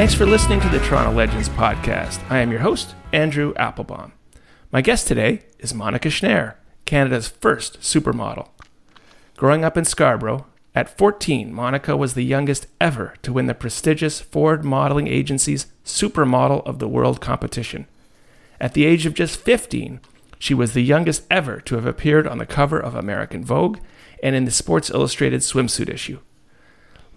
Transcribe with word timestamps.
Thanks 0.00 0.14
for 0.14 0.24
listening 0.24 0.60
to 0.62 0.68
the 0.70 0.78
Toronto 0.78 1.12
Legends 1.12 1.50
podcast. 1.50 2.22
I 2.30 2.38
am 2.38 2.50
your 2.50 2.60
host, 2.60 2.94
Andrew 3.12 3.52
Applebaum. 3.56 4.14
My 4.72 4.80
guest 4.80 5.06
today 5.06 5.42
is 5.58 5.74
Monika 5.74 6.10
Schnarre, 6.10 6.54
Canada's 6.86 7.28
first 7.28 7.82
supermodel. 7.82 8.48
Growing 9.36 9.62
up 9.62 9.76
in 9.76 9.84
Scarborough, 9.84 10.46
at 10.74 10.96
14, 10.96 11.52
Monika 11.52 11.98
was 11.98 12.14
the 12.14 12.24
youngest 12.24 12.66
ever 12.80 13.12
to 13.20 13.34
win 13.34 13.44
the 13.44 13.52
prestigious 13.52 14.22
Ford 14.22 14.64
Modeling 14.64 15.06
Agency's 15.06 15.66
Supermodel 15.84 16.66
of 16.66 16.78
the 16.78 16.88
World 16.88 17.20
competition. 17.20 17.86
At 18.58 18.72
the 18.72 18.86
age 18.86 19.04
of 19.04 19.12
just 19.12 19.38
15, 19.40 20.00
she 20.38 20.54
was 20.54 20.72
the 20.72 20.82
youngest 20.82 21.26
ever 21.30 21.60
to 21.60 21.74
have 21.74 21.84
appeared 21.84 22.26
on 22.26 22.38
the 22.38 22.46
cover 22.46 22.80
of 22.80 22.94
American 22.94 23.44
Vogue 23.44 23.76
and 24.22 24.34
in 24.34 24.46
the 24.46 24.50
Sports 24.50 24.88
Illustrated 24.88 25.42
swimsuit 25.42 25.90
issue. 25.90 26.20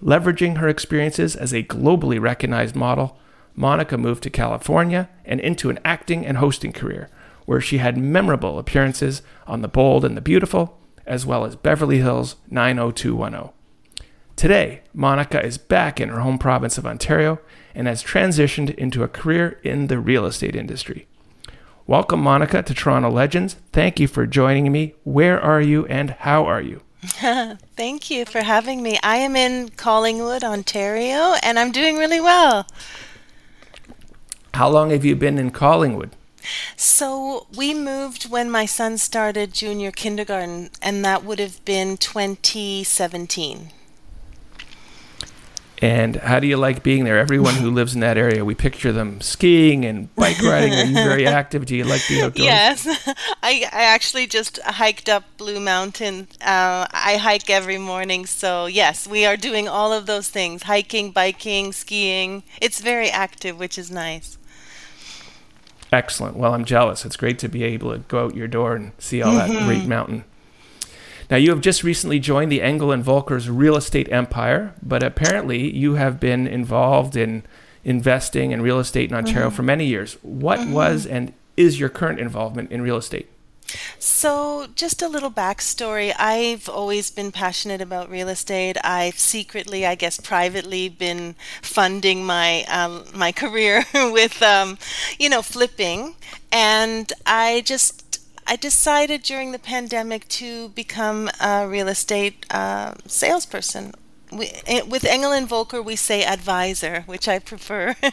Leveraging 0.03 0.57
her 0.57 0.67
experiences 0.67 1.33
as 1.33 1.53
a 1.53 1.63
globally 1.63 2.19
recognized 2.19 2.75
model, 2.75 3.17
Monika 3.57 3.97
moved 3.97 4.21
to 4.23 4.29
California 4.29 5.09
and 5.23 5.39
into 5.39 5.69
an 5.69 5.79
acting 5.85 6.25
and 6.25 6.37
hosting 6.37 6.73
career, 6.73 7.09
where 7.45 7.61
she 7.61 7.77
had 7.77 7.97
memorable 7.97 8.59
appearances 8.59 9.21
on 9.47 9.61
The 9.61 9.69
Bold 9.69 10.03
and 10.03 10.17
the 10.17 10.21
Beautiful, 10.21 10.77
as 11.05 11.25
well 11.25 11.45
as 11.45 11.55
Beverly 11.55 11.99
Hills 11.99 12.35
90210. 12.49 13.53
Today, 14.35 14.81
Monika 14.93 15.41
is 15.41 15.57
back 15.57 16.01
in 16.01 16.09
her 16.09 16.19
home 16.19 16.37
province 16.37 16.77
of 16.77 16.85
Ontario 16.85 17.39
and 17.73 17.87
has 17.87 18.03
transitioned 18.03 18.75
into 18.75 19.03
a 19.03 19.07
career 19.07 19.59
in 19.63 19.87
the 19.87 19.99
real 19.99 20.25
estate 20.25 20.55
industry. 20.55 21.07
Welcome, 21.87 22.21
Monika, 22.21 22.65
to 22.65 22.73
Toronto 22.73 23.09
Legends. 23.09 23.55
Thank 23.71 24.01
you 24.01 24.07
for 24.07 24.25
joining 24.25 24.69
me. 24.69 24.95
Where 25.03 25.39
are 25.39 25.61
you 25.61 25.85
and 25.85 26.09
how 26.11 26.45
are 26.45 26.61
you? 26.61 26.81
Thank 27.75 28.09
you 28.09 28.23
for 28.23 28.41
having 28.41 28.81
me. 28.81 28.97
I 29.03 29.17
am 29.17 29.35
in 29.35 29.69
Collingwood, 29.69 30.41
Ontario, 30.41 31.35
and 31.43 31.59
I'm 31.59 31.73
doing 31.73 31.97
really 31.97 32.21
well. 32.21 32.65
How 34.53 34.69
long 34.69 34.91
have 34.91 35.03
you 35.03 35.15
been 35.15 35.37
in 35.37 35.51
Collingwood? 35.51 36.11
So, 36.77 37.47
we 37.55 37.73
moved 37.73 38.29
when 38.29 38.49
my 38.49 38.65
son 38.65 38.97
started 38.97 39.53
junior 39.53 39.91
kindergarten, 39.91 40.69
and 40.81 41.03
that 41.03 41.25
would 41.25 41.39
have 41.39 41.63
been 41.65 41.97
2017. 41.97 43.71
And 45.83 46.15
how 46.15 46.39
do 46.39 46.47
you 46.47 46.55
like 46.55 46.81
being 46.81 47.03
there? 47.03 47.17
Everyone 47.17 47.55
who 47.55 47.69
lives 47.69 47.93
in 47.93 47.99
that 47.99 48.17
area, 48.17 48.45
we 48.45 48.55
picture 48.55 48.93
them 48.93 49.19
skiing 49.19 49.83
and 49.83 50.15
bike 50.15 50.41
riding. 50.41 50.73
Are 50.73 50.85
you 50.85 50.93
very 50.93 51.27
active? 51.27 51.65
Do 51.65 51.75
you 51.75 51.83
like 51.83 52.07
the 52.07 52.21
outdoors? 52.21 52.45
Yes, 52.45 52.87
I, 53.43 53.67
I 53.69 53.83
actually 53.83 54.25
just 54.25 54.61
hiked 54.61 55.09
up 55.09 55.25
Blue 55.35 55.59
Mountain. 55.59 56.29
Uh, 56.39 56.87
I 56.89 57.17
hike 57.17 57.49
every 57.49 57.77
morning, 57.77 58.25
so 58.25 58.65
yes, 58.65 59.05
we 59.05 59.25
are 59.25 59.35
doing 59.35 59.67
all 59.67 59.91
of 59.91 60.05
those 60.05 60.29
things: 60.29 60.63
hiking, 60.63 61.11
biking, 61.11 61.73
skiing. 61.73 62.43
It's 62.61 62.79
very 62.79 63.09
active, 63.09 63.59
which 63.59 63.77
is 63.77 63.91
nice. 63.91 64.37
Excellent. 65.91 66.37
Well, 66.37 66.53
I'm 66.53 66.63
jealous. 66.63 67.03
It's 67.03 67.17
great 67.17 67.39
to 67.39 67.49
be 67.49 67.65
able 67.65 67.91
to 67.91 67.99
go 67.99 68.23
out 68.23 68.35
your 68.35 68.47
door 68.47 68.77
and 68.77 68.93
see 68.99 69.21
all 69.21 69.33
mm-hmm. 69.33 69.53
that 69.53 69.65
great 69.65 69.85
mountain. 69.85 70.23
Now, 71.33 71.37
you 71.37 71.49
have 71.49 71.61
just 71.61 71.83
recently 71.83 72.19
joined 72.19 72.51
the 72.51 72.61
Engel 72.61 72.91
and 72.91 73.03
Volker's 73.03 73.49
real 73.49 73.75
estate 73.75 74.07
empire, 74.11 74.75
but 74.83 75.01
apparently 75.01 75.75
you 75.75 75.95
have 75.95 76.19
been 76.19 76.45
involved 76.45 77.17
in 77.17 77.41
investing 77.83 78.51
in 78.51 78.61
real 78.61 78.77
estate 78.77 79.09
in 79.09 79.15
Ontario 79.15 79.47
mm-hmm. 79.47 79.55
for 79.55 79.63
many 79.63 79.87
years. 79.87 80.15
What 80.21 80.59
mm-hmm. 80.59 80.73
was 80.73 81.07
and 81.07 81.33
is 81.57 81.79
your 81.79 81.89
current 81.89 82.19
involvement 82.19 82.71
in 82.71 82.83
real 82.83 82.97
estate? 82.97 83.31
So, 83.97 84.67
just 84.75 85.01
a 85.01 85.07
little 85.07 85.31
backstory. 85.31 86.13
I've 86.19 86.69
always 86.69 87.09
been 87.09 87.31
passionate 87.31 87.81
about 87.81 88.11
real 88.11 88.29
estate. 88.29 88.77
I've 88.83 89.17
secretly, 89.17 89.87
I 89.87 89.95
guess, 89.95 90.19
privately, 90.19 90.87
been 90.87 91.33
funding 91.63 92.23
my 92.25 92.63
um, 92.65 93.05
my 93.15 93.31
career 93.41 93.85
with, 93.93 94.39
um, 94.43 94.77
you 95.17 95.29
know, 95.29 95.41
flipping, 95.41 96.13
and 96.51 97.11
I 97.25 97.63
just 97.65 98.02
I 98.45 98.55
decided 98.55 99.23
during 99.23 99.51
the 99.51 99.59
pandemic 99.59 100.27
to 100.29 100.69
become 100.69 101.29
a 101.39 101.67
real 101.67 101.87
estate 101.87 102.45
uh, 102.49 102.93
salesperson. 103.05 103.93
We, 104.31 104.51
eh, 104.65 104.81
with 104.81 105.05
Engel 105.05 105.31
and 105.31 105.47
Volker, 105.47 105.81
we 105.81 105.95
say 105.95 106.23
advisor, 106.23 107.01
which 107.01 107.27
I 107.27 107.39
prefer. 107.39 107.95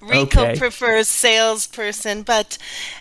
RECO 0.00 0.50
okay. 0.50 0.58
prefers 0.58 1.08
salesperson, 1.08 2.22
but 2.22 2.58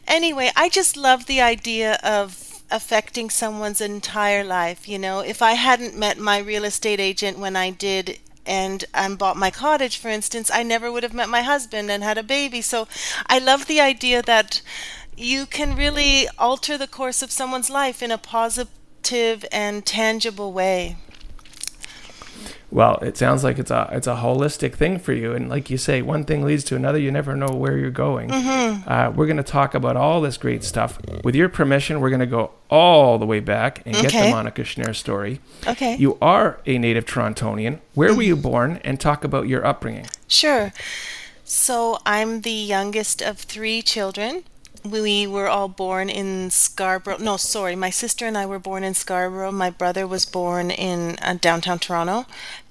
anyway, 0.07 0.51
I 0.55 0.69
just 0.69 0.95
love 0.97 1.25
the 1.25 1.41
idea 1.41 1.99
of 2.03 2.63
affecting 2.71 3.29
someone's 3.29 3.81
entire 3.81 4.43
life. 4.43 4.87
You 4.87 4.99
know, 4.99 5.19
if 5.19 5.41
I 5.41 5.53
hadn't 5.53 5.97
met 5.97 6.17
my 6.17 6.39
real 6.39 6.63
estate 6.63 6.99
agent 6.99 7.37
when 7.37 7.55
I 7.55 7.69
did 7.69 8.19
and 8.45 8.85
um, 8.93 9.15
bought 9.15 9.37
my 9.37 9.51
cottage, 9.51 9.97
for 9.97 10.09
instance, 10.09 10.49
I 10.53 10.63
never 10.63 10.91
would 10.91 11.03
have 11.03 11.13
met 11.13 11.29
my 11.29 11.41
husband 11.41 11.91
and 11.91 12.03
had 12.03 12.17
a 12.17 12.23
baby. 12.23 12.61
So 12.61 12.87
I 13.27 13.39
love 13.39 13.65
the 13.65 13.81
idea 13.81 14.21
that 14.23 14.61
you 15.17 15.45
can 15.45 15.75
really 15.75 16.27
alter 16.37 16.77
the 16.77 16.87
course 16.87 17.21
of 17.21 17.31
someone's 17.31 17.69
life 17.69 18.01
in 18.01 18.11
a 18.11 18.17
positive 18.17 19.45
and 19.51 19.85
tangible 19.85 20.51
way. 20.51 20.97
Well, 22.71 22.97
it 23.01 23.15
sounds 23.15 23.41
like 23.43 23.57
it's 23.57 23.71
a 23.71 23.87
it's 23.93 24.07
a 24.07 24.15
holistic 24.15 24.73
thing 24.73 24.99
for 24.99 25.13
you, 25.13 25.33
and 25.33 25.47
like 25.47 25.69
you 25.69 25.77
say, 25.77 26.01
one 26.01 26.25
thing 26.25 26.43
leads 26.43 26.63
to 26.65 26.75
another. 26.75 26.97
You 26.97 27.09
never 27.09 27.33
know 27.33 27.47
where 27.47 27.77
you're 27.77 27.89
going. 27.89 28.29
Mm-hmm. 28.29 28.89
Uh, 28.89 29.11
we're 29.11 29.27
going 29.27 29.37
to 29.37 29.43
talk 29.43 29.73
about 29.75 29.95
all 29.95 30.19
this 30.19 30.35
great 30.35 30.61
stuff. 30.63 30.99
With 31.23 31.35
your 31.35 31.47
permission, 31.47 32.01
we're 32.01 32.09
going 32.09 32.19
to 32.19 32.25
go 32.25 32.51
all 32.69 33.17
the 33.17 33.25
way 33.25 33.39
back 33.39 33.81
and 33.85 33.95
okay. 33.95 34.09
get 34.09 34.11
the 34.11 34.31
Monika 34.31 34.65
Schnarre 34.65 34.93
story. 34.93 35.39
Okay. 35.65 35.95
You 35.95 36.17
are 36.21 36.59
a 36.65 36.77
native 36.77 37.05
Torontonian. 37.05 37.79
Where 37.93 38.13
were 38.13 38.23
you 38.23 38.35
born? 38.35 38.81
And 38.83 38.99
talk 38.99 39.23
about 39.23 39.47
your 39.47 39.65
upbringing. 39.65 40.07
Sure. 40.27 40.73
So 41.45 41.99
I'm 42.05 42.41
the 42.41 42.51
youngest 42.51 43.21
of 43.21 43.37
three 43.37 43.83
children 43.83 44.43
we 44.85 45.27
were 45.27 45.47
all 45.47 45.67
born 45.67 46.09
in 46.09 46.49
Scarborough. 46.51 47.17
No, 47.17 47.37
sorry, 47.37 47.75
my 47.75 47.89
sister 47.89 48.25
and 48.25 48.37
I 48.37 48.45
were 48.45 48.59
born 48.59 48.83
in 48.83 48.93
Scarborough. 48.93 49.51
My 49.51 49.69
brother 49.69 50.05
was 50.07 50.25
born 50.25 50.71
in 50.71 51.17
uh, 51.21 51.37
downtown 51.39 51.79
Toronto, 51.79 52.25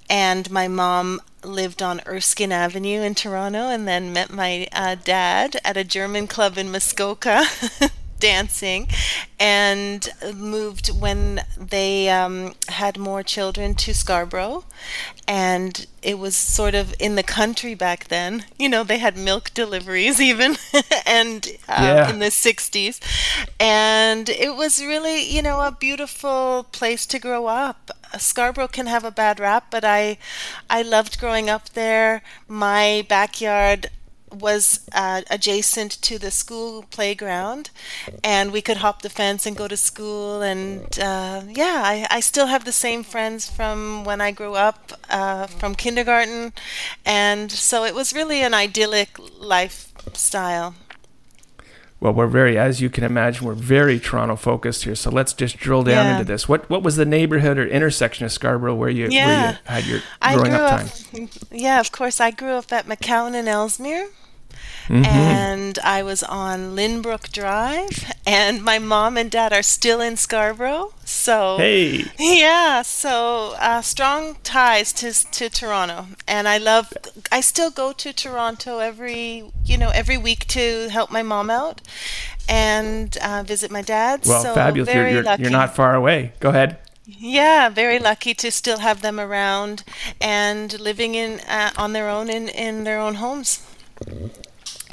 and 0.09 0.49
my 0.49 0.67
mom 0.67 1.21
lived 1.43 1.81
on 1.81 2.01
Erskine 2.07 2.51
Avenue 2.51 3.01
in 3.01 3.15
Toronto, 3.15 3.69
and 3.69 3.87
then 3.87 4.13
met 4.13 4.31
my 4.31 4.67
uh, 4.71 4.95
dad 4.95 5.59
at 5.63 5.77
a 5.77 5.83
German 5.83 6.27
club 6.27 6.57
in 6.57 6.71
Muskoka. 6.71 7.45
dancing 8.19 8.87
and 9.39 10.09
moved 10.33 10.87
when 10.87 11.41
they 11.57 12.09
um, 12.09 12.53
had 12.69 12.97
more 12.97 13.23
children 13.23 13.75
to 13.75 13.93
Scarborough. 13.93 14.63
And 15.27 15.85
it 16.01 16.19
was 16.19 16.35
sort 16.35 16.75
of 16.75 16.93
in 16.99 17.15
the 17.15 17.23
country 17.23 17.73
back 17.73 18.07
then. 18.07 18.45
You 18.57 18.69
know, 18.69 18.83
they 18.83 18.99
had 18.99 19.17
milk 19.17 19.51
deliveries 19.53 20.21
even, 20.31 20.57
and 21.05 21.47
uh, 21.67 21.81
yeah. 21.81 22.09
in 22.09 22.19
the 22.19 22.27
60s. 22.27 22.99
And 23.59 24.29
it 24.29 24.55
was 24.55 24.83
really, 24.83 25.23
you 25.23 25.41
know, 25.41 25.61
a 25.61 25.71
beautiful 25.71 26.67
place 26.71 27.05
to 27.07 27.19
grow 27.19 27.47
up. 27.47 27.91
Scarborough 28.17 28.67
can 28.67 28.87
have 28.87 29.03
a 29.03 29.11
bad 29.11 29.39
rap, 29.39 29.67
but 29.71 29.83
I, 29.83 30.17
I 30.69 30.81
loved 30.81 31.19
growing 31.19 31.49
up 31.49 31.69
there. 31.69 32.21
My 32.47 33.05
backyard 33.09 33.89
was 34.39 34.87
uh, 34.91 35.21
adjacent 35.29 35.91
to 36.03 36.19
the 36.19 36.31
school 36.31 36.83
playground, 36.91 37.69
and 38.23 38.51
we 38.51 38.61
could 38.61 38.77
hop 38.77 39.01
the 39.01 39.09
fence 39.09 39.45
and 39.45 39.55
go 39.55 39.67
to 39.67 39.77
school. 39.77 40.41
And 40.41 40.83
uh, 40.99 41.43
yeah, 41.49 41.81
I, 41.85 42.07
I, 42.09 42.19
still 42.19 42.47
have 42.47 42.65
the 42.65 42.71
same 42.71 43.03
friends 43.03 43.49
from 43.49 44.03
when 44.03 44.21
I 44.21 44.31
grew 44.31 44.55
up, 44.55 44.93
uh, 45.09 45.47
from 45.47 45.75
kindergarten, 45.75 46.53
and 47.05 47.51
so 47.51 47.83
it 47.83 47.95
was 47.95 48.13
really 48.13 48.41
an 48.41 48.53
idyllic 48.53 49.17
lifestyle. 49.39 50.75
Well, 52.05 52.13
we're 52.13 52.27
very, 52.27 52.57
as 52.57 52.81
you 52.81 52.89
can 52.89 53.03
imagine, 53.03 53.47
we're 53.47 53.53
very 53.53 53.99
Toronto 53.99 54.35
focused 54.35 54.83
here. 54.83 54.95
So 54.95 55.09
let's 55.09 55.33
just 55.33 55.57
drill 55.57 55.83
down 55.83 56.05
yeah. 56.05 56.11
into 56.13 56.25
this. 56.25 56.47
What 56.47 56.69
what 56.69 56.83
was 56.83 56.97
the 56.97 57.05
neighborhood 57.05 57.57
or 57.57 57.65
intersection 57.65 58.25
of 58.25 58.31
Scarborough 58.31 58.75
where 58.75 58.89
you, 58.89 59.07
yeah. 59.09 59.25
where 59.25 59.51
you 59.51 59.57
had 59.63 59.85
your 59.85 60.01
growing 60.21 60.53
up 60.53 60.81
time? 60.81 61.29
yeah, 61.51 61.79
of 61.79 61.91
course. 61.91 62.19
I 62.19 62.31
grew 62.31 62.51
up 62.51 62.71
at 62.71 62.85
McCowan 62.85 63.33
and 63.33 63.47
Ellesmere 63.47 64.09
and 64.89 65.79
I 65.79 66.03
was 66.03 66.21
on 66.23 66.75
Lynbrook 66.75 67.31
Drive, 67.31 68.11
and 68.25 68.63
my 68.63 68.79
mom 68.79 69.17
and 69.17 69.31
dad 69.31 69.51
are 69.53 69.63
still 69.63 70.01
in 70.01 70.15
Scarborough. 70.17 70.93
So 71.03 71.57
Hey. 71.57 72.05
yeah, 72.19 72.81
so 72.83 73.55
uh, 73.59 73.81
strong 73.81 74.37
ties 74.43 74.93
to 74.93 75.11
to 75.31 75.49
Toronto, 75.49 76.07
and 76.27 76.47
I 76.47 76.57
love. 76.57 76.93
I 77.31 77.41
still 77.41 77.71
go 77.71 77.93
to 77.93 78.13
Toronto 78.13 78.79
every 78.79 79.51
you 79.63 79.77
know 79.77 79.89
every 79.89 80.17
week 80.17 80.45
to 80.47 80.89
help 80.89 81.11
my 81.11 81.23
mom 81.23 81.49
out 81.49 81.81
and 82.47 83.17
uh, 83.23 83.43
visit 83.43 83.71
my 83.71 83.81
dad. 83.81 84.21
Well, 84.25 84.43
so 84.43 84.53
fabulous. 84.53 84.93
You're, 84.93 85.09
you're, 85.09 85.35
you're 85.39 85.49
not 85.49 85.75
far 85.75 85.95
away. 85.95 86.33
Go 86.39 86.49
ahead. 86.49 86.77
Yeah, 87.07 87.69
very 87.69 87.99
lucky 87.99 88.33
to 88.33 88.49
still 88.51 88.79
have 88.79 89.01
them 89.01 89.19
around 89.19 89.83
and 90.19 90.79
living 90.79 91.13
in 91.13 91.39
uh, 91.41 91.71
on 91.77 91.93
their 91.93 92.09
own 92.09 92.29
in, 92.29 92.49
in 92.49 92.83
their 92.83 92.99
own 92.99 93.15
homes. 93.15 93.61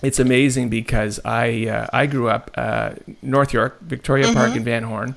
It's 0.03 0.19
amazing 0.19 0.69
because 0.69 1.21
I 1.25 1.67
uh, 1.69 1.87
I 1.93 2.07
grew 2.07 2.29
up 2.29 2.51
uh, 2.57 2.93
North 3.23 3.53
York, 3.53 3.81
Victoria 3.83 4.27
Mm-hmm. 4.27 4.35
Park 4.35 4.57
and 4.57 4.65
Van 4.65 4.83
Horne. 4.85 5.15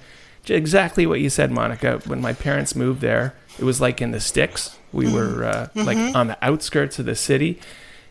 Exactly 0.48 1.08
what 1.08 1.20
you 1.22 1.30
said, 1.30 1.50
Monika. 1.52 2.06
When 2.06 2.22
my 2.22 2.34
parents 2.34 2.76
moved 2.76 3.02
there, 3.02 3.34
it 3.58 3.64
was 3.64 3.82
like 3.82 4.00
in 4.02 4.12
the 4.12 4.20
sticks. 4.20 4.78
We 4.92 5.06
Mm-hmm. 5.06 5.16
were 5.16 5.44
uh, 5.46 5.68
like 5.76 5.98
on 6.16 6.28
the 6.28 6.38
outskirts 6.42 7.00
of 7.00 7.06
the 7.06 7.16
city, 7.16 7.60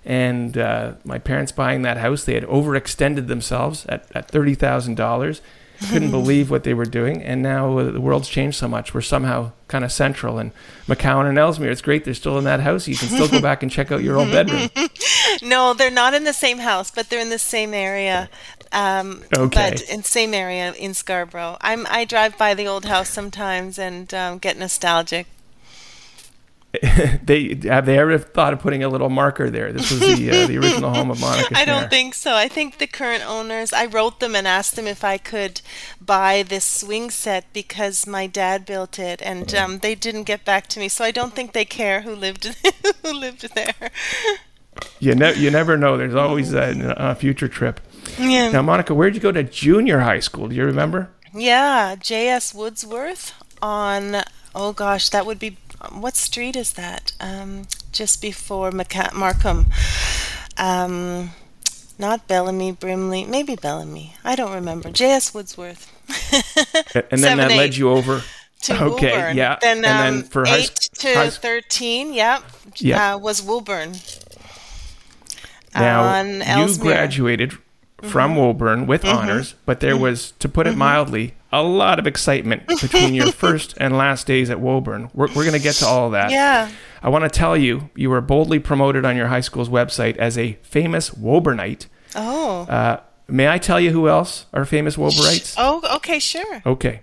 and 0.05 0.59
uh, 0.59 0.95
my 1.05 1.19
parents 1.19 1.53
buying 1.53 1.83
that 1.83 1.97
house, 1.99 2.25
they 2.25 2.35
had 2.35 2.45
overextended 2.45 3.29
themselves 3.29 3.87
at, 3.87 4.07
at 4.15 4.29
thirty 4.29 4.55
thousand 4.55 4.97
dollars. 4.97 5.41
Couldn't 5.91 6.11
believe 6.21 6.51
what 6.51 6.65
they 6.65 6.75
were 6.75 6.85
doing, 6.85 7.23
and 7.23 7.43
now 7.43 7.79
uh, 7.79 7.91
the 7.91 8.01
world's 8.01 8.29
changed 8.29 8.57
so 8.57 8.69
much. 8.69 8.95
We're 8.95 9.01
somehow 9.01 9.53
kind 9.69 9.85
of 9.85 9.93
central, 9.93 10.39
and 10.39 10.53
McCowan 10.87 11.29
and 11.29 11.39
Ellesmere. 11.39 11.71
It's 11.71 11.81
great 11.83 12.05
they're 12.05 12.15
still 12.15 12.39
in 12.39 12.45
that 12.45 12.61
house. 12.61 12.87
You 12.89 12.97
can 12.97 13.09
still 13.09 13.29
go 13.29 13.41
back 13.49 13.63
and 13.63 13.71
check 13.71 13.91
out 13.93 14.03
your 14.03 14.17
old 14.17 14.31
bedroom. 14.31 14.71
No, 15.43 15.75
they're 15.75 15.91
not 15.91 16.15
in 16.15 16.25
the 16.25 16.33
same 16.33 16.59
house, 16.59 16.91
but 16.91 17.09
they're 17.09 17.19
in 17.21 17.31
the 17.31 17.39
same 17.39 17.75
area. 17.75 18.29
Um, 18.73 19.25
Okay. 19.37 19.71
But 19.71 19.81
in 19.83 20.05
same 20.05 20.33
area 20.35 20.73
in 20.75 20.95
Scarborough. 20.95 21.57
I'm 21.61 21.87
I 21.89 22.05
drive 22.05 22.39
by 22.39 22.55
the 22.55 22.67
old 22.69 22.85
house 22.85 23.09
sometimes 23.09 23.79
and 23.79 24.13
um, 24.15 24.39
get 24.39 24.57
nostalgic. 24.59 25.27
they 27.23 27.59
have 27.65 27.87
they 27.87 27.99
ever 27.99 28.19
thought 28.19 28.53
of 28.53 28.61
putting 28.61 28.83
a 28.83 28.89
little 28.89 29.11
marker 29.11 29.51
there? 29.51 29.73
This 29.73 29.91
was 29.91 30.01
the 30.01 30.31
uh, 30.31 30.47
the 30.47 30.59
original 30.59 30.93
home 30.93 31.11
of 31.11 31.19
Monika. 31.19 31.53
I 31.57 31.65
don't 31.65 31.91
think 31.91 32.15
so. 32.15 32.35
I 32.35 32.49
think 32.49 32.79
the 32.79 32.87
current 32.87 33.25
owners, 33.27 33.73
I 33.73 33.87
wrote 33.87 34.21
them 34.21 34.35
and 34.35 34.47
asked 34.47 34.77
them 34.77 34.87
if 34.87 35.05
I 35.05 35.19
could 35.19 35.61
buy 36.01 36.43
this 36.43 36.65
swing 36.65 37.11
set 37.11 37.53
because 37.53 38.07
my 38.07 38.27
dad 38.27 38.65
built 38.65 38.99
it, 38.99 39.23
and 39.23 39.55
um, 39.55 39.79
they 39.79 39.95
didn't 39.95 40.25
get 40.25 40.45
back 40.45 40.67
to 40.69 40.81
me. 40.81 40.89
So 40.89 41.05
I 41.05 41.11
don't 41.11 41.35
think 41.35 41.53
they 41.53 41.65
care 41.65 42.03
who 42.03 42.15
lived 42.15 42.45
who 43.03 43.13
lived 43.13 43.55
there. 43.55 43.91
you 44.99 45.15
ne- 45.15 45.37
you 45.37 45.51
never 45.51 45.77
know. 45.77 45.97
There's 45.97 46.15
always 46.15 46.53
a, 46.53 46.95
a 46.97 47.15
future 47.15 47.49
trip. 47.49 47.81
Yeah. 48.19 48.51
Now, 48.51 48.63
Monika, 48.63 48.95
where'd 48.95 49.15
you 49.15 49.21
go 49.21 49.33
to 49.33 49.43
junior 49.43 50.01
high 50.01 50.21
school? 50.21 50.49
Do 50.49 50.55
you 50.55 50.65
remember? 50.65 51.11
Yeah, 51.35 51.97
J.S. 51.99 52.55
Woodsworth 52.55 53.33
on, 53.61 54.23
oh 54.55 54.73
gosh, 54.73 55.09
that 55.09 55.27
would 55.27 55.39
be, 55.39 55.57
what 55.93 56.17
street 56.17 56.57
is 56.57 56.73
that? 56.75 57.13
Um, 57.21 57.67
just 57.93 58.21
before 58.23 58.71
Maca- 58.71 59.13
Markham. 59.13 59.67
Um, 60.57 61.31
not 61.99 62.27
Bellamy, 62.29 62.73
Brimley, 62.73 63.25
maybe 63.25 63.55
Bellamy. 63.57 64.17
I 64.25 64.35
don't 64.37 64.53
remember. 64.53 64.91
J.S. 64.91 65.33
Woodsworth. 65.33 65.91
And 67.11 67.23
then 67.23 67.37
that 67.39 67.51
Seven, 67.51 67.57
led 67.57 67.77
you 67.77 67.91
over. 67.91 68.23
to 68.63 68.83
okay, 68.85 69.13
Woburn. 69.13 69.37
yeah. 69.37 69.59
Then, 69.61 69.85
and 69.85 69.87
um, 69.87 70.21
then 70.21 70.23
for 70.31 70.45
high, 70.47 70.57
8 70.59 70.63
s- 70.63 70.89
to 70.89 71.15
high 71.15 71.31
13, 71.31 72.13
yep, 72.15 72.43
Yep. 72.79 73.01
Uh, 73.01 73.19
was 73.19 73.43
Woburn. 73.43 73.93
now 75.75 76.03
on 76.03 76.27
you 76.37 76.43
Ellesmere. 76.43 76.67
Mm-hmm. 76.69 76.83
graduated 76.83 77.53
from 78.03 78.37
Woburn 78.37 78.87
with 78.87 79.05
honors, 79.05 79.55
but 79.67 79.81
there 79.81 79.97
was, 79.97 80.33
to 80.39 80.49
put 80.49 80.67
it 80.67 80.71
Mm-hmm. 80.71 80.79
mildly, 80.79 81.35
a 81.55 81.63
lot 81.63 81.99
of 81.99 82.07
excitement 82.07 82.67
between 82.81 83.15
your 83.15 83.33
first 83.33 83.75
and 83.79 83.97
last 83.97 84.27
days 84.27 84.51
at 84.51 84.61
Woburn. 84.61 85.11
We're, 85.15 85.29
we're 85.29 85.45
going 85.45 85.53
to 85.53 85.59
get 85.59 85.77
to 85.77 85.87
all 85.87 86.07
of 86.07 86.13
that. 86.13 86.31
Yeah. 86.31 86.71
I 87.03 87.09
want 87.11 87.25
to 87.25 87.31
tell 87.31 87.57
you, 87.57 87.91
you 87.95 88.11
were 88.11 88.21
boldly 88.21 88.59
promoted 88.59 89.05
on 89.05 89.17
your 89.17 89.29
high 89.29 89.41
school's 89.41 89.69
website 89.69 90.17
as 90.17 90.37
a 90.39 90.55
famous 90.63 91.11
Woburnite. 91.11 91.87
Oh. 92.17 92.63
Uh, 92.63 93.01
may 93.29 93.49
I 93.49 93.59
tell 93.59 93.79
you 93.81 93.91
who 93.91 94.09
else 94.09 94.47
are 94.53 94.65
famous 94.65 94.97
Woburnites? 94.97 95.55
Oh, 95.59 95.83
okay, 95.97 96.19
sure. 96.19 96.63
Okay. 96.67 97.01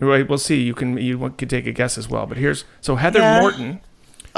We'll 0.00 0.38
see. 0.38 0.60
You 0.62 0.74
can 0.74 0.98
you 0.98 1.30
can 1.30 1.48
take 1.48 1.66
a 1.66 1.72
guess 1.72 1.96
as 1.96 2.08
well. 2.10 2.26
But 2.26 2.36
here's 2.36 2.64
so 2.80 2.96
Heather 2.96 3.20
Yeah. 3.20 3.40
Morton. 3.40 3.80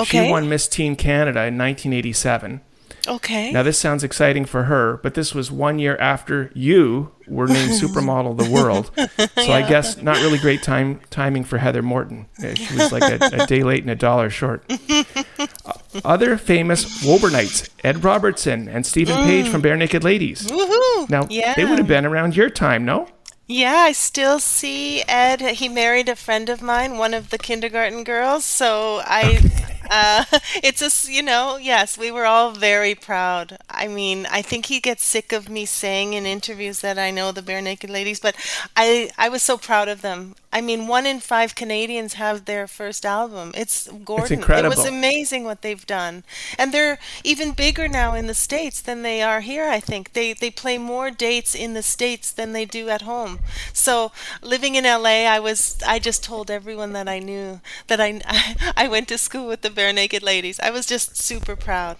She 0.04 0.18
Okay. 0.18 0.30
won 0.30 0.48
Miss 0.48 0.68
Teen 0.68 0.94
Canada 0.94 1.40
in 1.46 1.56
1987. 1.58 2.60
Okay. 3.08 3.52
Now 3.52 3.62
this 3.62 3.78
sounds 3.78 4.04
exciting 4.04 4.44
for 4.44 4.64
her, 4.64 4.98
but 5.02 5.14
this 5.14 5.34
was 5.34 5.50
one 5.50 5.78
year 5.78 5.96
after 5.98 6.50
you 6.54 7.12
were 7.26 7.46
named 7.46 7.72
supermodel 7.80 8.32
of 8.32 8.36
the 8.36 8.50
world. 8.50 8.90
So 9.18 9.52
I 9.52 9.66
guess 9.68 10.00
not 10.02 10.16
really 10.18 10.38
great 10.38 10.62
time 10.62 11.00
timing 11.10 11.44
for 11.44 11.58
Heather 11.58 11.82
Morton. 11.82 12.26
She 12.40 12.74
was 12.74 12.92
like 12.92 13.02
a, 13.02 13.42
a 13.42 13.46
day 13.46 13.62
late 13.62 13.82
and 13.82 13.90
a 13.90 13.96
dollar 13.96 14.30
short. 14.30 14.64
Other 16.04 16.36
famous 16.36 17.04
Woburnites, 17.04 17.68
Ed 17.84 18.04
Robertson 18.04 18.68
and 18.68 18.84
Stephen 18.84 19.16
Page 19.24 19.48
from 19.48 19.62
mm. 19.62 19.66
Barenaked 19.66 20.02
Ladies. 20.02 20.46
Woohoo. 20.46 21.08
Now 21.08 21.26
yeah. 21.30 21.54
they 21.54 21.64
would 21.64 21.78
have 21.78 21.88
been 21.88 22.06
around 22.06 22.36
your 22.36 22.50
time, 22.50 22.84
no? 22.84 23.08
Yeah, 23.48 23.76
I 23.76 23.92
still 23.92 24.40
see 24.40 25.02
Ed. 25.06 25.40
He 25.40 25.68
married 25.68 26.08
a 26.08 26.16
friend 26.16 26.48
of 26.48 26.62
mine, 26.62 26.98
one 26.98 27.14
of 27.14 27.30
the 27.30 27.38
kindergarten 27.38 28.02
girls. 28.02 28.44
So 28.44 29.02
I, 29.04 29.75
uh, 29.90 30.24
it's 30.62 30.82
a, 30.82 30.86
s- 30.86 31.08
you 31.08 31.22
know, 31.22 31.56
yes, 31.56 31.96
we 31.98 32.10
were 32.10 32.24
all 32.26 32.52
very 32.52 32.94
proud. 32.94 33.58
I 33.70 33.88
mean, 33.88 34.26
I 34.30 34.42
think 34.42 34.66
he 34.66 34.80
gets 34.80 35.04
sick 35.04 35.32
of 35.32 35.48
me 35.48 35.64
saying 35.66 36.12
in 36.14 36.26
interviews 36.26 36.80
that 36.80 36.98
I 36.98 37.10
know 37.10 37.32
the 37.32 37.42
Barenaked 37.42 37.88
Ladies, 37.90 38.20
but 38.20 38.36
I, 38.76 39.10
I 39.18 39.28
was 39.28 39.42
so 39.42 39.56
proud 39.56 39.88
of 39.88 40.02
them. 40.02 40.34
I 40.52 40.60
mean, 40.60 40.86
one 40.86 41.06
in 41.06 41.20
five 41.20 41.54
Canadians 41.54 42.14
have 42.14 42.44
their 42.46 42.66
first 42.66 43.04
album. 43.04 43.52
It's 43.54 43.88
Gordon. 44.04 44.40
It 44.40 44.40
incredible. 44.40 44.68
was 44.68 44.84
amazing 44.86 45.44
what 45.44 45.60
they've 45.62 45.86
done, 45.86 46.24
and 46.58 46.72
they're 46.72 46.98
even 47.24 47.52
bigger 47.52 47.88
now 47.88 48.14
in 48.14 48.26
the 48.26 48.34
states 48.34 48.80
than 48.80 49.02
they 49.02 49.20
are 49.22 49.40
here. 49.40 49.68
I 49.68 49.80
think 49.80 50.12
they 50.14 50.32
they 50.32 50.50
play 50.50 50.78
more 50.78 51.10
dates 51.10 51.54
in 51.54 51.74
the 51.74 51.82
states 51.82 52.30
than 52.30 52.52
they 52.52 52.64
do 52.64 52.88
at 52.88 53.02
home. 53.02 53.40
So 53.72 54.12
living 54.42 54.74
in 54.74 54.86
LA, 54.86 55.26
I 55.26 55.38
was 55.38 55.76
I 55.86 55.98
just 55.98 56.24
told 56.24 56.50
everyone 56.50 56.92
that 56.92 57.08
I 57.08 57.18
knew 57.18 57.60
that 57.88 58.00
I 58.00 58.20
I 58.76 58.88
went 58.88 59.08
to 59.08 59.18
school 59.18 59.46
with 59.48 59.62
the 59.62 59.70
Barenaked 59.76 60.22
Ladies. 60.22 60.58
I 60.60 60.70
was 60.70 60.86
just 60.86 61.16
super 61.16 61.54
proud. 61.54 61.96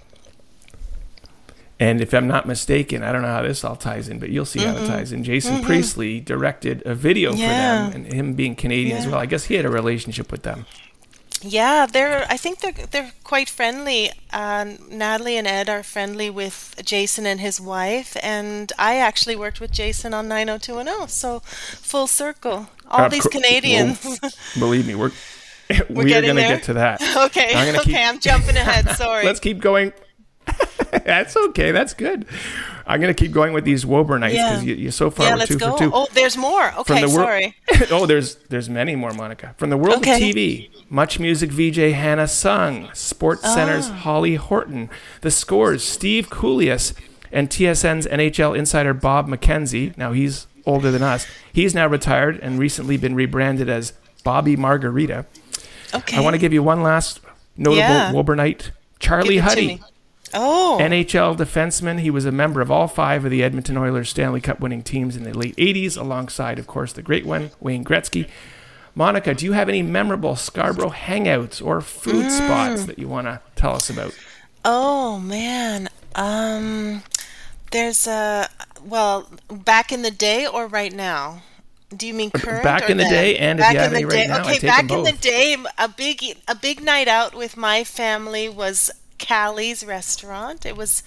And 1.78 2.00
if 2.00 2.14
I'm 2.14 2.26
not 2.26 2.46
mistaken, 2.46 3.02
I 3.02 3.12
don't 3.12 3.20
know 3.20 3.28
how 3.28 3.42
this 3.42 3.62
all 3.62 3.76
ties 3.76 4.08
in, 4.08 4.18
but 4.18 4.30
you'll 4.30 4.46
see 4.46 4.60
how 4.60 4.74
it 4.76 4.86
ties 4.86 5.12
in. 5.12 5.22
Jason 5.22 5.62
Priestley 5.62 6.20
directed 6.20 6.82
a 6.86 6.94
video 6.94 7.34
Yeah. 7.34 7.88
for 7.88 7.92
them, 7.92 8.04
and 8.06 8.12
him 8.12 8.32
being 8.32 8.54
Canadian 8.56 8.96
as 8.96 9.06
well. 9.06 9.18
I 9.18 9.26
guess 9.26 9.44
he 9.44 9.54
had 9.56 9.66
a 9.66 9.70
relationship 9.70 10.32
with 10.32 10.42
them. 10.42 10.64
Yeah, 11.42 11.84
they're. 11.84 12.24
I 12.30 12.38
think 12.38 12.60
they're 12.60 12.72
they're 12.90 13.12
quite 13.24 13.50
friendly. 13.50 14.10
Uh, 14.32 14.64
Natalie 14.88 15.36
and 15.36 15.46
Ed 15.46 15.68
are 15.68 15.82
friendly 15.82 16.30
with 16.30 16.80
Jason 16.82 17.26
and 17.26 17.40
his 17.40 17.60
wife, 17.60 18.16
and 18.22 18.72
I 18.78 18.96
actually 18.96 19.36
worked 19.36 19.60
with 19.60 19.70
Jason 19.70 20.14
on 20.14 20.28
90210. 20.28 21.08
So, 21.08 21.40
full 21.40 22.06
circle. 22.06 22.70
All 22.90 23.04
Of 23.04 23.12
these 23.12 23.26
Canadians. 23.26 24.02
well, 24.22 24.30
believe 24.58 24.86
me, 24.86 24.94
we're 24.94 25.12
we're, 25.90 26.04
getting 26.04 26.34
going 26.34 26.36
to 26.36 26.42
get 26.54 26.62
to 26.64 26.74
that. 26.74 27.00
okay, 27.26 27.52
I'm 27.54 27.74
okay, 27.76 27.84
keep- 27.84 27.96
I'm 27.96 28.18
jumping 28.20 28.56
ahead. 28.56 28.88
Sorry. 28.96 29.24
Let's 29.24 29.40
keep 29.40 29.60
going. 29.60 29.92
That's 31.04 31.36
okay. 31.36 31.72
That's 31.72 31.92
good. 31.94 32.24
I'm 32.86 33.00
going 33.00 33.12
to 33.12 33.20
keep 33.20 33.32
going 33.32 33.52
with 33.52 33.64
these 33.64 33.84
Woburnites 33.84 34.30
because 34.32 34.64
Yeah. 34.64 34.74
you, 34.74 34.82
you're 34.82 34.92
so 34.92 35.10
far 35.10 35.26
yeah, 35.26 35.34
let's 35.34 35.50
two 35.50 35.58
go. 35.58 35.72
for 35.72 35.78
two. 35.78 35.90
Oh, 35.92 36.06
there's 36.14 36.36
more. 36.36 36.72
Okay, 36.78 37.00
wor- 37.02 37.08
sorry. 37.10 37.56
oh, 37.90 38.06
there's 38.06 38.36
there's 38.48 38.70
many 38.70 38.94
more, 38.94 39.10
Monika. 39.10 39.56
From 39.58 39.70
the 39.70 39.76
world 39.76 39.96
Okay. 39.98 40.14
of 40.30 40.34
TV, 40.36 40.70
Much 40.88 41.18
Music 41.18 41.50
VJ 41.50 41.92
Hannah 41.94 42.28
Sung, 42.28 42.88
Sports 42.94 43.42
Ah. 43.44 43.54
Center's 43.54 43.88
Holly 43.88 44.36
Horton, 44.36 44.88
The 45.22 45.32
Scores 45.32 45.82
Steve 45.84 46.30
Kouleas, 46.30 46.94
and 47.32 47.50
TSN's 47.50 48.06
NHL 48.06 48.56
insider 48.56 48.94
Bob 48.94 49.28
McKenzie. 49.28 49.96
Now 49.98 50.12
he's 50.12 50.46
older 50.64 50.92
than 50.92 51.02
us. 51.02 51.26
He's 51.52 51.74
now 51.74 51.88
retired 51.88 52.38
and 52.40 52.58
recently 52.58 52.96
been 52.96 53.16
rebranded 53.16 53.68
as 53.68 53.92
Bobby 54.22 54.54
Margarita. 54.56 55.26
Okay. 55.94 56.16
I 56.16 56.20
want 56.20 56.34
to 56.34 56.38
give 56.38 56.52
you 56.52 56.62
one 56.62 56.82
last 56.82 57.20
notable 57.56 57.78
Yeah. 57.78 58.12
Woburnite, 58.12 58.70
Charlie 58.98 59.34
Give 59.36 59.44
it 59.44 59.48
to 59.48 59.48
Huddy. 59.48 59.80
Oh. 60.34 60.78
NHL 60.80 61.36
defenseman. 61.36 62.00
He 62.00 62.10
was 62.10 62.24
a 62.26 62.32
member 62.32 62.60
of 62.60 62.70
all 62.70 62.88
five 62.88 63.24
of 63.24 63.30
the 63.30 63.42
Edmonton 63.42 63.76
Oilers 63.78 64.10
Stanley 64.10 64.40
Cup 64.40 64.60
winning 64.60 64.82
teams 64.82 65.16
in 65.16 65.22
the 65.24 65.32
late 65.32 65.56
80s, 65.56 65.96
alongside, 65.96 66.58
of 66.58 66.66
course, 66.66 66.92
the 66.92 67.02
great 67.02 67.24
one, 67.24 67.52
Wayne 67.60 67.84
Gretzky. 67.84 68.28
Monika, 68.96 69.36
do 69.36 69.44
you 69.44 69.52
have 69.52 69.68
any 69.68 69.82
memorable 69.82 70.36
Scarborough 70.36 70.90
hangouts 70.90 71.64
or 71.64 71.80
food 71.80 72.30
spots 72.32 72.82
Mm. 72.82 72.86
that 72.86 72.98
you 72.98 73.06
want 73.08 73.26
to 73.26 73.40
tell 73.54 73.74
us 73.74 73.88
about? 73.90 74.14
Oh 74.64 75.18
man. 75.20 75.88
Um 76.14 77.02
there's 77.72 78.06
a 78.06 78.48
well, 78.84 79.28
back 79.50 79.92
in 79.92 80.02
the 80.02 80.10
day 80.10 80.46
or 80.46 80.66
right 80.66 80.92
now? 80.92 81.42
Do 81.96 82.06
you 82.06 82.14
mean 82.14 82.30
uh, 82.34 82.38
current 82.38 82.62
back 82.62 82.90
in 82.90 82.96
the 82.96 83.04
then? 83.04 83.12
day, 83.12 83.38
and 83.38 83.60
if 83.60 83.72
you 83.72 83.78
have 83.78 83.92
in 83.92 83.96
any 83.96 84.04
the 84.04 84.08
right 84.08 84.22
day. 84.22 84.26
now, 84.28 84.36
I 84.38 84.40
okay, 84.42 84.52
take 84.58 84.62
back 84.62 84.88
them 84.88 84.98
in 84.98 85.04
the 85.04 85.12
day, 85.12 85.56
a 85.78 85.88
big 85.88 86.22
a 86.46 86.54
big 86.54 86.82
night 86.82 87.08
out 87.08 87.34
with 87.34 87.56
my 87.56 87.84
family 87.84 88.48
was 88.48 88.90
Callie's 89.18 89.84
restaurant. 89.84 90.66
It 90.66 90.76
was 90.76 91.02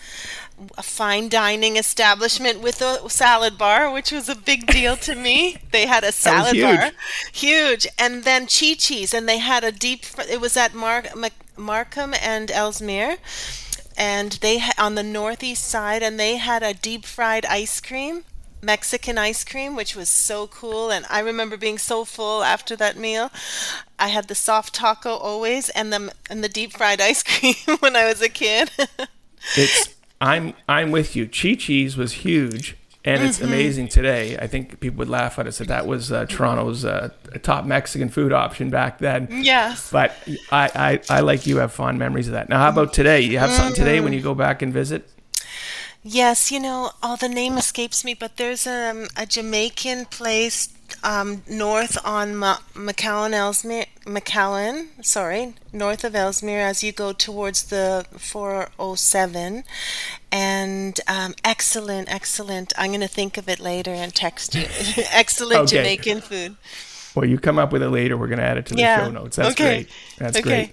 a 0.77 0.83
fine 0.83 1.29
dining 1.29 1.77
establishment 1.77 2.59
with 2.59 2.81
a 2.81 3.09
salad 3.09 3.57
bar, 3.57 3.91
which 3.91 4.11
was 4.11 4.27
a 4.27 4.35
big 4.35 4.67
deal 4.67 4.95
to 4.97 5.15
me. 5.15 5.57
They 5.71 5.85
had 5.85 6.03
a 6.03 6.11
salad 6.11 6.55
huge. 6.55 6.79
bar, 6.79 6.91
huge, 7.31 7.87
and 7.97 8.23
then 8.23 8.47
Chi 8.47 8.73
Chi's, 8.73 9.13
and 9.13 9.29
they 9.29 9.37
had 9.37 9.63
a 9.63 9.71
deep. 9.71 10.05
It 10.29 10.41
was 10.41 10.57
at 10.57 10.73
Mar- 10.73 11.05
Mac- 11.15 11.57
Markham 11.57 12.13
and 12.21 12.49
Ellesmere, 12.49 13.17
and 13.95 14.31
they 14.41 14.61
on 14.77 14.95
the 14.95 15.03
northeast 15.03 15.65
side, 15.67 16.01
and 16.01 16.19
they 16.19 16.37
had 16.37 16.63
a 16.63 16.73
deep 16.73 17.05
fried 17.05 17.45
ice 17.45 17.79
cream. 17.79 18.23
Mexican 18.61 19.17
ice 19.17 19.43
cream, 19.43 19.75
which 19.75 19.95
was 19.95 20.09
so 20.09 20.47
cool. 20.47 20.91
And 20.91 21.05
I 21.09 21.19
remember 21.19 21.57
being 21.57 21.77
so 21.77 22.03
full 22.05 22.43
after 22.43 22.75
that 22.75 22.97
meal. 22.97 23.31
I 23.97 24.09
had 24.09 24.27
the 24.27 24.35
soft 24.35 24.73
taco 24.75 25.15
always 25.15 25.69
and 25.69 25.91
the 25.93 26.11
and 26.29 26.43
the 26.43 26.49
deep 26.49 26.73
fried 26.73 27.01
ice 27.11 27.23
cream 27.23 27.55
when 27.79 27.95
I 27.95 28.05
was 28.07 28.21
a 28.21 28.29
kid. 28.29 28.71
It's 29.55 29.95
I'm 30.21 30.53
I'm 30.67 30.91
with 30.91 31.15
you. 31.15 31.25
Chi 31.27 31.55
Chi's 31.55 31.95
was 31.95 32.11
huge, 32.13 32.75
and 33.05 33.19
Mm-hmm. 33.21 33.29
it's 33.29 33.39
amazing 33.41 33.87
today. 33.87 34.37
I 34.37 34.47
think 34.47 34.81
people 34.81 34.97
would 34.99 35.09
laugh 35.09 35.39
at 35.39 35.47
us 35.47 35.59
that 35.59 35.69
that 35.69 35.87
was 35.87 36.11
uh, 36.11 36.25
Toronto's 36.25 36.83
uh, 36.83 37.09
top 37.41 37.63
Mexican 37.65 38.09
food 38.09 38.33
option 38.33 38.69
back 38.69 38.99
then. 38.99 39.27
yes. 39.31 39.89
But 39.89 40.13
I, 40.51 40.99
I 41.09 41.17
I 41.17 41.19
like 41.21 41.47
you 41.47 41.57
have 41.57 41.71
fond 41.71 41.97
memories 41.97 42.27
of 42.27 42.33
that. 42.33 42.49
Now, 42.49 42.59
how 42.59 42.69
about 42.69 42.91
today? 42.91 43.21
You 43.21 43.39
have 43.39 43.51
something 43.51 43.75
today 43.75 44.01
when 44.01 44.11
you 44.11 44.21
go 44.21 44.35
back 44.35 44.61
and 44.61 44.73
visit? 44.73 45.09
Yes, 46.01 46.51
you 46.51 46.59
know, 46.59 46.91
oh, 47.03 47.17
the 47.17 47.27
name 47.27 47.57
escapes 47.57 48.05
me, 48.05 48.13
but 48.13 48.37
there's 48.37 48.65
um, 48.65 49.07
a 49.17 49.25
Jamaican 49.25 50.05
place 50.05 50.69
um, 51.03 51.43
north 51.49 51.97
on 52.05 52.35
Ma- 52.37 52.59
McCowan, 52.73 53.33
Ellesmere, 53.33 53.85
McCowan, 54.05 54.87
sorry, 55.03 55.55
north 55.73 56.05
of 56.05 56.15
Ellesmere 56.15 56.61
as 56.61 56.83
you 56.83 56.93
go 56.93 57.11
towards 57.11 57.63
the 57.63 58.05
407. 58.17 59.65
And 60.31 60.99
um, 61.07 61.35
excellent, 61.43 62.11
excellent. 62.11 62.71
I'm 62.77 62.91
going 62.91 63.01
to 63.01 63.07
think 63.07 63.37
of 63.37 63.49
it 63.49 63.59
later 63.59 63.91
and 63.91 64.15
text 64.15 64.55
you. 64.55 64.65
excellent 65.11 65.61
Okay. 65.63 65.77
Jamaican 65.77 66.21
food. 66.21 66.55
Well, 67.13 67.25
you 67.25 67.37
come 67.39 67.59
up 67.59 67.73
with 67.73 67.83
it 67.83 67.89
later. 67.89 68.15
We're 68.15 68.27
going 68.27 68.39
to 68.39 68.45
add 68.45 68.57
it 68.57 68.65
to 68.67 68.73
the 68.75 68.81
Yeah. 68.81 69.03
show 69.05 69.11
notes. 69.11 69.35
That's 69.35 69.51
Okay. 69.51 69.63
great. 69.83 69.89
That's 70.17 70.37
Okay. 70.37 70.47
great. 70.67 70.71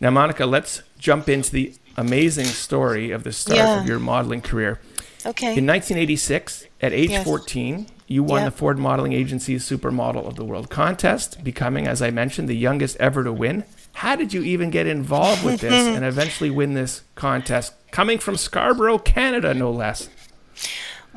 Now, 0.00 0.10
Monika, 0.10 0.48
let's 0.50 0.82
jump 0.98 1.28
into 1.28 1.52
the 1.52 1.74
amazing 1.96 2.46
story 2.46 3.10
of 3.10 3.24
the 3.24 3.32
start 3.32 3.58
Yeah. 3.58 3.80
of 3.80 3.86
your 3.88 3.98
modeling 3.98 4.40
career. 4.42 4.80
Okay. 5.24 5.56
In 5.56 5.66
1986, 5.66 6.64
at 6.80 6.92
age 6.92 7.10
Yes. 7.10 7.24
14, 7.24 7.86
you 8.06 8.22
won 8.22 8.42
Yeah. 8.42 8.44
the 8.46 8.50
Ford 8.52 8.78
Modeling 8.78 9.12
Agency's 9.12 9.64
Supermodel 9.68 10.26
of 10.26 10.36
the 10.36 10.44
World 10.44 10.70
contest, 10.70 11.42
becoming, 11.42 11.86
as 11.88 12.00
I 12.00 12.10
mentioned, 12.10 12.48
the 12.48 12.56
youngest 12.56 12.96
ever 13.00 13.24
to 13.24 13.32
win. 13.32 13.64
How 13.94 14.14
did 14.14 14.32
you 14.32 14.42
even 14.42 14.70
get 14.70 14.86
involved 14.86 15.42
with 15.42 15.60
this 15.62 15.72
and 15.96 16.04
eventually 16.04 16.50
win 16.50 16.74
this 16.74 17.00
contest? 17.14 17.72
Coming 17.90 18.18
from 18.18 18.36
Scarborough, 18.36 18.98
Canada, 18.98 19.54
no 19.54 19.70
less. 19.70 20.08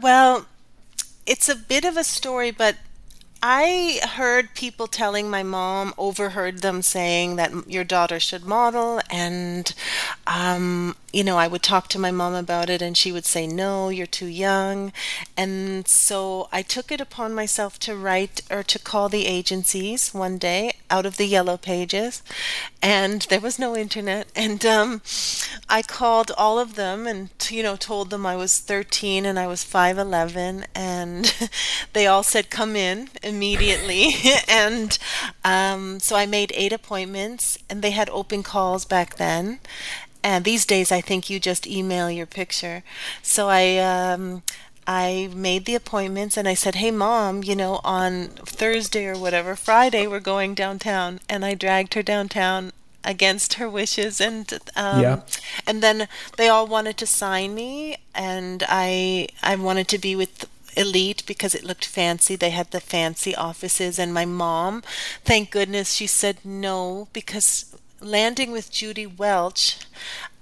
Well, 0.02 0.46
it's 1.28 1.50
a 1.50 1.56
bit 1.56 1.84
of 1.86 1.98
a 1.98 2.04
story, 2.04 2.52
but 2.52 2.78
I 3.42 4.02
heard 4.16 4.54
people 4.54 4.88
telling 4.88 5.30
my 5.30 5.44
mom, 5.44 5.94
overheard 5.98 6.62
them 6.62 6.82
saying 6.82 7.38
that 7.38 7.70
your 7.70 7.84
daughter 7.84 8.20
should 8.20 8.46
model, 8.46 9.00
and 9.10 9.74
um, 10.28 10.96
you 11.14 11.24
know, 11.24 11.38
I 11.38 11.48
would 11.48 11.64
talk 11.64 11.88
to 11.90 12.00
my 12.00 12.12
mom 12.12 12.34
about 12.34 12.70
it, 12.70 12.82
and 12.82 12.98
she 12.98 13.12
would 13.12 13.26
say, 13.26 13.48
"No, 13.48 13.90
you're 13.90 14.06
too 14.06 14.28
young." 14.28 14.92
And 15.38 15.88
so 15.88 16.48
I 16.52 16.62
took 16.62 16.92
it 16.92 17.02
upon 17.02 17.34
myself 17.34 17.80
to 17.80 17.96
write 17.96 18.42
or 18.50 18.64
to 18.64 18.80
call 18.80 19.10
the 19.10 19.26
agencies 19.26 20.14
one 20.14 20.38
day 20.38 20.74
out 20.90 21.06
of 21.06 21.18
the 21.18 21.26
yellow 21.26 21.58
pages, 21.58 22.22
and 22.82 23.24
there 23.30 23.40
was 23.40 23.60
no 23.60 23.76
internet, 23.76 24.28
and 24.36 24.66
um, 24.66 25.02
I 25.70 25.82
called 25.82 26.32
all 26.38 26.60
of 26.60 26.76
them, 26.76 27.08
and 27.08 27.30
you 27.50 27.64
know, 27.64 27.76
told 27.76 28.10
them 28.10 28.26
I 28.26 28.36
was 28.36 28.60
13 28.60 29.26
and 29.26 29.40
I 29.40 29.48
was 29.48 29.64
5'11, 29.64 30.66
and 30.76 31.50
they 31.94 32.08
all 32.08 32.24
said, 32.24 32.50
"Come 32.50 32.76
in." 32.76 33.10
immediately. 33.24 34.14
and 34.48 34.98
um, 35.44 36.00
so 36.00 36.16
I 36.16 36.26
made 36.26 36.52
eight 36.56 36.74
appointments, 36.74 37.58
and 37.70 37.82
they 37.82 37.92
had 37.92 38.10
open 38.10 38.44
calls 38.44 38.86
back 38.86 39.16
then. 39.18 39.60
And 40.24 40.44
these 40.46 40.66
days, 40.66 40.92
I 40.92 41.02
think 41.02 41.30
you 41.30 41.40
just 41.40 41.68
email 41.68 42.10
your 42.12 42.26
picture. 42.28 42.84
So 43.22 43.48
I. 43.50 43.78
Um, 43.78 44.44
I 44.88 45.30
made 45.36 45.66
the 45.66 45.76
appointments 45.76 46.36
and 46.36 46.48
I 46.48 46.56
said, 46.56 46.74
"Hey, 46.76 46.90
mom, 46.90 47.44
you 47.44 47.56
know, 47.56 47.80
on 47.84 48.30
Thursday 48.30 49.06
or 49.06 49.16
whatever, 49.16 49.56
Friday, 49.56 50.08
we're 50.08 50.20
going 50.20 50.56
downtown." 50.56 51.20
And 51.30 51.46
I 51.46 51.54
dragged 51.54 51.94
her 51.94 52.02
downtown 52.02 52.72
against 53.04 53.56
her 53.56 53.70
wishes, 53.70 54.20
and 54.20 54.52
um, 54.76 55.02
Yeah. 55.02 55.20
and 55.68 55.84
then 55.84 56.08
they 56.38 56.50
all 56.50 56.66
wanted 56.66 56.98
to 56.98 57.06
sign 57.06 57.54
me, 57.54 57.98
and 58.16 58.64
I 58.68 59.28
I 59.44 59.56
wanted 59.58 59.88
to 59.90 60.00
be 60.00 60.16
with 60.16 60.48
elite 60.76 61.24
because 61.28 61.54
it 61.54 61.64
looked 61.64 61.86
fancy. 61.86 62.36
They 62.36 62.50
had 62.50 62.72
the 62.72 62.82
fancy 62.82 63.36
offices, 63.36 64.00
and 64.00 64.12
my 64.12 64.26
mom, 64.26 64.82
thank 65.24 65.52
goodness, 65.52 65.94
she 65.94 66.08
said 66.08 66.38
no 66.44 67.10
because 67.14 67.66
landing 68.02 68.52
with 68.52 68.72
Judy 68.72 69.06
Welch, 69.06 69.78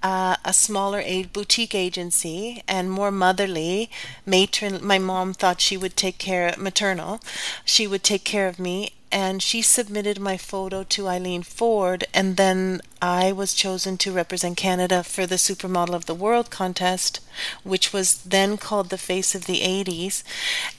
uh, 0.02 0.36
a 0.44 0.52
smaller 0.52 1.00
a- 1.04 1.24
boutique 1.24 1.74
agency 1.74 2.62
and 2.68 2.90
more 2.90 3.10
motherly 3.10 3.90
matron. 4.24 4.84
My 4.84 4.98
mom 4.98 5.34
thought 5.34 5.60
she 5.60 5.76
would 5.76 5.96
take 5.96 6.18
care 6.18 6.54
maternal. 6.58 7.20
She 7.64 7.86
would 7.86 8.02
take 8.02 8.24
care 8.24 8.48
of 8.48 8.58
me. 8.58 8.92
And 9.10 9.42
she 9.42 9.62
submitted 9.62 10.20
my 10.20 10.36
photo 10.36 10.84
to 10.84 11.08
Eileen 11.08 11.42
Ford, 11.42 12.04
and 12.12 12.36
then 12.36 12.80
I 13.00 13.32
was 13.32 13.54
chosen 13.54 13.96
to 13.98 14.12
represent 14.12 14.56
Canada 14.56 15.02
for 15.02 15.26
the 15.26 15.36
Supermodel 15.36 15.94
of 15.94 16.06
the 16.06 16.14
World 16.14 16.50
contest, 16.50 17.20
which 17.64 17.92
was 17.92 18.18
then 18.18 18.58
called 18.58 18.90
the 18.90 18.98
Face 18.98 19.34
of 19.34 19.46
the 19.46 19.60
80s. 19.60 20.22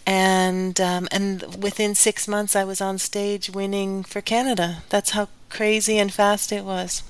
And 0.05 0.79
um, 0.79 1.07
and 1.11 1.61
within 1.63 1.95
six 1.95 2.27
months, 2.27 2.55
I 2.55 2.63
was 2.63 2.81
on 2.81 2.97
stage 2.99 3.49
winning 3.49 4.03
for 4.03 4.21
Canada. 4.21 4.83
That's 4.89 5.11
how 5.11 5.29
crazy 5.49 5.97
and 5.97 6.13
fast 6.13 6.51
it 6.51 6.63
was. 6.63 7.03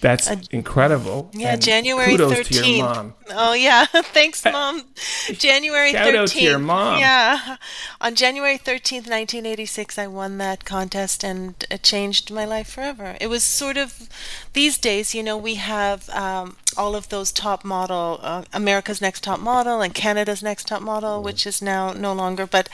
That's 0.00 0.28
incredible. 0.48 1.30
Yeah, 1.32 1.52
And 1.52 1.62
January 1.62 2.10
kudos 2.16 2.32
13th. 2.32 2.46
to 2.62 2.70
your 2.70 2.84
mom. 2.84 3.14
Oh 3.30 3.52
yeah, 3.52 3.86
thanks 4.16 4.44
mom. 4.44 4.84
January 5.32 5.92
Shout 5.92 6.08
13th. 6.08 6.16
out 6.18 6.28
to 6.28 6.40
your 6.42 6.58
mom. 6.58 6.98
Yeah. 7.00 7.56
On 8.00 8.14
January 8.14 8.56
13th, 8.58 9.06
1986, 9.08 9.98
I 9.98 10.06
won 10.06 10.38
that 10.38 10.64
contest 10.64 11.22
and 11.24 11.54
it 11.70 11.82
changed 11.82 12.30
my 12.30 12.44
life 12.44 12.68
forever. 12.70 13.16
It 13.20 13.28
was 13.28 13.42
sort 13.44 13.76
of 13.76 14.08
these 14.52 14.78
days, 14.78 15.14
you 15.14 15.22
know, 15.22 15.36
we 15.36 15.54
have 15.56 16.08
um, 16.10 16.56
all 16.76 16.96
of 16.96 17.08
those 17.10 17.30
top 17.32 17.64
model 17.64 18.18
uh, 18.22 18.42
America's 18.52 19.00
Next 19.00 19.22
Top 19.24 19.40
Model 19.40 19.80
and 19.80 19.94
Canada's 19.94 20.42
Next 20.42 20.66
Top 20.68 20.82
Model, 20.82 21.22
which 21.22 21.46
is 21.46 21.60
now 21.62 21.92
no 21.92 22.12
longer, 22.12 22.46
but 22.46 22.68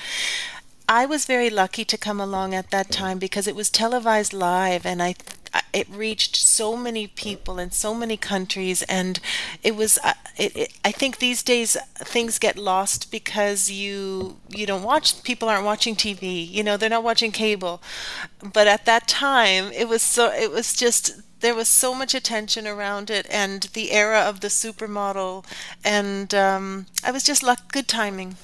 I 0.88 1.04
was 1.04 1.26
very 1.26 1.50
lucky 1.50 1.84
to 1.84 1.98
come 1.98 2.20
along 2.20 2.54
at 2.54 2.70
that 2.70 2.90
time 2.92 3.18
because 3.18 3.48
it 3.48 3.56
was 3.56 3.70
televised 3.70 4.32
live 4.32 4.86
and 4.86 5.02
I 5.02 5.16
it 5.72 5.88
reached 5.90 6.36
so 6.36 6.76
many 6.76 7.06
people 7.06 7.58
in 7.58 7.70
so 7.70 7.94
many 7.94 8.16
countries 8.16 8.82
and 8.82 9.20
it 9.62 9.76
was 9.76 9.98
uh, 10.02 10.14
it, 10.36 10.56
it, 10.56 10.72
I 10.84 10.92
think 10.92 11.18
these 11.18 11.42
days 11.42 11.76
things 11.96 12.38
get 12.38 12.56
lost 12.56 13.10
because 13.10 13.70
you 13.70 14.36
you 14.48 14.66
don't 14.66 14.82
watch 14.82 15.22
people 15.22 15.48
aren't 15.48 15.64
watching 15.64 15.94
TV 15.96 16.48
you 16.50 16.62
know 16.62 16.76
they're 16.76 16.90
not 16.90 17.04
watching 17.04 17.32
cable. 17.32 17.82
But 18.52 18.66
at 18.66 18.84
that 18.86 19.08
time 19.08 19.70
it 19.72 19.88
was 19.88 20.02
so 20.02 20.32
it 20.32 20.50
was 20.50 20.74
just 20.74 21.20
there 21.40 21.54
was 21.54 21.68
so 21.68 21.94
much 21.94 22.14
attention 22.14 22.66
around 22.66 23.10
it 23.10 23.26
and 23.30 23.64
the 23.74 23.92
era 23.92 24.20
of 24.20 24.40
the 24.40 24.48
supermodel 24.48 25.44
and 25.84 26.34
um, 26.34 26.86
I 27.04 27.10
was 27.10 27.22
just 27.22 27.42
luck 27.42 27.72
good 27.72 27.88
timing 27.88 28.36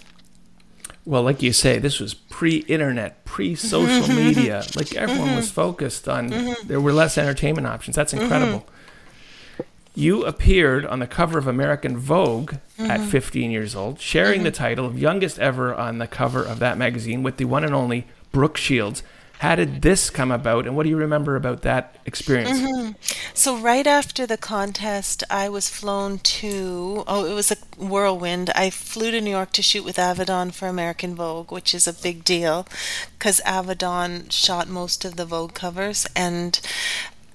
Well, 1.05 1.23
like 1.23 1.43
you 1.43 1.53
say, 1.53 1.79
this 1.79 1.99
was 1.99 2.15
pre-internet, 2.15 3.25
pre-social 3.25 4.07
Mm-hmm. 4.07 4.17
media. 4.27 4.65
Like 4.77 4.95
everyone 4.95 5.35
was 5.35 5.51
focused 5.51 6.09
on. 6.09 6.29
There 6.65 6.81
were 6.81 6.93
less 6.93 7.19
entertainment 7.19 7.67
options. 7.67 7.97
That's 7.97 8.13
Mm-hmm. 8.13 8.23
incredible. 8.23 8.67
You 9.95 10.25
appeared 10.25 10.87
on 10.87 11.01
the 11.01 11.07
cover 11.07 11.39
of 11.39 11.47
American 11.47 11.97
Vogue 11.99 12.55
Mm-hmm. 12.79 12.91
at 12.91 13.01
15 13.01 13.51
years 13.51 13.77
old, 13.77 14.01
sharing 14.01 14.43
the 14.43 14.51
title 14.51 14.87
of 14.87 14.99
youngest 14.99 15.39
ever 15.39 15.73
on 15.75 15.99
the 15.99 16.07
cover 16.09 16.43
of 16.43 16.59
that 16.61 16.79
magazine 16.79 17.23
with 17.23 17.37
the 17.37 17.45
one 17.45 17.63
and 17.65 17.75
only 17.75 18.07
Brooke 18.33 18.57
Shields. 18.57 19.03
How 19.43 19.57
did 19.57 19.83
this 19.83 20.09
come 20.09 20.31
about, 20.31 20.69
and 20.69 20.77
what 20.77 20.85
do 20.85 20.89
you 20.89 20.97
remember 20.97 21.35
about 21.35 21.63
that 21.63 21.97
experience? 22.07 22.61
Mm-hmm. 22.61 22.93
So 23.35 23.57
right 23.57 23.89
after 23.89 24.25
the 24.25 24.37
contest, 24.37 25.25
I 25.29 25.49
was 25.49 25.69
flown 25.69 26.21
to 26.21 27.03
oh, 27.09 27.25
it 27.25 27.35
was 27.35 27.51
a 27.51 27.57
whirlwind. 27.77 28.51
I 28.55 28.71
flew 28.71 29.11
to 29.11 29.21
New 29.21 29.33
York 29.33 29.51
to 29.55 29.63
shoot 29.63 29.85
with 29.85 29.97
Avedon 29.97 30.53
for 30.53 30.69
American 30.69 31.17
Vogue, 31.17 31.51
which 31.51 31.75
is 31.75 31.89
a 31.89 31.93
big 31.93 32.23
deal 32.23 32.69
because 33.19 33.41
Avedon 33.45 34.31
shot 34.31 34.69
most 34.69 35.05
of 35.05 35.17
the 35.17 35.27
Vogue 35.27 35.55
covers, 35.55 36.07
and 36.15 36.61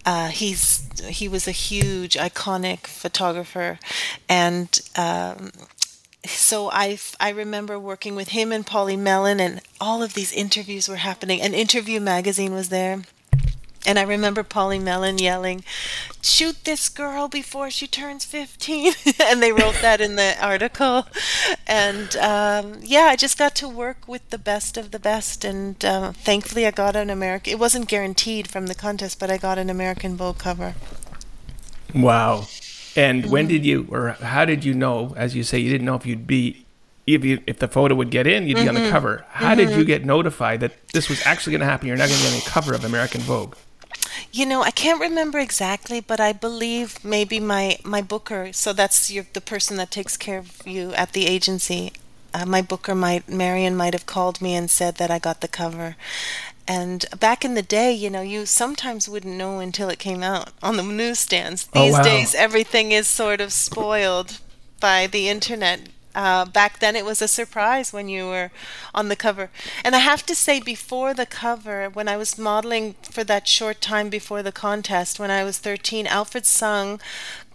uh, 0.05 0.29
he's 0.29 0.87
he 1.09 1.27
was 1.27 1.45
a 1.45 1.51
huge 1.51 2.15
iconic 2.15 2.87
photographer, 2.87 3.79
and. 4.29 4.79
Um, 4.95 5.51
so 6.27 6.69
I, 6.71 6.97
I 7.19 7.29
remember 7.29 7.79
working 7.79 8.15
with 8.15 8.29
him 8.29 8.51
and 8.51 8.65
Polly 8.65 8.97
Mellen, 8.97 9.39
and 9.39 9.61
all 9.81 10.03
of 10.03 10.13
these 10.13 10.31
interviews 10.31 10.87
were 10.87 10.97
happening. 10.97 11.41
An 11.41 11.53
interview 11.53 11.99
magazine 11.99 12.53
was 12.53 12.69
there, 12.69 13.03
And 13.85 13.97
I 13.97 14.03
remember 14.03 14.43
Polly 14.43 14.79
Mellen 14.79 15.17
yelling, 15.17 15.63
shoot 16.21 16.65
this 16.65 16.89
girl 16.89 17.27
before 17.27 17.71
she 17.71 17.87
turns 17.87 18.25
15. 18.25 18.93
and 19.19 19.41
they 19.41 19.51
wrote 19.51 19.79
that 19.81 20.01
in 20.01 20.15
the 20.15 20.35
article. 20.41 21.07
And 21.65 22.15
um, 22.17 22.79
yeah, 22.81 23.05
I 23.05 23.15
just 23.15 23.37
got 23.37 23.55
to 23.55 23.67
work 23.69 24.07
with 24.07 24.29
the 24.29 24.37
best 24.37 24.77
of 24.77 24.91
the 24.91 24.99
best. 24.99 25.45
And 25.45 25.83
uh, 25.85 26.11
thankfully, 26.11 26.67
I 26.67 26.71
got 26.71 26.95
an 26.95 27.09
American, 27.09 27.53
it 27.53 27.59
wasn't 27.59 27.87
guaranteed 27.87 28.47
from 28.49 28.67
the 28.67 28.75
contest, 28.75 29.19
but 29.19 29.31
I 29.31 29.37
got 29.37 29.57
an 29.57 29.69
American 29.69 30.15
Vogue 30.17 30.37
cover. 30.37 30.75
Wow. 31.95 32.47
And 32.97 33.29
when 33.29 33.43
mm-hmm. 33.43 33.53
did 33.53 33.65
you, 33.65 33.87
or 33.91 34.09
how 34.09 34.43
did 34.43 34.65
you 34.65 34.73
know, 34.73 35.13
as 35.15 35.35
you 35.35 35.43
say, 35.43 35.59
you 35.59 35.69
didn't 35.69 35.85
know 35.85 35.95
if 35.95 36.05
you'd 36.05 36.27
be 36.27 36.65
if 37.05 37.23
you 37.23 37.41
if 37.47 37.59
the 37.59 37.67
photo 37.67 37.95
would 37.95 38.09
get 38.09 38.27
in, 38.27 38.47
you'd 38.47 38.55
be 38.55 38.67
on 38.67 38.75
the 38.75 38.81
mm-hmm. 38.81 38.91
cover. 38.91 39.25
How 39.29 39.55
did 39.55 39.69
you 39.69 39.77
mm-hmm. 39.77 39.85
get 39.85 40.03
notified 40.05 40.59
that 40.59 40.73
this 40.91 41.07
was 41.07 41.25
actually 41.25 41.51
going 41.51 41.61
to 41.61 41.65
happen? 41.65 41.87
You're 41.87 41.95
not 41.95 42.09
going 42.09 42.19
to 42.19 42.27
be 42.27 42.33
on 42.33 42.39
the 42.39 42.49
cover 42.49 42.73
of 42.73 42.83
American 42.83 43.21
Vogue. 43.21 43.55
You 44.33 44.45
know, 44.45 44.61
I 44.61 44.71
can't 44.71 44.99
remember 44.99 45.39
exactly, 45.39 46.01
but 46.01 46.19
I 46.19 46.33
believe 46.33 47.03
maybe 47.05 47.39
my 47.39 47.77
my 47.83 48.01
booker. 48.01 48.51
So 48.51 48.73
that's 48.73 49.09
your 49.09 49.25
the 49.31 49.41
person 49.41 49.77
that 49.77 49.89
takes 49.89 50.17
care 50.17 50.39
of 50.39 50.61
you 50.65 50.93
at 50.93 51.13
the 51.13 51.27
agency. 51.27 51.93
Uh, 52.33 52.45
my 52.45 52.61
booker 52.61 52.93
might 52.93 53.29
Marion 53.29 53.75
might 53.75 53.93
have 53.93 54.05
called 54.05 54.41
me 54.41 54.53
and 54.53 54.69
said 54.69 54.95
that 54.95 55.09
I 55.09 55.17
got 55.17 55.41
the 55.41 55.47
cover. 55.47 55.95
And 56.67 57.05
back 57.19 57.45
in 57.45 57.53
the 57.53 57.61
day, 57.61 57.93
you 57.93 58.09
know, 58.09 58.21
you 58.21 58.45
sometimes 58.45 59.07
wouldn't 59.07 59.37
know 59.37 59.59
until 59.59 59.89
it 59.89 59.99
came 59.99 60.21
out 60.21 60.51
on 60.61 60.75
the 60.75 60.83
newsstands. 60.83 61.69
Oh, 61.73 61.81
These 61.81 61.93
wow. 61.93 62.03
days, 62.03 62.35
everything 62.35 62.91
is 62.91 63.07
sort 63.07 63.39
of 63.39 63.53
spoiled 63.53 64.39
by 64.79 65.07
the 65.07 65.29
internet. 65.29 65.87
Uh, 66.13 66.45
back 66.45 66.79
then, 66.79 66.95
it 66.95 67.05
was 67.05 67.21
a 67.21 67.27
surprise 67.27 67.93
when 67.93 68.09
you 68.09 68.27
were 68.27 68.49
on 68.93 69.07
the 69.07 69.15
cover. 69.15 69.49
And 69.83 69.95
I 69.95 69.99
have 69.99 70.25
to 70.25 70.35
say, 70.35 70.59
before 70.59 71.13
the 71.13 71.27
cover, 71.27 71.89
when 71.89 72.07
I 72.07 72.17
was 72.17 72.37
modeling 72.39 72.95
for 73.03 73.23
that 73.23 73.47
short 73.47 73.81
time 73.81 74.09
before 74.09 74.41
the 74.41 74.51
contest, 74.51 75.19
when 75.19 75.31
I 75.31 75.43
was 75.43 75.59
13, 75.59 76.07
Alfred 76.07 76.45
Sung 76.45 76.99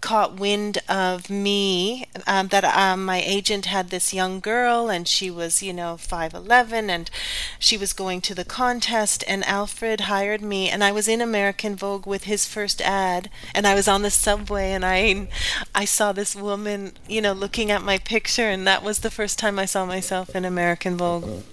caught 0.03 0.37
wind 0.37 0.79
of 0.89 1.29
me 1.29 2.05
um, 2.27 2.49
that 2.49 2.65
um, 2.65 3.05
my 3.05 3.21
agent 3.21 3.67
had 3.67 3.89
this 3.89 4.13
young 4.13 4.41
girl 4.41 4.89
and 4.89 5.07
she 5.07 5.31
was 5.31 5.63
you 5.63 5.71
know 5.71 5.95
5'11 5.95 6.89
and 6.89 7.09
she 7.57 7.77
was 7.77 7.93
going 7.93 8.19
to 8.19 8.35
the 8.35 8.43
contest 8.43 9.23
and 9.29 9.45
alfred 9.45 10.01
hired 10.01 10.41
me 10.41 10.69
and 10.69 10.83
i 10.83 10.91
was 10.91 11.07
in 11.07 11.21
american 11.21 11.73
vogue 11.73 12.05
with 12.05 12.25
his 12.25 12.45
first 12.45 12.81
ad 12.81 13.29
and 13.55 13.65
i 13.65 13.73
was 13.73 13.87
on 13.87 14.01
the 14.01 14.11
subway 14.11 14.73
and 14.73 14.83
i 14.83 15.29
i 15.73 15.85
saw 15.85 16.11
this 16.11 16.35
woman 16.35 16.91
you 17.07 17.21
know 17.21 17.31
looking 17.31 17.71
at 17.71 17.81
my 17.81 17.97
picture 17.97 18.49
and 18.49 18.67
that 18.67 18.83
was 18.83 18.99
the 18.99 19.09
first 19.09 19.39
time 19.39 19.57
i 19.57 19.65
saw 19.65 19.85
myself 19.85 20.35
in 20.35 20.43
american 20.43 20.97
vogue 20.97 21.43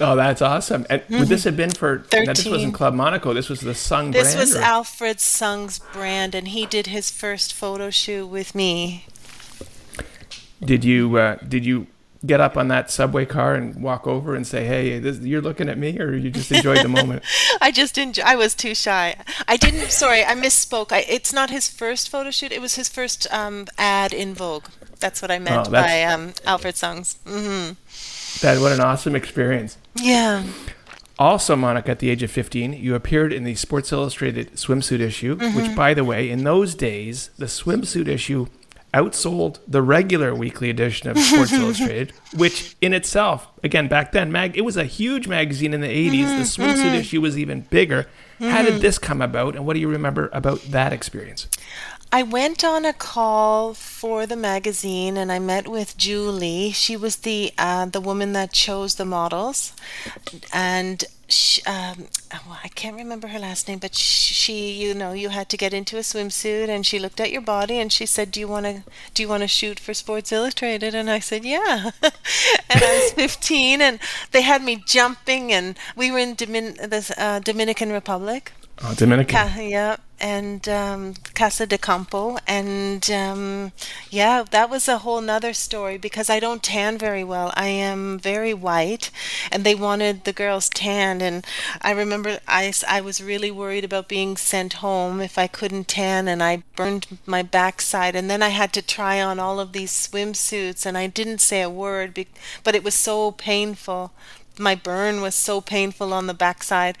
Oh, 0.00 0.16
that's 0.16 0.42
awesome. 0.42 0.84
And 0.90 1.02
would 1.10 1.28
this 1.28 1.44
have 1.44 1.56
been 1.56 1.70
for, 1.70 2.04
now 2.12 2.24
this 2.32 2.44
wasn't 2.46 2.74
Club 2.74 2.94
Monaco, 2.94 3.32
this 3.32 3.48
was 3.48 3.60
the 3.60 3.74
Sung 3.74 4.10
brand. 4.10 4.14
this 4.26 4.34
brand? 4.34 4.48
was 4.48 4.56
or- 4.56 4.62
alfred 4.62 5.20
sung's 5.20 5.78
brand 5.78 6.34
and 6.34 6.48
he 6.48 6.66
did 6.66 6.88
his 6.88 7.10
first 7.10 7.52
photo 7.54 7.90
shoot 7.90 8.26
with 8.26 8.54
me 8.54 9.06
Did 10.62 10.84
you, 10.84 11.16
uh, 11.16 11.36
did 11.46 11.64
you 11.64 11.86
get 12.26 12.40
up 12.40 12.56
on 12.56 12.68
that 12.68 12.90
subway 12.90 13.26
car 13.26 13.54
and 13.54 13.82
walk 13.82 14.06
over 14.06 14.34
and 14.34 14.46
say, 14.46 14.64
hey, 14.64 14.98
this, 14.98 15.18
you're 15.20 15.42
looking 15.42 15.68
at 15.68 15.76
me, 15.76 16.00
or 16.00 16.14
you 16.14 16.30
just 16.30 16.50
enjoyed 16.50 16.78
the 16.78 16.88
moment? 16.88 17.22
I 17.60 17.70
just 17.70 17.98
enjoy. 17.98 18.22
I 18.24 18.34
was 18.34 18.54
too 18.54 18.74
shy. 18.74 19.14
I 19.46 19.58
didn't. 19.58 19.90
Sorry, 19.90 20.24
I 20.24 20.34
misspoke. 20.34 20.90
I, 20.90 21.00
it's 21.06 21.34
not 21.34 21.50
his 21.50 21.68
first 21.68 22.08
photo 22.08 22.30
shoot. 22.30 22.50
It 22.50 22.62
was 22.62 22.76
his 22.76 22.88
first 22.88 23.26
um, 23.30 23.66
ad 23.76 24.14
in 24.14 24.32
Vogue. 24.32 24.64
That's 25.00 25.20
what 25.20 25.30
I 25.30 25.38
meant 25.38 25.68
Oh, 25.68 25.70
by 25.70 26.02
um, 26.04 26.32
Alfred 26.46 26.76
Sung's. 26.76 27.18
hmm 27.26 27.72
That, 28.40 28.58
what 28.58 28.72
an 28.72 28.80
awesome 28.80 29.14
experience. 29.14 29.76
Yeah. 29.96 30.44
Also, 31.18 31.54
Monika, 31.54 31.90
at 31.90 32.00
the 32.00 32.10
age 32.10 32.22
of 32.24 32.30
15, 32.30 32.72
you 32.72 32.94
appeared 32.96 33.32
in 33.32 33.44
the 33.44 33.54
Sports 33.54 33.92
Illustrated 33.92 34.52
swimsuit 34.54 35.00
issue, 35.00 35.36
Mm-hmm. 35.36 35.56
which, 35.56 35.76
by 35.76 35.94
the 35.94 36.02
way, 36.04 36.28
in 36.28 36.42
those 36.44 36.74
days, 36.74 37.30
the 37.38 37.46
swimsuit 37.46 38.08
issue 38.08 38.46
outsold 38.92 39.58
the 39.66 39.82
regular 39.82 40.34
weekly 40.34 40.70
edition 40.70 41.08
of 41.10 41.18
Sports 41.18 41.52
Illustrated, 41.62 42.12
which 42.36 42.76
in 42.80 42.92
itself, 42.92 43.48
again, 43.62 43.86
back 43.88 44.10
then, 44.12 44.30
mag- 44.32 44.56
it 44.56 44.62
was 44.62 44.76
a 44.76 44.84
huge 44.84 45.26
magazine 45.28 45.72
in 45.74 45.80
the 45.80 45.86
80s. 45.88 46.24
Mm-hmm, 46.24 46.38
The 46.38 46.44
swimsuit 46.44 46.94
issue 46.94 47.20
was 47.20 47.38
even 47.38 47.60
bigger. 47.62 48.06
How 48.40 48.62
did 48.62 48.80
this 48.82 48.98
come 48.98 49.22
about, 49.22 49.54
and 49.54 49.64
what 49.64 49.74
do 49.74 49.80
you 49.80 49.88
remember 49.88 50.28
about 50.32 50.60
that 50.64 50.92
experience? 50.92 51.46
I 52.14 52.22
went 52.22 52.62
on 52.62 52.84
a 52.84 52.92
call 52.92 53.74
for 53.74 54.24
the 54.24 54.36
magazine 54.36 55.16
and 55.16 55.32
I 55.32 55.40
met 55.40 55.66
with 55.66 55.96
Julie. 55.96 56.70
She 56.70 56.96
was 56.96 57.16
the 57.16 57.52
uh, 57.58 57.86
the 57.86 58.00
woman 58.00 58.32
that 58.34 58.52
chose 58.52 58.94
the 58.94 59.04
models, 59.04 59.72
and 60.52 61.02
she, 61.26 61.60
um, 61.64 62.06
oh, 62.32 62.60
I 62.62 62.68
can't 62.68 62.94
remember 62.94 63.26
her 63.26 63.40
last 63.40 63.66
name, 63.66 63.80
but 63.80 63.96
she, 63.96 64.70
you 64.70 64.94
know, 64.94 65.12
you 65.12 65.30
had 65.30 65.48
to 65.48 65.56
get 65.56 65.74
into 65.74 65.96
a 65.96 66.02
swimsuit, 66.02 66.68
and 66.68 66.86
she 66.86 67.00
looked 67.00 67.18
at 67.18 67.32
your 67.32 67.40
body 67.40 67.80
and 67.80 67.92
she 67.92 68.06
said, 68.06 68.30
"Do 68.30 68.38
you 68.38 68.46
want 68.46 68.66
to 68.66 68.84
do 69.12 69.20
you 69.20 69.28
want 69.28 69.42
to 69.42 69.48
shoot 69.48 69.80
for 69.80 69.92
Sports 69.92 70.30
Illustrated?" 70.30 70.94
And 70.94 71.10
I 71.10 71.18
said, 71.18 71.44
"Yeah." 71.44 71.90
and 72.70 72.80
I 72.90 73.00
was 73.02 73.12
15, 73.14 73.80
and 73.80 73.98
they 74.30 74.42
had 74.42 74.62
me 74.62 74.80
jumping, 74.86 75.52
and 75.52 75.76
we 75.96 76.12
were 76.12 76.20
in 76.20 76.36
Domin- 76.36 76.78
the 76.78 77.02
uh, 77.18 77.40
Dominican 77.40 77.90
Republic. 77.90 78.52
Oh, 78.82 78.94
Dominican. 78.94 79.34
Ca- 79.36 79.60
yeah, 79.60 79.96
and 80.24 80.66
um, 80.70 81.12
Casa 81.34 81.66
de 81.66 81.76
Campo, 81.76 82.38
and 82.46 83.10
um, 83.10 83.72
yeah, 84.08 84.42
that 84.52 84.70
was 84.70 84.88
a 84.88 84.98
whole 85.04 85.20
nother 85.20 85.52
story 85.52 85.98
because 85.98 86.30
I 86.30 86.40
don't 86.40 86.62
tan 86.62 86.96
very 86.96 87.22
well. 87.22 87.52
I 87.54 87.66
am 87.66 88.18
very 88.18 88.54
white, 88.54 89.10
and 89.52 89.64
they 89.64 89.74
wanted 89.74 90.24
the 90.24 90.32
girls 90.32 90.70
tanned, 90.70 91.20
and 91.20 91.46
I 91.82 91.90
remember 91.90 92.38
I, 92.48 92.72
I 92.88 93.02
was 93.02 93.22
really 93.22 93.50
worried 93.50 93.84
about 93.84 94.08
being 94.08 94.38
sent 94.38 94.74
home 94.84 95.20
if 95.20 95.36
I 95.36 95.46
couldn't 95.46 95.88
tan, 95.88 96.26
and 96.26 96.42
I 96.42 96.62
burned 96.74 97.18
my 97.26 97.42
backside, 97.42 98.16
and 98.16 98.30
then 98.30 98.42
I 98.42 98.48
had 98.48 98.72
to 98.72 98.82
try 98.82 99.20
on 99.20 99.38
all 99.38 99.60
of 99.60 99.72
these 99.72 99.92
swimsuits, 99.92 100.86
and 100.86 100.96
I 100.96 101.06
didn't 101.06 101.42
say 101.42 101.60
a 101.60 101.68
word, 101.68 102.18
but 102.62 102.74
it 102.74 102.82
was 102.82 102.94
so 102.94 103.32
painful 103.32 104.10
my 104.58 104.74
burn 104.74 105.20
was 105.20 105.34
so 105.34 105.60
painful 105.60 106.12
on 106.12 106.26
the 106.26 106.34
backside 106.34 106.96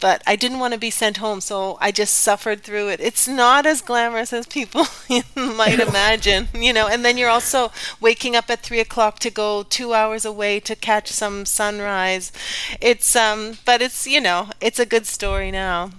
but 0.00 0.22
i 0.26 0.36
didn't 0.36 0.58
want 0.58 0.72
to 0.72 0.80
be 0.80 0.90
sent 0.90 1.18
home 1.18 1.40
so 1.40 1.76
i 1.80 1.90
just 1.90 2.14
suffered 2.14 2.62
through 2.62 2.88
it. 2.88 3.00
It's 3.00 3.26
not 3.28 3.66
as 3.66 3.80
glamorous 3.80 4.32
as 4.32 4.46
people 4.46 4.86
might 5.36 5.80
imagine 5.88 6.48
you 6.54 6.72
know 6.72 6.86
and 6.88 7.04
then 7.04 7.18
you're 7.18 7.28
also 7.28 7.70
waking 8.00 8.36
up 8.36 8.50
at 8.50 8.60
three 8.60 8.80
o'clock 8.80 9.18
to 9.20 9.30
go 9.30 9.62
two 9.62 9.94
hours 9.94 10.24
away 10.24 10.60
to 10.60 10.76
catch 10.76 11.08
some 11.08 11.44
sunrise. 11.46 12.32
It's 12.80 13.14
um 13.16 13.58
but 13.64 13.82
it's 13.82 14.06
you 14.06 14.20
know 14.20 14.50
it's 14.60 14.78
a 14.78 14.86
good 14.86 15.06
story 15.06 15.50
now 15.50 15.90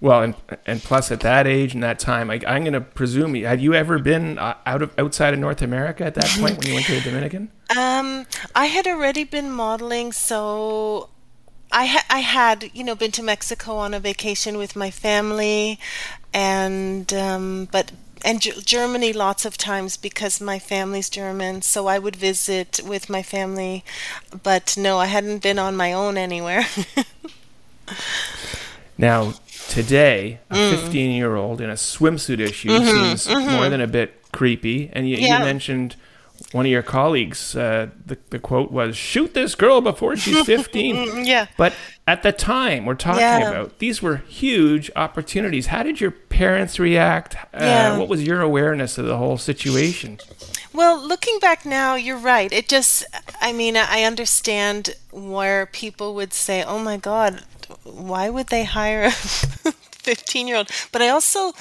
Well, 0.00 0.22
and 0.22 0.34
and 0.66 0.82
plus 0.82 1.10
at 1.10 1.20
that 1.20 1.46
age 1.46 1.74
and 1.74 1.82
that 1.82 1.98
time, 1.98 2.30
I, 2.30 2.40
I'm 2.46 2.62
going 2.62 2.72
to 2.72 2.80
presume, 2.80 3.34
had 3.34 3.60
you 3.60 3.74
ever 3.74 3.98
been 3.98 4.38
uh, 4.38 4.54
out 4.64 4.80
of 4.80 4.98
outside 4.98 5.34
of 5.34 5.40
North 5.40 5.60
America 5.60 6.04
at 6.04 6.14
that 6.14 6.24
point 6.40 6.56
when 6.58 6.68
you 6.68 6.74
went 6.74 6.86
to 6.86 6.94
the 6.94 7.00
Dominican? 7.02 7.50
Um, 7.76 8.26
I 8.52 8.66
had 8.66 8.88
already 8.88 9.22
been 9.22 9.52
modeling, 9.52 10.10
so 10.10 11.08
I 11.70 11.86
ha- 11.86 12.06
I 12.10 12.18
had 12.18 12.68
you 12.74 12.82
know 12.82 12.96
been 12.96 13.12
to 13.12 13.22
Mexico 13.22 13.76
on 13.76 13.94
a 13.94 14.00
vacation 14.00 14.58
with 14.58 14.74
my 14.74 14.90
family, 14.90 15.78
and 16.34 17.12
um, 17.14 17.68
but 17.70 17.92
and 18.24 18.40
G- 18.40 18.60
Germany 18.64 19.12
lots 19.12 19.44
of 19.44 19.56
times 19.56 19.96
because 19.96 20.40
my 20.40 20.58
family's 20.58 21.08
German, 21.08 21.62
so 21.62 21.86
I 21.86 22.00
would 22.00 22.16
visit 22.16 22.80
with 22.84 23.08
my 23.08 23.22
family, 23.22 23.84
but 24.42 24.76
no, 24.76 24.98
I 24.98 25.06
hadn't 25.06 25.44
been 25.44 25.60
on 25.60 25.76
my 25.76 25.92
own 25.92 26.16
anywhere. 26.16 26.66
Now, 29.00 29.32
today, 29.70 30.40
a 30.50 30.54
Mm. 30.54 30.70
15 30.82 31.10
year 31.12 31.36
old 31.36 31.60
in 31.60 31.70
a 31.70 31.74
swimsuit 31.74 32.40
issue 32.40 32.68
seems 32.84 33.28
more 33.28 33.68
than 33.68 33.80
a 33.80 33.86
bit 33.86 34.14
creepy. 34.32 34.90
And 34.92 35.08
you, 35.08 35.16
you 35.16 35.28
Mm-hmm, 35.28 35.44
mentioned 35.44 35.96
one 36.52 36.64
of 36.66 36.72
your 36.72 36.82
colleagues, 36.82 37.54
uh, 37.54 37.88
the, 38.06 38.16
the 38.30 38.38
quote 38.38 38.70
was, 38.72 38.96
shoot 38.96 39.34
this 39.34 39.54
girl 39.54 39.80
before 39.80 40.16
she's 40.16 40.44
15. 40.46 41.24
yeah. 41.24 41.46
But 41.56 41.72
at 42.08 42.22
the 42.22 42.32
time 42.32 42.84
we're 42.86 42.94
talking 42.94 43.20
Yeah. 43.20 43.50
about, 43.50 43.78
these 43.78 44.00
were 44.02 44.16
huge 44.28 44.90
opportunities. 44.96 45.66
How 45.66 45.82
did 45.82 46.00
your 46.00 46.10
parents 46.10 46.78
react? 46.78 47.36
Uh, 47.54 47.58
Yeah. 47.60 47.98
What 47.98 48.08
was 48.08 48.22
your 48.24 48.40
awareness 48.40 48.98
of 48.98 49.06
the 49.06 49.16
whole 49.18 49.38
situation? 49.38 50.18
Well, 50.72 50.96
looking 51.06 51.38
back 51.40 51.66
now, 51.66 51.94
you're 51.96 52.16
right. 52.16 52.50
It 52.52 52.68
just, 52.68 53.04
I 53.40 53.52
mean, 53.52 53.76
I 53.76 54.04
understand 54.04 54.94
where 55.10 55.66
people 55.66 56.14
would 56.14 56.32
say, 56.32 56.62
oh 56.64 56.78
my 56.78 56.96
God, 56.96 57.42
why 57.84 58.28
would 58.28 58.48
they 58.48 58.64
hire 58.64 59.04
a 59.04 59.10
15 59.12 60.48
year 60.48 60.56
old? 60.56 60.70
But 60.92 61.02
I 61.02 61.08
also 61.08 61.52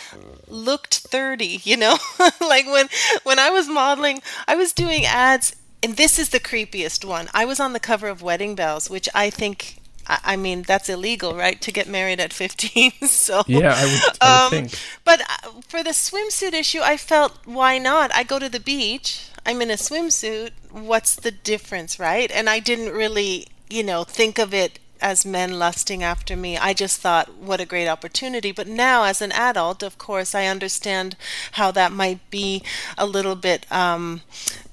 looked 0.47 0.95
30, 0.95 1.61
you 1.63 1.77
know? 1.77 1.97
like 2.41 2.65
when, 2.67 2.87
when 3.23 3.39
I 3.39 3.49
was 3.49 3.67
modeling, 3.67 4.21
I 4.47 4.55
was 4.55 4.73
doing 4.73 5.05
ads, 5.05 5.55
and 5.81 5.95
this 5.95 6.19
is 6.19 6.29
the 6.29 6.39
creepiest 6.39 7.05
one. 7.05 7.29
I 7.33 7.45
was 7.45 7.59
on 7.59 7.73
the 7.73 7.79
cover 7.79 8.07
of 8.07 8.21
Wedding 8.21 8.55
Bells, 8.55 8.89
which 8.89 9.07
I 9.15 9.29
think. 9.29 9.75
I 10.11 10.37
mean, 10.37 10.63
that's 10.63 10.89
illegal, 10.89 11.35
right? 11.35 11.61
To 11.61 11.71
get 11.71 11.87
married 11.87 12.19
at 12.19 12.33
15. 12.33 12.91
so, 13.07 13.43
Yeah, 13.45 13.75
I 13.77 13.85
would, 13.85 14.01
I 14.21 14.33
would 14.33 14.45
um, 14.45 14.49
think. 14.49 14.79
but 15.05 15.21
uh, 15.21 15.51
for 15.67 15.83
the 15.83 15.91
swimsuit 15.91 16.53
issue, 16.53 16.79
I 16.81 16.97
felt 16.97 17.37
why 17.45 17.77
not? 17.77 18.11
I 18.15 18.23
go 18.23 18.39
to 18.39 18.49
the 18.49 18.59
beach. 18.59 19.27
I'm 19.45 19.61
in 19.61 19.69
a 19.69 19.75
swimsuit. 19.75 20.49
What's 20.71 21.13
the 21.15 21.29
difference, 21.29 21.99
right? 21.99 22.31
And 22.31 22.49
I 22.49 22.57
didn't 22.57 22.91
really, 22.91 23.49
you 23.69 23.83
know, 23.83 24.03
think 24.03 24.39
of 24.39 24.51
it 24.51 24.79
as 25.01 25.25
men 25.25 25.57
lusting 25.59 26.03
after 26.03 26.35
me. 26.35 26.57
I 26.57 26.73
just 26.73 26.99
thought, 26.99 27.33
what 27.35 27.61
a 27.61 27.65
great 27.65 27.87
opportunity. 27.87 28.51
But 28.51 28.67
now, 28.67 29.03
as 29.03 29.21
an 29.21 29.31
adult, 29.31 29.83
of 29.83 29.97
course, 29.97 30.35
I 30.35 30.45
understand 30.45 31.15
how 31.53 31.71
that 31.71 31.91
might 31.91 32.29
be 32.29 32.63
a 32.97 33.05
little 33.05 33.35
bit 33.35 33.69
um, 33.71 34.21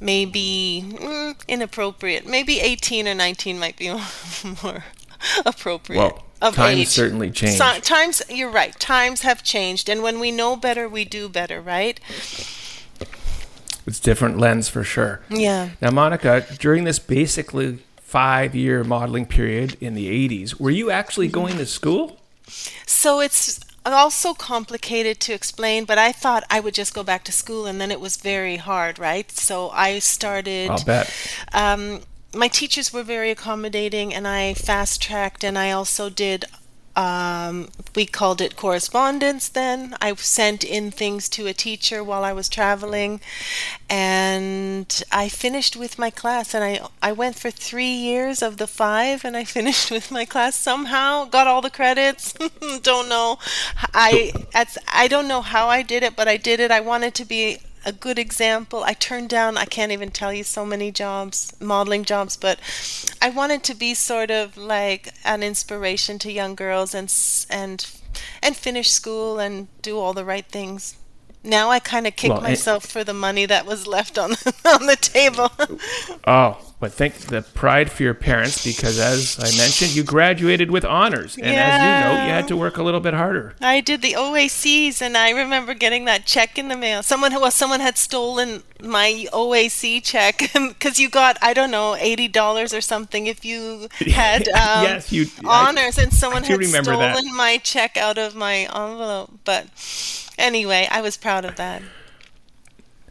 maybe 0.00 0.84
mm, 0.86 1.36
inappropriate. 1.48 2.26
Maybe 2.26 2.60
18 2.60 3.08
or 3.08 3.14
19 3.14 3.58
might 3.58 3.76
be 3.76 3.88
more 4.62 4.84
appropriate. 5.44 5.98
Well, 5.98 6.22
of 6.42 6.54
times 6.54 6.80
age. 6.80 6.88
certainly 6.88 7.30
changed. 7.30 7.58
So, 7.58 7.78
times, 7.80 8.22
you're 8.28 8.50
right. 8.50 8.78
Times 8.78 9.22
have 9.22 9.42
changed, 9.42 9.88
and 9.88 10.02
when 10.02 10.20
we 10.20 10.30
know 10.30 10.56
better, 10.56 10.88
we 10.88 11.04
do 11.04 11.28
better, 11.28 11.60
right? 11.60 11.98
It's 13.86 14.00
different 14.00 14.38
lens 14.38 14.68
for 14.68 14.82
sure. 14.82 15.20
Yeah. 15.30 15.70
Now, 15.80 15.90
Monika, 15.90 16.58
during 16.58 16.84
this 16.84 16.98
basically 16.98 17.78
five-year 18.06 18.84
modeling 18.84 19.26
period 19.26 19.76
in 19.80 19.94
the 19.94 20.06
'80s, 20.28 20.60
were 20.60 20.70
you 20.70 20.90
actually 20.90 21.28
going 21.28 21.56
to 21.58 21.66
school? 21.66 22.18
So 22.86 23.20
it's 23.20 23.60
also 23.84 24.34
complicated 24.34 25.20
to 25.20 25.32
explain, 25.32 25.84
but 25.84 25.98
I 25.98 26.12
thought 26.12 26.44
I 26.50 26.60
would 26.60 26.74
just 26.74 26.94
go 26.94 27.02
back 27.02 27.24
to 27.24 27.32
school, 27.32 27.66
and 27.66 27.80
then 27.80 27.90
it 27.90 28.00
was 28.00 28.16
very 28.16 28.56
hard, 28.56 28.98
right? 28.98 29.30
So 29.30 29.70
I 29.70 29.98
started. 29.98 30.70
I'll 30.70 30.84
bet. 30.84 31.12
Um, 31.52 32.00
my 32.34 32.48
teachers 32.48 32.92
were 32.92 33.02
very 33.02 33.30
accommodating, 33.30 34.14
and 34.14 34.26
I 34.26 34.54
fast 34.54 35.02
tracked, 35.02 35.44
and 35.44 35.58
I 35.58 35.70
also 35.72 36.08
did. 36.10 36.44
Um, 36.96 37.68
we 37.94 38.06
called 38.06 38.40
it 38.40 38.56
correspondence 38.56 39.48
then. 39.48 39.94
I 40.00 40.14
sent 40.14 40.64
in 40.64 40.90
things 40.90 41.28
to 41.30 41.46
a 41.46 41.52
teacher 41.52 42.02
while 42.02 42.24
I 42.24 42.32
was 42.32 42.48
traveling, 42.48 43.20
and 43.90 45.02
I 45.12 45.28
finished 45.28 45.76
with 45.76 45.98
my 45.98 46.10
class. 46.10 46.54
And 46.54 46.64
I 46.64 46.80
I 47.02 47.12
went 47.12 47.36
for 47.38 47.50
three 47.50 47.92
years 47.92 48.42
of 48.42 48.56
the 48.56 48.66
five, 48.66 49.24
and 49.24 49.36
I 49.36 49.44
finished 49.58 49.90
with 49.90 50.10
my 50.10 50.24
class 50.24 50.56
somehow. 50.56 51.26
Got 51.26 51.46
all 51.46 51.60
the 51.60 51.70
credits. 51.70 52.32
don't 52.82 53.08
know. 53.08 53.38
I 53.94 54.32
I 54.92 55.06
don't 55.08 55.28
know 55.28 55.42
how 55.42 55.68
I 55.68 55.82
did 55.82 56.02
it, 56.02 56.16
but 56.16 56.28
I 56.28 56.36
did 56.38 56.60
it. 56.60 56.70
I 56.70 56.80
wanted 56.80 57.14
to 57.16 57.24
be 57.24 57.58
a 57.86 57.92
good 57.92 58.18
example. 58.18 58.82
I 58.82 58.94
turned 58.94 59.28
down, 59.30 59.56
I 59.56 59.64
can't 59.64 59.92
even 59.92 60.10
tell 60.10 60.32
you 60.32 60.42
so 60.42 60.66
many 60.66 60.90
jobs, 60.90 61.54
modeling 61.60 62.04
jobs, 62.04 62.36
but 62.36 62.58
I 63.22 63.30
wanted 63.30 63.62
to 63.62 63.74
be 63.74 63.94
sort 63.94 64.30
of 64.30 64.56
like 64.56 65.14
an 65.24 65.44
inspiration 65.44 66.18
to 66.18 66.32
young 66.32 66.56
girls 66.56 66.94
and 66.94 67.12
and 67.48 67.86
and 68.42 68.56
finish 68.56 68.90
school 68.90 69.38
and 69.38 69.68
do 69.82 69.98
all 69.98 70.12
the 70.12 70.24
right 70.24 70.46
things. 70.46 70.96
Now 71.46 71.70
I 71.70 71.78
kind 71.78 72.06
of 72.06 72.16
kick 72.16 72.30
Well, 72.32 72.40
myself 72.42 72.84
for 72.86 73.04
the 73.04 73.14
money 73.14 73.46
that 73.46 73.64
was 73.66 73.86
left 73.86 74.18
on 74.18 74.30
the, 74.30 74.54
on 74.80 74.86
the 74.86 74.96
table. 74.96 75.50
Oh, 76.28 76.58
but 76.80 76.92
thank 76.92 77.14
the 77.14 77.42
pride 77.42 77.90
for 77.90 78.02
your 78.02 78.14
parents 78.14 78.64
because, 78.64 78.98
as 78.98 79.38
I 79.38 79.56
mentioned, 79.56 79.94
you 79.94 80.02
graduated 80.02 80.70
with 80.72 80.84
honors, 80.84 81.36
and 81.36 81.46
as 81.46 81.80
you 81.80 82.04
know, 82.18 82.24
you 82.24 82.30
had 82.30 82.48
to 82.48 82.56
work 82.56 82.78
a 82.78 82.82
little 82.82 82.98
bit 83.00 83.14
harder. 83.14 83.54
I 83.60 83.80
did 83.80 84.02
the 84.02 84.12
OACs, 84.14 85.00
and 85.00 85.16
I 85.16 85.30
remember 85.30 85.72
getting 85.72 86.04
that 86.06 86.26
check 86.26 86.58
in 86.58 86.66
the 86.68 86.76
mail. 86.76 87.02
Someone 87.04 87.32
well, 87.32 87.50
someone 87.52 87.78
had 87.80 87.96
stolen 87.96 88.64
my 88.82 89.26
OAC 89.32 90.02
check 90.02 90.50
because 90.52 90.98
you 90.98 91.08
got 91.08 91.38
I 91.40 91.54
don't 91.54 91.70
know 91.70 91.94
eighty 91.96 92.26
dollars 92.28 92.74
or 92.74 92.80
something 92.80 93.26
if 93.28 93.44
you 93.44 93.86
had 94.00 94.48
um, 94.48 94.82
Yes, 94.82 95.12
you- 95.12 95.26
I- 95.44 95.68
honors, 95.68 95.96
and 95.96 96.12
someone 96.12 96.42
had 96.42 96.62
stolen 96.64 96.98
that. 96.98 97.34
my 97.36 97.58
check 97.58 97.96
out 97.96 98.18
of 98.18 98.34
my 98.34 98.62
envelope. 98.74 99.30
But 99.44 99.68
anyway, 100.38 100.88
I 100.90 101.00
was 101.00 101.16
proud 101.16 101.44
of 101.44 101.56
that. 101.56 101.82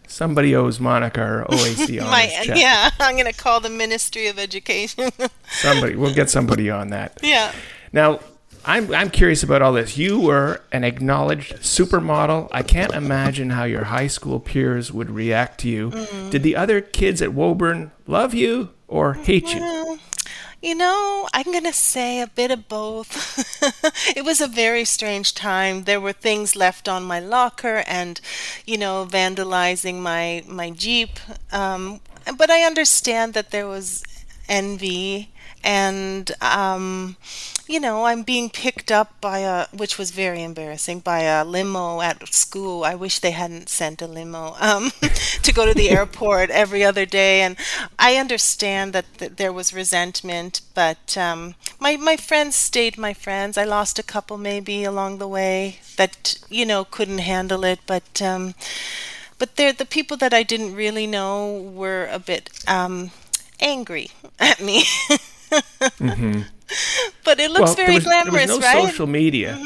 Somebody 0.08 0.56
owes 0.56 0.78
Monika 0.80 1.18
her 1.18 1.46
OAC 1.50 2.00
My 2.02 2.28
check. 2.44 2.58
yeah, 2.58 2.92
I'm 3.00 3.18
gonna 3.18 3.34
call 3.34 3.60
the 3.60 3.70
Ministry 3.70 4.28
of 4.28 4.38
Education. 4.38 5.10
Somebody, 5.50 5.96
we'll 5.96 6.14
get 6.14 6.30
somebody 6.30 6.70
on 6.70 6.90
that. 6.90 7.18
yeah. 7.24 7.52
Now, 7.92 8.20
I'm 8.64 8.94
I'm 8.94 9.10
curious 9.10 9.42
about 9.44 9.62
all 9.62 9.74
this. 9.74 9.98
You 9.98 10.20
were 10.20 10.62
an 10.72 10.84
acknowledged 10.84 11.56
supermodel. 11.58 12.50
I 12.52 12.62
can't 12.64 12.94
imagine 12.94 13.52
how 13.52 13.64
your 13.64 13.86
high 13.86 14.08
school 14.08 14.40
peers 14.40 14.92
would 14.92 15.10
react 15.10 15.60
to 15.62 15.70
you. 15.70 15.90
Mm. 15.92 16.30
Did 16.32 16.44
the 16.44 16.56
other 16.56 16.82
kids 16.82 17.22
at 17.22 17.34
Woburn 17.34 17.92
love 18.08 18.34
you 18.34 18.70
or 18.88 19.14
hate 19.14 19.54
you? 19.54 19.60
Well, 19.62 20.00
you 20.62 20.76
know, 20.76 21.28
I'm 21.34 21.46
going 21.46 21.64
to 21.66 21.74
say 21.74 22.22
a 22.22 22.28
bit 22.28 22.52
of 22.52 22.68
both. 22.68 23.38
it 24.16 24.26
was 24.26 24.42
a 24.42 24.48
very 24.48 24.86
strange 24.86 25.34
time. 25.34 25.84
There 25.84 26.02
were 26.02 26.14
things 26.14 26.56
left 26.56 26.88
on 26.88 27.04
my 27.04 27.20
locker 27.20 27.84
and, 27.88 28.20
you 28.66 28.78
know, 28.78 29.06
vandalizing 29.10 30.00
my, 30.02 30.44
my 30.48 30.72
Jeep. 30.72 31.20
Um, 31.52 32.02
but 32.38 32.50
I 32.50 32.64
understand 32.64 33.34
that 33.34 33.52
there 33.52 33.68
was 33.68 34.04
envy 34.48 35.30
and 35.64 36.32
um, 36.42 37.18
you 37.68 37.80
know 37.80 38.06
i'm 38.06 38.22
being 38.24 38.50
picked 38.50 38.92
up 38.92 39.20
by 39.20 39.40
a 39.40 39.66
which 39.76 39.98
was 39.98 40.12
very 40.12 40.44
embarrassing 40.44 41.00
by 41.00 41.22
a 41.22 41.44
limo 41.44 42.02
at 42.02 42.34
school. 42.34 42.84
I 42.84 42.96
wish 42.96 43.20
they 43.20 43.32
hadn't 43.32 43.70
sent 43.70 44.02
a 44.02 44.08
limo 44.08 44.56
um, 44.60 44.92
to 45.44 45.54
go 45.54 45.66
to 45.66 45.74
the 45.74 45.90
airport 45.98 46.50
every 46.50 46.84
other 46.84 47.06
day. 47.06 47.42
And 47.42 47.56
i 47.98 48.16
understand 48.18 48.94
that 48.94 49.06
th- 49.18 49.32
there 49.38 49.54
was 49.54 49.74
resentment 49.74 50.62
but 50.74 51.18
um, 51.18 51.56
my, 51.80 51.96
my 51.98 52.18
friends 52.18 52.56
stayed 52.56 52.98
my 52.98 53.14
friends. 53.14 53.58
I 53.58 53.64
lost 53.64 54.00
a 54.00 54.04
couple 54.04 54.38
maybe 54.38 54.84
along 54.84 55.18
the 55.18 55.28
way 55.28 55.80
that 55.98 56.38
you 56.50 56.66
know 56.66 56.84
couldn't 56.86 57.20
handle 57.20 57.64
it. 57.64 57.80
But 57.86 58.22
um, 58.22 58.54
but 59.38 59.56
they're 59.56 59.74
the 59.74 59.86
people 59.86 60.18
that 60.18 60.34
i 60.34 60.44
didn't 60.44 60.76
really 60.76 61.08
know 61.08 61.56
were 61.74 62.08
a 62.12 62.20
bit 62.20 62.50
um, 62.68 63.12
angry 63.60 64.10
at 64.40 64.62
me 64.62 64.84
but 67.24 67.40
it 67.40 67.52
looks 67.52 67.76
very 67.76 67.88
there 67.88 67.96
was, 67.96 68.04
glamorous, 68.04 68.46
there 68.48 68.56
was 68.56 68.60
no 68.60 68.60
right? 68.60 68.76
Mm-hmm, 68.78 68.88
social 68.90 69.08
media. 69.08 69.58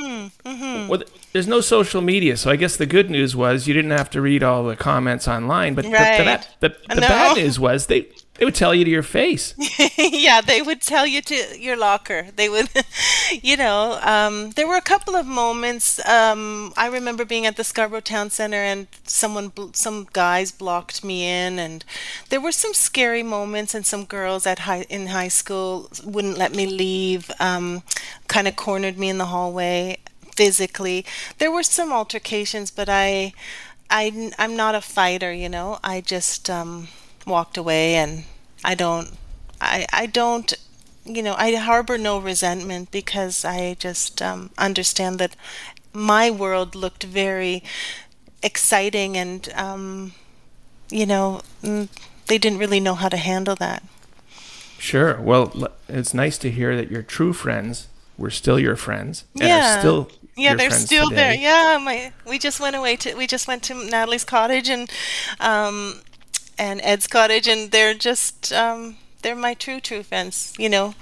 Well, 0.90 1.04
there's 1.34 1.48
no 1.48 1.62
social 1.62 2.02
media, 2.02 2.38
so 2.38 2.50
I 2.52 2.56
guess 2.56 2.78
the 2.78 2.86
good 2.86 3.10
news 3.10 3.36
was 3.36 3.68
you 3.68 3.74
didn't 3.74 3.92
have 3.92 4.10
to 4.12 4.22
read 4.22 4.44
all 4.44 4.64
the 4.66 4.76
comments 4.76 5.28
online. 5.28 5.76
But 5.76 5.84
the- 5.86 5.90
the, 5.92 5.96
Right. 5.96 6.48
the, 6.60 6.70
the 6.96 7.02
bad 7.02 7.38
news 7.38 7.60
was 7.60 7.86
they 7.88 8.08
they 8.40 8.46
would 8.46 8.56
tell 8.56 8.74
you 8.74 8.86
to 8.86 8.90
your 8.90 9.04
face. 9.04 9.54
yeah, 9.98 10.40
they 10.40 10.62
would 10.62 10.82
tell 10.82 11.06
you 11.06 11.22
to 11.24 11.60
your 11.60 11.76
locker. 11.76 12.28
They 12.34 12.48
would, 12.48 12.70
you 13.42 13.58
know, 13.58 14.00
um, 14.02 14.52
there 14.52 14.66
were 14.66 14.78
a 14.78 14.82
couple 14.82 15.14
of 15.18 15.26
moments. 15.26 16.00
Um, 16.08 16.74
I 16.78 16.88
remember 16.88 17.26
being 17.26 17.46
at 17.46 17.58
the 17.58 17.66
Scarborough 17.66 18.00
Town 18.00 18.30
Center 18.30 18.56
and 18.56 18.88
someone, 19.04 19.52
some 19.74 20.08
guys 20.14 20.54
blocked 20.54 21.04
me 21.04 21.28
in, 21.28 21.60
and 21.60 21.84
there 22.30 22.40
were 22.40 22.54
some 22.54 22.74
scary 22.74 23.24
moments. 23.24 23.76
And 23.76 23.86
some 23.86 24.06
girls 24.06 24.48
at 24.48 24.60
high 24.60 24.86
in 24.90 25.08
high 25.08 25.28
school 25.28 25.90
wouldn't 26.06 26.38
let 26.38 26.56
me 26.56 26.66
leave. 26.66 27.30
Um, 27.42 27.84
kind 28.30 28.48
of 28.48 28.56
cornered 28.56 28.98
me 28.98 29.10
in 29.10 29.18
the 29.18 29.26
hallway 29.26 29.98
physically. 30.34 31.06
There 31.40 31.52
were 31.52 31.64
some 31.64 31.92
altercations, 31.92 32.72
but 32.72 32.88
I, 32.88 33.34
I, 33.90 34.32
I'm 34.40 34.56
not 34.56 34.76
a 34.76 34.82
fighter. 34.82 35.34
You 35.34 35.50
know, 35.50 35.80
I 35.84 36.00
just. 36.00 36.50
Um, 36.50 36.88
walked 37.26 37.58
away 37.58 37.96
and 37.96 38.24
I 38.64 38.76
don't 38.76 39.18
I 39.62 39.86
I 39.92 40.06
don't 40.06 40.54
you 41.06 41.22
know 41.24 41.36
I 41.38 41.56
harbor 41.56 41.98
no 41.98 42.20
resentment 42.20 42.92
because 42.92 43.46
I 43.46 43.76
just 43.80 44.22
um, 44.22 44.52
understand 44.58 45.20
that 45.20 45.36
my 45.94 46.30
world 46.30 46.76
looked 46.76 47.04
very 47.04 47.64
exciting 48.44 49.18
and 49.18 49.50
um, 49.56 50.14
you 50.90 51.06
know 51.06 51.42
mm, 51.64 51.88
they 52.28 52.38
didn't 52.38 52.60
really 52.60 52.80
know 52.80 52.96
how 52.96 53.10
to 53.10 53.18
handle 53.18 53.56
that. 53.56 53.84
Sure. 54.78 55.20
Well, 55.22 55.54
it's 55.88 56.14
nice 56.14 56.38
to 56.40 56.50
hear 56.52 56.76
that 56.76 56.90
your 56.92 57.02
true 57.04 57.34
friends 57.34 57.88
were 58.18 58.30
still 58.30 58.60
your 58.60 58.76
friends 58.76 59.26
and 59.40 59.52
Yeah. 59.52 59.58
are 59.58 59.62
still 59.62 60.10
Yeah, 60.36 60.54
they're 60.56 60.72
still 60.72 61.12
there. 61.12 61.34
Yeah, 61.34 61.78
my 61.82 62.14
we 62.26 62.40
just 62.40 62.60
went 62.60 62.76
away 62.76 62.96
to 62.98 63.16
we 63.16 63.28
just 63.28 63.48
went 63.48 63.64
to 63.64 63.74
Natalie's 63.74 64.24
cottage 64.24 64.70
and 64.70 64.90
um 65.40 66.02
and 66.60 66.82
Ed's 66.84 67.08
cottage 67.08 67.48
and 67.48 67.72
they're 67.72 67.94
just 67.96 68.52
um 68.54 68.98
they're 69.22 69.36
my 69.36 69.54
true 69.54 69.80
true 69.80 70.04
friends, 70.04 70.54
you 70.60 70.70
know. 70.70 70.94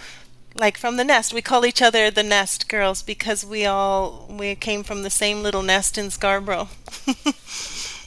Like 0.59 0.77
from 0.77 0.97
the 0.97 1.03
nest. 1.03 1.33
We 1.35 1.43
call 1.43 1.65
each 1.67 1.83
other 1.83 2.09
the 2.09 2.23
nest 2.23 2.67
girls 2.67 3.03
because 3.03 3.45
we 3.45 3.65
all 3.65 4.25
we 4.27 4.55
came 4.55 4.83
from 4.83 5.03
the 5.03 5.09
same 5.11 5.43
little 5.43 5.61
nest 5.61 5.97
in 5.97 6.09
Scarborough. 6.09 6.69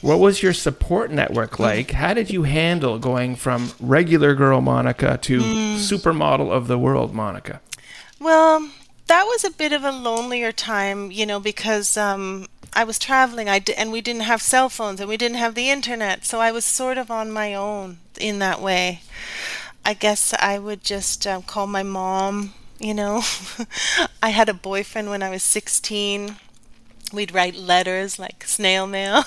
What 0.01 0.19
was 0.19 0.41
your 0.41 0.53
support 0.53 1.11
network 1.11 1.59
like? 1.59 1.91
How 1.91 2.15
did 2.15 2.31
you 2.31 2.41
handle 2.43 2.97
going 2.97 3.35
from 3.35 3.71
regular 3.79 4.33
girl 4.33 4.59
Monika 4.59 5.21
to 5.21 5.41
Hmm. 5.41 5.75
supermodel 5.75 6.49
of 6.51 6.67
the 6.67 6.79
world 6.79 7.13
Monika? 7.13 7.59
Well, 8.19 8.67
that 9.05 9.23
was 9.25 9.43
a 9.43 9.51
bit 9.51 9.73
of 9.73 9.83
a 9.83 9.91
lonelier 9.91 10.51
time, 10.51 11.11
you 11.11 11.25
know, 11.27 11.39
because 11.39 11.97
um, 11.97 12.47
I 12.73 12.83
was 12.83 12.97
traveling, 12.99 13.49
I 13.49 13.59
d- 13.59 13.73
and 13.73 13.91
we 13.91 14.01
didn't 14.01 14.21
have 14.23 14.41
cell 14.41 14.69
phones 14.69 14.99
and 14.99 15.09
we 15.09 15.17
didn't 15.17 15.37
have 15.37 15.55
the 15.55 15.69
internet, 15.69 16.25
so 16.25 16.39
I 16.39 16.51
was 16.51 16.63
sort 16.65 16.97
of 16.97 17.11
on 17.11 17.29
my 17.31 17.53
own 17.53 17.97
in 18.19 18.39
that 18.39 18.61
way. 18.61 19.01
I 19.85 19.93
guess 19.93 20.33
I 20.39 20.57
would 20.59 20.83
just 20.83 21.25
um, 21.27 21.41
call 21.43 21.67
my 21.67 21.83
mom, 21.83 22.53
you 22.79 22.93
know. 22.93 23.23
I 24.23 24.29
had 24.29 24.47
a 24.47 24.53
boyfriend 24.53 25.09
when 25.09 25.23
I 25.23 25.29
was 25.29 25.43
16. 25.43 26.37
we'd 27.11 27.33
write 27.33 27.55
letters 27.55 28.17
like 28.17 28.45
snail 28.45 28.87
mail. 28.87 29.23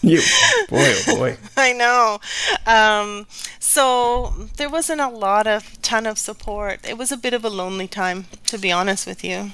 you 0.00 0.18
boy, 0.70 0.94
oh 1.08 1.16
boy. 1.16 1.36
I 1.56 1.72
know. 1.74 2.20
Um, 2.66 3.26
so 3.58 4.48
there 4.56 4.70
wasn't 4.70 5.00
a 5.02 5.08
lot 5.08 5.46
of 5.46 5.80
ton 5.82 6.06
of 6.06 6.18
support. 6.18 6.88
It 6.88 6.96
was 6.96 7.12
a 7.12 7.16
bit 7.18 7.34
of 7.34 7.44
a 7.44 7.50
lonely 7.50 7.88
time, 7.88 8.26
to 8.46 8.56
be 8.58 8.72
honest 8.72 9.06
with 9.06 9.22
you. 9.24 9.50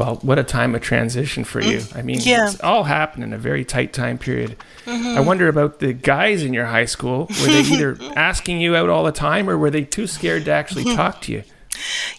Well, 0.00 0.16
what 0.22 0.38
a 0.38 0.44
time 0.44 0.74
of 0.74 0.80
transition 0.80 1.44
for 1.44 1.60
you. 1.60 1.82
I 1.94 2.00
mean, 2.00 2.20
Yeah. 2.22 2.46
it's 2.50 2.60
all 2.62 2.84
happened 2.84 3.22
in 3.24 3.32
a 3.34 3.38
very 3.38 3.66
tight 3.66 3.92
time 3.92 4.16
period. 4.16 4.56
I 4.86 5.20
wonder 5.20 5.46
about 5.46 5.78
the 5.80 5.92
guys 5.92 6.42
in 6.42 6.54
your 6.54 6.66
high 6.66 6.86
school. 6.86 7.26
Were 7.40 7.46
they 7.48 7.60
either 7.60 7.98
asking 8.16 8.62
you 8.62 8.74
out 8.76 8.88
all 8.88 9.04
the 9.04 9.12
time 9.12 9.48
or 9.50 9.58
were 9.58 9.68
they 9.70 9.84
too 9.84 10.06
scared 10.06 10.46
to 10.46 10.52
actually 10.52 10.84
talk 10.96 11.20
to 11.22 11.32
you? 11.32 11.42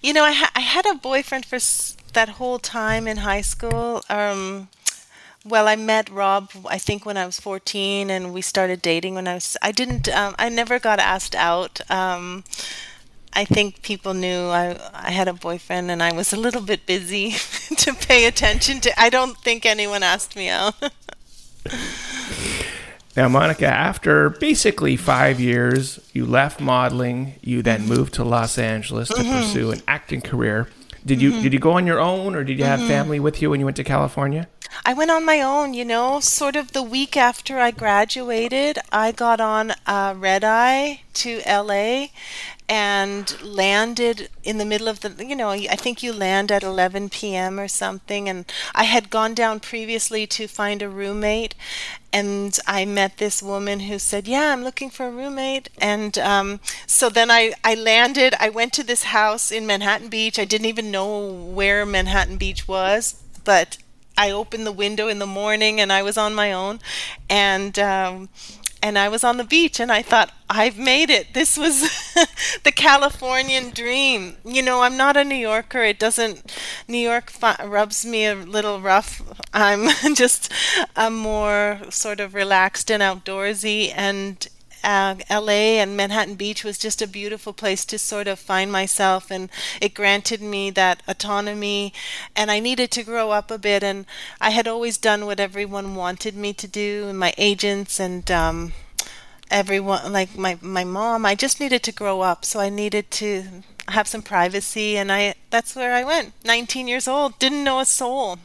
You 0.04 0.14
know, 0.14 0.24
I, 0.24 0.32
ha- 0.34 0.52
I 0.56 0.60
had 0.60 0.86
a 0.86 0.94
boyfriend 0.94 1.46
for 1.46 1.56
s- 1.56 1.98
that 2.14 2.30
whole 2.30 2.60
time 2.60 3.08
in 3.08 3.18
high 3.18 3.42
school. 3.42 4.04
Um, 4.10 4.70
well, 5.44 5.68
I 5.68 5.76
met 5.76 6.08
Rob, 6.10 6.52
I 6.70 6.78
think, 6.78 7.04
when 7.04 7.18
I 7.18 7.26
was 7.26 7.40
14, 7.40 8.12
and 8.12 8.32
we 8.32 8.42
started 8.42 8.82
dating 8.84 9.16
when 9.16 9.28
I 9.28 9.34
was. 9.34 9.58
I 9.64 9.72
didn't. 9.72 10.08
Um, 10.08 10.36
I 10.38 10.50
never 10.50 10.78
got 10.78 11.00
asked 11.00 11.34
out. 11.36 11.82
Um, 11.90 12.44
I 13.34 13.46
think 13.46 13.82
people 13.82 14.14
knew 14.14 14.48
I 14.48 14.78
I 14.94 15.12
had 15.12 15.28
a 15.28 15.34
boyfriend, 15.34 15.90
and 15.92 16.04
I 16.04 16.14
was 16.14 16.34
a 16.34 16.38
little 16.38 16.62
bit 16.62 16.86
busy 16.86 17.32
to 17.78 17.94
pay 17.94 18.26
attention 18.26 18.82
to. 18.82 19.00
I 19.00 19.10
don't 19.10 19.38
think 19.38 19.66
anyone 19.66 20.04
asked 20.04 20.36
me 20.36 20.50
out. 20.50 20.76
Now, 23.16 23.28
Monika, 23.28 23.64
after 23.64 24.30
basically 24.30 24.96
five 24.96 25.38
years, 25.38 26.00
you 26.14 26.26
left 26.26 26.62
modeling. 26.62 27.34
You 27.42 27.62
then 27.62 27.82
mm-hmm. 27.82 27.90
moved 27.90 28.14
to 28.14 28.24
Los 28.24 28.58
Angeles 28.58 29.10
to 29.10 29.16
mm-hmm. 29.16 29.32
pursue 29.34 29.72
an 29.72 29.82
acting 29.86 30.22
career. 30.22 30.70
Did 31.06 31.22
you 31.22 31.32
mm-hmm. 31.32 31.42
did 31.42 31.54
you 31.54 31.60
go 31.60 31.74
on 31.74 31.86
your 31.86 32.00
own, 32.00 32.36
or 32.36 32.46
did 32.46 32.58
you 32.58 32.64
have 32.64 32.80
family 32.80 33.20
with 33.20 33.42
you 33.42 33.50
when 33.50 33.60
you 33.60 33.66
went 33.66 33.76
to 33.78 33.84
California? 33.84 34.48
I 34.86 34.94
went 34.94 35.12
on 35.12 35.26
my 35.26 35.42
own, 35.42 35.74
you 35.74 35.84
know, 35.84 36.22
sort 36.22 36.56
of 36.56 36.72
the 36.72 36.82
week 36.82 37.18
after 37.18 37.60
I 37.60 37.72
graduated, 37.72 38.80
I 38.92 39.12
got 39.12 39.42
on 39.42 39.74
a 39.86 40.16
red 40.18 40.46
eye 40.46 41.02
to 41.16 41.42
LA 41.46 42.08
and 42.72 43.42
landed 43.44 44.30
in 44.46 44.58
the 44.58 44.64
middle 44.64 44.88
of 44.88 45.02
the, 45.02 45.14
you 45.26 45.36
know, 45.36 45.50
I 45.50 45.76
think 45.76 46.02
you 46.02 46.14
land 46.14 46.54
at 46.54 46.64
11 46.64 47.10
p.m. 47.10 47.60
or 47.60 47.68
something. 47.68 48.30
And 48.30 48.46
I 48.74 48.86
had 48.86 49.10
gone 49.10 49.34
down 49.34 49.60
previously 49.60 50.26
to 50.28 50.48
find 50.48 50.82
a 50.82 50.88
roommate. 50.88 51.54
And 52.14 52.58
I 52.66 52.86
met 52.86 53.18
this 53.18 53.44
woman 53.44 53.82
who 53.82 54.00
said, 54.00 54.26
Yeah, 54.26 54.54
I'm 54.54 54.64
looking 54.64 54.90
for 54.90 55.08
a 55.08 55.12
roommate. 55.12 55.68
And 55.82 56.18
um, 56.18 56.62
so 56.88 57.10
then 57.10 57.30
I, 57.30 57.54
I 57.62 57.76
landed, 57.76 58.36
I 58.40 58.48
went 58.48 58.72
to 58.74 58.84
this 58.84 59.04
house 59.04 59.52
in 59.52 59.66
Manhattan 59.68 60.08
Beach. 60.08 60.40
I 60.40 60.46
didn't 60.46 60.68
even 60.68 60.92
know 60.92 61.28
where 61.28 61.86
Manhattan 61.86 62.38
Beach 62.38 62.70
was, 62.70 63.22
but 63.44 63.78
I 64.18 64.32
opened 64.32 64.66
the 64.66 64.72
window 64.72 65.10
in 65.10 65.20
the 65.20 65.28
morning 65.28 65.82
and 65.82 65.92
I 65.92 66.04
was 66.04 66.18
on 66.18 66.36
my 66.36 66.54
own 66.54 66.80
and 67.30 67.78
um, 67.80 68.30
and 68.82 68.98
I 68.98 69.10
was 69.10 69.24
on 69.24 69.38
the 69.38 69.44
beach 69.44 69.80
and 69.80 69.92
I 69.92 70.02
thought 70.02 70.32
I've 70.50 70.78
made 70.78 71.10
it. 71.10 71.34
This 71.34 71.58
was 71.58 71.82
the 72.64 72.72
Californian 72.72 73.70
dream. 73.70 74.38
You 74.44 74.62
know, 74.62 74.82
I'm 74.82 74.98
not 74.98 75.18
a 75.18 75.24
New 75.24 75.36
Yorker. 75.36 75.84
It 75.84 76.00
doesn't 76.00 76.52
New 76.88 76.98
York 76.98 77.32
rubs 77.64 78.06
me 78.06 78.26
a 78.26 78.36
little 78.36 78.82
rough. 78.82 79.22
I'm 79.54 79.90
just 80.16 80.52
I'm 80.96 81.16
more 81.16 81.80
sort 81.90 82.20
of 82.20 82.34
relaxed 82.34 82.92
and 82.92 83.02
outdoorsy 83.02 83.94
and 83.96 84.48
uh, 84.84 85.16
LA 85.30 85.80
and 85.82 85.96
Manhattan 85.96 86.36
Beach 86.36 86.64
was 86.64 86.78
just 86.78 87.02
a 87.02 87.08
beautiful 87.08 87.54
place 87.54 87.86
to 87.86 87.98
sort 87.98 88.28
of 88.28 88.40
find 88.40 88.72
myself, 88.72 89.32
and 89.32 89.50
it 89.80 89.94
granted 89.94 90.42
me 90.42 90.70
that 90.72 91.04
autonomy. 91.08 91.94
And 92.36 92.52
I 92.52 92.60
needed 92.60 92.92
to 92.92 93.04
grow 93.04 93.32
up 93.32 93.52
a 93.52 93.58
bit, 93.58 93.84
and 93.84 94.06
I 94.40 94.52
had 94.52 94.68
always 94.68 94.98
done 94.98 95.26
what 95.26 95.40
everyone 95.40 95.96
wanted 95.96 96.36
me 96.36 96.54
to 96.54 96.68
do, 96.68 97.08
and 97.10 97.20
my 97.20 97.34
agents 97.38 98.00
and 98.00 98.30
um, 98.32 98.74
everyone, 99.50 100.12
like 100.12 100.38
my 100.38 100.58
my 100.62 100.84
mom. 100.84 101.26
I 101.26 101.36
just 101.36 101.60
needed 101.60 101.84
to 101.84 101.92
grow 101.92 102.22
up, 102.22 102.46
so 102.46 102.60
I 102.60 102.70
needed 102.70 103.12
to 103.12 103.64
have 103.90 104.08
some 104.08 104.22
privacy, 104.22 104.98
and 104.98 105.12
I 105.12 105.36
that's 105.50 105.76
where 105.76 105.94
I 105.94 106.04
went. 106.04 106.34
19 106.46 106.88
years 106.88 107.08
old, 107.08 107.38
didn't 107.40 107.64
know 107.64 107.80
a 107.80 107.86
soul. 107.86 108.40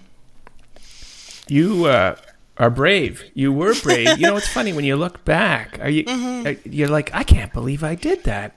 You 1.48 1.84
uh, 1.84 2.16
are 2.58 2.70
brave. 2.70 3.24
You 3.34 3.52
were 3.52 3.74
brave. 3.74 4.18
you 4.18 4.26
know, 4.26 4.36
it's 4.36 4.48
funny 4.48 4.72
when 4.72 4.84
you 4.84 4.96
look 4.96 5.24
back. 5.24 5.78
Are 5.80 5.90
you? 5.90 6.04
Mm-hmm. 6.04 6.72
You're 6.72 6.88
like, 6.88 7.14
I 7.14 7.22
can't 7.22 7.52
believe 7.52 7.84
I 7.84 7.94
did 7.94 8.24
that. 8.24 8.56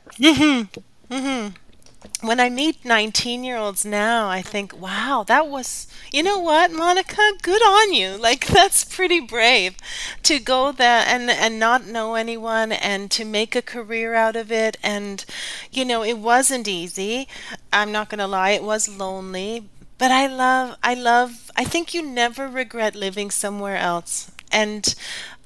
when 2.21 2.39
I 2.39 2.49
meet 2.49 2.83
19 2.83 3.43
year 3.43 3.57
olds 3.57 3.85
now, 3.85 4.29
I 4.29 4.41
think, 4.41 4.79
wow, 4.79 5.23
that 5.27 5.47
was, 5.47 5.87
you 6.11 6.21
know 6.21 6.39
what, 6.39 6.71
Monika, 6.71 7.41
good 7.41 7.61
on 7.61 7.93
you. 7.93 8.17
Like, 8.29 8.47
that's 8.47 8.83
pretty 8.83 9.21
brave 9.21 9.75
to 10.23 10.39
go 10.39 10.71
there 10.71 11.03
and, 11.07 11.29
and 11.29 11.57
not 11.57 11.87
know 11.87 12.15
anyone 12.15 12.71
and 12.71 13.09
to 13.11 13.25
make 13.25 13.55
a 13.55 13.61
career 13.61 14.13
out 14.13 14.35
of 14.35 14.51
it. 14.51 14.77
And, 14.83 15.25
you 15.71 15.83
know, 15.85 16.03
it 16.03 16.19
wasn't 16.19 16.67
easy. 16.67 17.27
I'm 17.73 17.91
not 17.91 18.09
going 18.09 18.19
to 18.19 18.27
lie, 18.27 18.51
it 18.51 18.63
was 18.63 18.87
lonely. 18.89 19.69
But 19.99 20.11
I 20.11 20.27
love, 20.27 20.77
I 20.81 20.95
love, 20.95 21.51
I 21.55 21.63
think 21.65 21.93
you 21.93 22.01
never 22.01 22.47
regret 22.47 22.95
living 22.95 23.31
somewhere 23.31 23.77
else. 23.77 24.31
And 24.51 24.95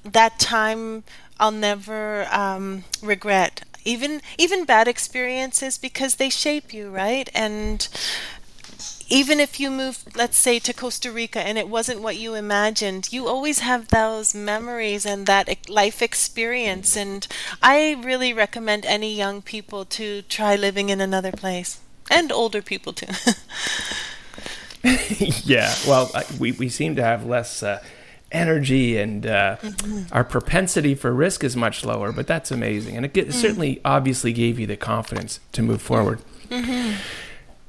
that 0.06 0.40
time 0.40 1.04
I'll 1.40 1.52
never 1.52 2.28
um, 2.32 2.86
regret 3.02 3.64
even 3.86 4.22
even 4.38 4.64
bad 4.64 4.88
experiences 4.88 5.78
because 5.78 6.16
they 6.16 6.30
shape 6.30 6.74
you 6.74 6.90
right? 6.90 7.30
And 7.36 7.88
even 9.10 9.40
if 9.40 9.60
you 9.60 9.70
move 9.70 10.04
let's 10.16 10.38
say 10.38 10.60
to 10.60 10.74
Costa 10.74 11.12
Rica 11.12 11.40
and 11.40 11.58
it 11.58 11.68
wasn't 11.70 12.02
what 12.02 12.18
you 12.18 12.34
imagined 12.34 13.12
you 13.12 13.28
always 13.28 13.60
have 13.60 13.90
those 13.90 14.34
memories 14.34 15.06
and 15.06 15.26
that 15.28 15.70
life 15.70 16.02
experience. 16.02 16.96
And 16.98 17.28
I 17.62 17.98
really 18.04 18.34
recommend 18.34 18.86
any 18.86 19.14
young 19.16 19.42
people 19.42 19.86
to 19.86 20.22
try 20.24 20.56
living 20.56 20.90
in 20.90 21.02
another 21.02 21.32
place 21.32 21.80
and 22.10 22.32
older 22.32 22.62
people 22.62 22.94
too 22.94 23.08
yeah. 25.44 25.74
Well, 25.88 26.12
I, 26.14 26.24
we 26.40 26.52
we 26.54 26.70
seem 26.70 26.96
to 26.98 27.04
have 27.04 27.26
less 27.26 27.64
uh, 27.64 27.82
energy, 28.32 28.98
and 28.98 29.26
uh, 29.26 29.58
mm-hmm. 29.58 30.14
our 30.14 30.24
propensity 30.24 30.96
for 30.96 31.14
risk 31.14 31.44
is 31.44 31.56
much 31.56 31.86
lower. 31.86 32.12
But 32.12 32.28
that's 32.28 32.52
amazing, 32.52 32.98
and 32.98 33.06
it 33.06 33.14
get, 33.14 33.30
mm. 33.30 33.34
certainly, 33.34 33.80
obviously, 33.86 34.34
gave 34.34 34.60
you 34.60 34.68
the 34.68 34.78
confidence 34.78 35.40
to 35.54 35.62
move 35.62 35.82
forward. 35.82 36.20
Mm-hmm. 36.50 36.98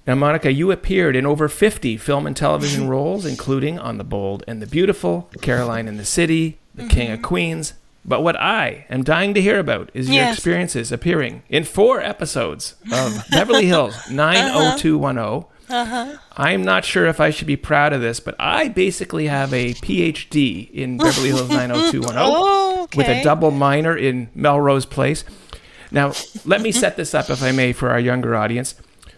Now, 0.07 0.15
Monika, 0.15 0.55
you 0.55 0.71
appeared 0.71 1.17
in 1.17 1.25
over 1.25 1.49
50 1.49 1.97
film 1.97 2.27
and 2.27 2.37
television 2.37 2.83
mm-hmm. 2.83 2.91
roles, 2.91 3.25
including 3.25 3.79
On 3.79 3.97
the 3.97 4.05
Bold 4.05 4.45
and 4.47 4.61
the 4.61 4.67
Beautiful, 4.67 5.31
Caroline 5.41 5.89
in 5.89 5.97
the 5.97 6.05
City, 6.05 6.59
The 6.75 6.87
King 6.87 7.11
of 7.13 7.23
Queens. 7.23 7.73
But 8.05 8.23
what 8.23 8.39
I 8.39 8.85
am 8.91 9.03
dying 9.03 9.33
to 9.33 9.41
hear 9.41 9.59
about 9.59 9.91
is 9.95 10.09
your 10.09 10.17
Yes. 10.17 10.35
experiences 10.35 10.93
appearing 10.93 11.43
in 11.49 11.65
four 11.65 12.03
episodes 12.03 12.75
of 12.93 13.25
Beverly 13.31 13.65
Hills 13.65 13.95
uh-huh. 13.99 14.13
90210. 14.15 15.51
Uh-huh. 15.69 16.19
I'm 16.37 16.63
not 16.63 16.85
sure 16.85 17.07
if 17.07 17.21
I 17.21 17.31
should 17.31 17.47
be 17.47 17.57
proud 17.57 17.93
of 17.93 18.01
this, 18.01 18.21
but 18.21 18.35
I 18.39 18.69
basically 18.69 19.27
have 19.29 19.53
a 19.55 19.75
PhD 19.75 20.71
in 20.71 20.99
Beverly 20.99 21.29
Hills 21.29 21.49
90210 21.51 22.17
Oh, 22.19 22.89
with 22.97 23.09
a 23.09 23.23
double 23.23 23.51
minor 23.51 23.97
in 23.97 24.29
Melrose 24.35 24.87
Place. 24.87 25.25
Now, 25.91 26.13
let 26.45 26.61
me 26.61 26.73
set 26.73 26.97
this 26.97 27.15
up, 27.15 27.31
if 27.31 27.43
I 27.43 27.53
may, 27.53 27.73
for 27.73 27.91
our 27.91 28.01
younger 28.01 28.35
audience. 28.35 28.75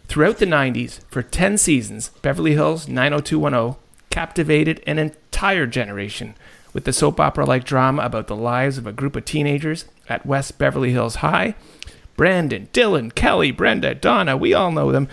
Throughout 0.09 0.39
the 0.39 0.47
90s, 0.47 1.01
for 1.11 1.23
10 1.23 1.59
seasons, 1.59 2.11
Beverly 2.23 2.53
Hills 2.53 2.87
90210 2.87 3.81
captivated 4.11 4.83
an 4.87 4.99
entire 4.99 5.67
generation 5.67 6.35
with 6.73 6.85
the 6.85 6.93
soap 6.93 7.19
opera 7.19 7.45
like 7.45 7.65
drama 7.65 8.03
about 8.03 8.27
the 8.29 8.37
lives 8.37 8.79
of 8.79 8.87
a 8.87 8.93
group 8.93 9.17
of 9.17 9.25
teenagers 9.25 9.87
at 10.09 10.25
West 10.27 10.59
Beverly 10.59 10.93
Hills 10.93 11.17
High. 11.17 11.55
Brandon, 12.17 12.69
Dylan, 12.73 13.15
Kelly, 13.15 13.51
Brenda, 13.51 13.95
Donna, 13.95 14.37
we 14.37 14.55
all 14.55 14.71
know 14.71 14.93
them. 14.93 15.09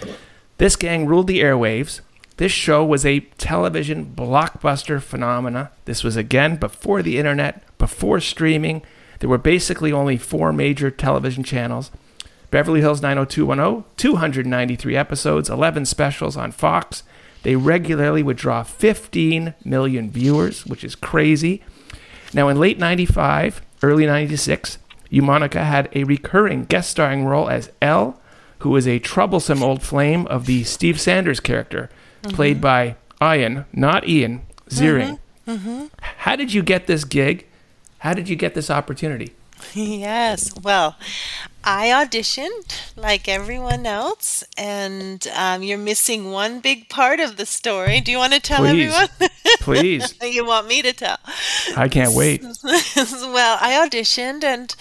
This 0.63 0.78
gang 0.78 1.08
ruled 1.08 1.28
the 1.28 1.41
airwaves. 1.41 1.99
This 2.38 2.54
show 2.54 2.86
was 2.86 3.06
a 3.06 3.19
television 3.38 4.13
blockbuster 4.15 5.02
phenomena. 5.02 5.71
This 5.84 6.06
was 6.06 6.15
again 6.15 6.56
before 6.56 7.02
the 7.02 7.17
internet, 7.17 7.63
before 7.78 8.21
streaming. 8.21 8.82
There 9.19 9.28
were 9.28 9.38
basically 9.38 9.91
only 9.91 10.15
four 10.15 10.54
major 10.54 10.89
television 10.89 11.43
channels. 11.43 11.91
Beverly 12.49 12.80
Hills 12.80 13.02
90210, 13.02 13.84
293 13.97 14.95
episodes, 14.95 15.49
11 15.49 15.84
specials 15.86 16.38
on 16.38 16.54
Fox. 16.54 17.04
They 17.41 17.58
regularly 17.58 18.23
would 18.23 18.38
draw 18.38 18.63
15 18.63 19.56
million 19.65 20.10
viewers, 20.12 20.65
which 20.65 20.86
is 20.86 20.95
crazy. 20.95 21.62
Now, 22.34 22.47
in 22.47 22.58
late 22.58 22.80
95, 22.80 23.62
early 23.82 24.06
96, 24.06 24.78
Monika 25.12 25.65
had 25.65 25.89
a 25.91 26.06
recurring 26.06 26.63
guest 26.63 26.89
starring 26.89 27.26
role 27.26 27.49
as 27.49 27.69
Elle, 27.82 28.17
who 28.63 28.69
was 28.69 28.88
a 28.88 28.97
troublesome 28.97 29.62
old 29.62 29.84
flame 29.84 30.26
of 30.28 30.45
the 30.45 30.63
Steve 30.63 30.99
Sanders 30.99 31.41
character, 31.41 31.89
played 32.23 32.62
mm-hmm. 32.62 32.95
by 33.19 33.36
Ian, 33.36 33.65
not 33.73 34.08
Ian, 34.08 34.41
Ziering. 34.69 35.19
Mm-hmm. 35.45 35.69
Mm-hmm. 35.69 35.86
How 35.99 36.38
did 36.38 36.54
you 36.54 36.63
get 36.63 36.88
this 36.88 37.04
gig? 37.04 37.45
How 37.99 38.13
did 38.13 38.30
you 38.30 38.38
get 38.38 38.54
this 38.54 38.69
opportunity? 38.71 39.34
Yes. 39.73 40.54
Well, 40.62 40.97
I 41.63 41.88
auditioned 41.88 42.82
like 42.97 43.28
everyone 43.30 43.86
else, 43.86 44.43
and 44.58 45.26
um, 45.36 45.63
you're 45.63 45.78
missing 45.78 46.32
one 46.32 46.60
big 46.60 46.89
part 46.89 47.19
of 47.19 47.38
the 47.38 47.45
story. 47.45 48.02
Do 48.02 48.12
you 48.12 48.17
want 48.17 48.34
to 48.34 48.41
tell 48.41 48.60
Please. 48.60 48.93
everyone? 48.93 49.08
Please. 49.62 50.13
you 50.21 50.45
want 50.45 50.67
me 50.67 50.82
to 50.82 50.91
tell? 50.91 51.17
I 51.78 51.88
can't 51.88 52.13
wait. 52.13 52.41
well, 52.63 53.58
I 53.62 53.88
auditioned 53.88 54.43
and 54.43 54.76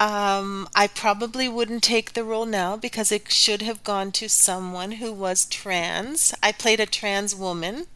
um, 0.00 0.68
I 0.74 0.88
probably 0.88 1.48
wouldn't 1.48 1.84
take 1.84 2.14
the 2.14 2.24
role 2.24 2.46
now 2.46 2.76
because 2.76 3.12
it 3.12 3.30
should 3.30 3.62
have 3.62 3.84
gone 3.84 4.10
to 4.12 4.28
someone 4.28 4.92
who 4.92 5.12
was 5.12 5.46
trans. 5.46 6.34
I 6.42 6.50
played 6.50 6.80
a 6.80 6.86
trans 6.86 7.32
woman, 7.34 7.86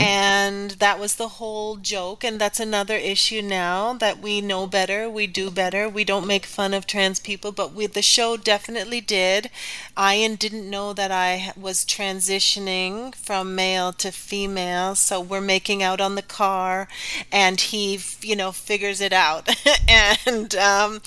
and 0.00 0.70
that 0.72 1.00
was 1.00 1.16
the 1.16 1.28
whole 1.28 1.76
joke. 1.76 2.22
And 2.22 2.40
that's 2.40 2.60
another 2.60 2.94
issue 2.94 3.42
now 3.42 3.92
that 3.94 4.20
we 4.20 4.40
know 4.40 4.68
better, 4.68 5.10
we 5.10 5.26
do 5.26 5.50
better. 5.50 5.88
We 5.88 6.04
don't 6.04 6.28
make 6.28 6.46
fun 6.46 6.72
of 6.72 6.86
trans 6.86 7.18
people, 7.18 7.50
but 7.50 7.74
we, 7.74 7.86
the 7.86 8.02
show 8.02 8.36
definitely 8.36 9.00
did. 9.00 9.50
Ian 9.98 10.36
didn't 10.36 10.70
know 10.70 10.92
that 10.92 11.10
I 11.10 11.52
was 11.56 11.84
transitioning 11.84 13.14
from 13.16 13.56
male 13.56 13.92
to 13.94 14.12
female, 14.12 14.94
so 14.94 15.20
we're 15.20 15.40
making 15.40 15.82
out 15.82 16.00
on 16.00 16.14
the 16.14 16.22
car, 16.22 16.86
and 17.32 17.60
he, 17.60 17.98
you 18.20 18.36
know, 18.36 18.52
figures 18.52 19.00
it 19.00 19.12
out. 19.12 19.48
and 19.88 20.54
um, 20.54 21.00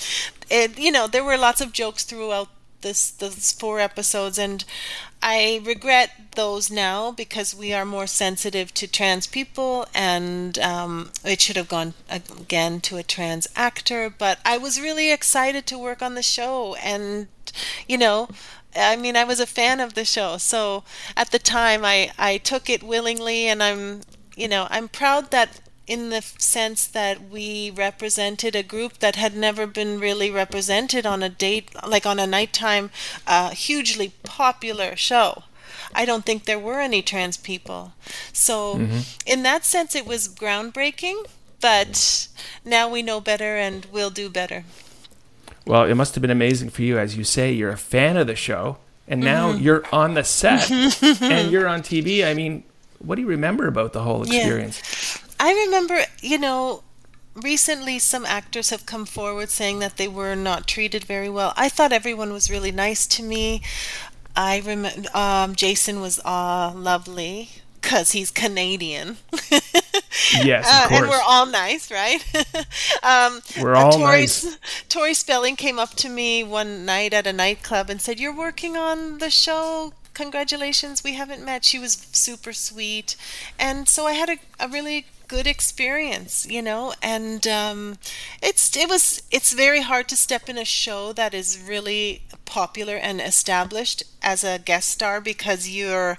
it, 0.50 0.78
you 0.78 0.90
know, 0.92 1.06
there 1.06 1.24
were 1.24 1.36
lots 1.38 1.60
of 1.60 1.72
jokes 1.72 2.04
throughout 2.04 2.48
this 2.82 3.10
those 3.10 3.52
four 3.52 3.78
episodes, 3.78 4.38
and 4.38 4.64
I 5.22 5.60
regret 5.64 6.10
those 6.34 6.70
now 6.70 7.12
because 7.12 7.54
we 7.54 7.72
are 7.72 7.84
more 7.84 8.06
sensitive 8.06 8.72
to 8.74 8.86
trans 8.86 9.26
people, 9.26 9.86
and 9.94 10.58
um, 10.58 11.10
it 11.24 11.40
should 11.40 11.56
have 11.56 11.68
gone 11.68 11.94
again 12.08 12.80
to 12.82 12.96
a 12.96 13.02
trans 13.02 13.46
actor. 13.54 14.10
But 14.10 14.38
I 14.44 14.56
was 14.58 14.80
really 14.80 15.10
excited 15.12 15.66
to 15.66 15.78
work 15.78 16.02
on 16.02 16.14
the 16.14 16.22
show, 16.22 16.74
and 16.76 17.28
you 17.88 17.98
know. 17.98 18.28
I 18.76 18.94
mean, 18.94 19.16
I 19.16 19.24
was 19.24 19.40
a 19.40 19.46
fan 19.46 19.80
of 19.80 19.94
the 19.94 20.04
show, 20.04 20.36
so 20.38 20.84
at 21.16 21.32
the 21.32 21.40
time, 21.40 21.84
I 21.84 22.12
I 22.16 22.38
took 22.38 22.70
it 22.70 22.84
willingly, 22.84 23.46
and 23.48 23.60
I'm, 23.62 24.02
you 24.36 24.46
know, 24.46 24.68
I'm 24.70 24.88
proud 24.88 25.32
that 25.32 25.60
in 25.90 26.10
the 26.10 26.22
sense 26.38 26.86
that 26.86 27.16
we 27.30 27.70
represented 27.86 28.54
a 28.54 28.62
group 28.74 28.92
that 29.00 29.16
had 29.16 29.34
never 29.36 29.66
been 29.66 29.98
really 29.98 30.30
represented 30.30 31.04
on 31.04 31.20
a 31.22 31.28
date, 31.28 31.66
like 31.94 32.06
on 32.06 32.18
a 32.20 32.26
nighttime, 32.26 32.90
uh, 33.26 33.50
hugely 33.50 34.12
popular 34.22 34.94
show. 34.94 35.42
I 35.92 36.04
don't 36.04 36.24
think 36.24 36.44
there 36.44 36.58
were 36.68 36.80
any 36.80 37.02
trans 37.02 37.36
people. 37.36 37.92
So, 38.32 38.80
in 39.26 39.42
that 39.42 39.64
sense, 39.64 39.96
it 39.96 40.06
was 40.06 40.28
groundbreaking, 40.28 41.18
but 41.60 42.28
now 42.64 42.88
we 42.88 43.02
know 43.02 43.20
better 43.20 43.56
and 43.56 43.86
we'll 43.92 44.10
do 44.10 44.28
better. 44.30 44.64
Well, 45.66 45.84
it 45.84 45.94
must 45.94 46.14
have 46.14 46.22
been 46.22 46.30
amazing 46.30 46.70
for 46.70 46.82
you, 46.82 46.98
as 46.98 47.16
you 47.16 47.24
say, 47.24 47.50
you're 47.52 47.70
a 47.72 47.76
fan 47.76 48.16
of 48.16 48.26
the 48.28 48.36
show, 48.36 48.76
and 49.08 49.20
now 49.20 49.50
Mm-hmm. 49.52 49.62
you're 49.64 49.84
on 49.92 50.14
the 50.14 50.22
set 50.24 50.70
and 51.22 51.50
you're 51.50 51.66
on 51.68 51.82
TV. 51.82 52.24
I 52.24 52.34
mean, 52.34 52.62
what 53.00 53.16
do 53.16 53.22
you 53.22 53.28
remember 53.28 53.66
about 53.66 53.92
the 53.92 54.02
whole 54.02 54.24
Yeah. 54.28 54.70
I 55.40 55.52
remember, 55.66 56.02
you 56.22 56.38
know, 56.38 56.84
recently 57.34 57.98
some 57.98 58.26
actors 58.26 58.70
have 58.70 58.86
come 58.86 59.06
forward 59.06 59.50
saying 59.50 59.80
that 59.80 59.96
they 59.96 60.08
were 60.08 60.36
not 60.36 60.68
treated 60.68 61.04
very 61.04 61.30
well. 61.30 61.54
I 61.56 61.68
thought 61.68 61.92
everyone 61.92 62.32
was 62.32 62.50
really 62.50 62.72
nice 62.72 63.06
to 63.08 63.22
me. 63.22 63.62
I 64.36 64.58
remember 64.60 65.08
um, 65.16 65.54
Jason 65.56 66.00
was 66.00 66.20
uh, 66.24 66.72
lovely 66.74 67.50
because 67.80 68.12
he's 68.12 68.30
Canadian. 68.30 69.18
Yes, 70.44 70.66
Uh, 70.68 70.88
and 70.92 71.08
we're 71.08 71.22
all 71.26 71.46
nice, 71.46 71.90
right? 71.90 72.24
um, 73.02 73.40
We're 73.60 73.74
uh, 73.74 73.84
all 73.84 73.92
Tori, 73.92 74.20
nice. 74.22 74.58
Tori 74.88 75.14
Spelling 75.14 75.56
came 75.56 75.78
up 75.78 75.94
to 75.96 76.08
me 76.08 76.44
one 76.44 76.84
night 76.84 77.12
at 77.12 77.26
a 77.26 77.32
nightclub 77.32 77.90
and 77.90 78.00
said, 78.00 78.20
"You're 78.20 78.34
working 78.34 78.76
on 78.76 79.18
the 79.18 79.30
show. 79.30 79.92
Congratulations, 80.14 81.02
we 81.04 81.14
haven't 81.14 81.44
met." 81.44 81.64
She 81.64 81.78
was 81.78 82.06
super 82.12 82.52
sweet, 82.52 83.16
and 83.58 83.88
so 83.88 84.06
I 84.06 84.12
had 84.12 84.28
a, 84.30 84.38
a 84.58 84.68
really 84.68 85.06
good 85.30 85.46
experience, 85.46 86.44
you 86.56 86.60
know. 86.62 86.92
And 87.02 87.46
um, 87.46 87.98
it's 88.42 88.76
it 88.76 88.88
was 88.88 89.22
it's 89.30 89.52
very 89.52 89.82
hard 89.90 90.08
to 90.08 90.16
step 90.16 90.48
in 90.48 90.58
a 90.58 90.64
show 90.64 91.12
that 91.14 91.32
is 91.34 91.58
really 91.72 92.22
popular 92.44 92.96
and 92.96 93.20
established 93.20 94.02
as 94.22 94.42
a 94.44 94.58
guest 94.58 94.88
star 94.90 95.20
because 95.20 95.68
you're 95.68 96.18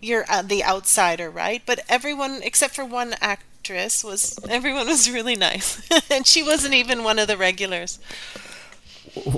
you're 0.00 0.24
the 0.44 0.62
outsider, 0.64 1.28
right? 1.30 1.62
But 1.66 1.80
everyone 1.88 2.40
except 2.42 2.74
for 2.76 2.84
one 2.84 3.14
actress 3.20 4.04
was 4.04 4.38
everyone 4.48 4.86
was 4.86 5.10
really 5.10 5.36
nice, 5.36 5.68
and 6.10 6.26
she 6.26 6.42
wasn't 6.42 6.74
even 6.74 7.02
one 7.04 7.18
of 7.18 7.26
the 7.28 7.36
regulars. 7.36 7.98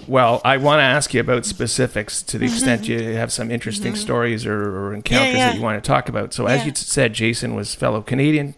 Well, 0.06 0.40
I 0.44 0.56
want 0.56 0.78
to 0.78 0.84
ask 0.84 1.12
you 1.12 1.20
about 1.20 1.44
specifics 1.44 2.22
to 2.22 2.38
the 2.38 2.46
extent 2.46 2.88
you 2.88 2.98
have 3.14 3.30
some 3.30 3.50
interesting 3.50 3.94
stories 3.94 4.46
or, 4.46 4.54
or 4.78 4.94
encounters 4.94 5.28
Mm-hmm. 5.28 5.36
yeah. 5.36 5.46
that 5.50 5.56
you 5.56 5.62
want 5.62 5.82
to 5.82 5.86
talk 5.86 6.08
about. 6.08 6.32
So, 6.32 6.46
as 6.46 6.60
Yeah. 6.60 6.66
you 6.66 6.72
said, 6.74 7.12
Jason 7.12 7.54
was 7.54 7.74
fellow 7.74 8.00
Canadian. 8.00 8.54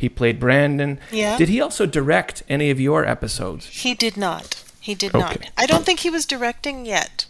He 0.00 0.08
played 0.08 0.40
Brandon. 0.40 0.98
Yeah. 1.12 1.36
Did 1.36 1.48
he 1.50 1.60
also 1.60 1.84
direct 1.86 2.42
any 2.48 2.70
of 2.70 2.80
your 2.80 3.04
episodes? 3.04 3.66
He 3.66 3.94
did 3.94 4.16
not. 4.16 4.64
He 4.80 4.94
did 4.94 5.14
Okay. 5.14 5.20
not. 5.20 5.50
I 5.58 5.66
don't 5.66 5.84
think 5.84 6.00
he 6.00 6.10
was 6.10 6.24
directing 6.24 6.86
yet 6.86 7.26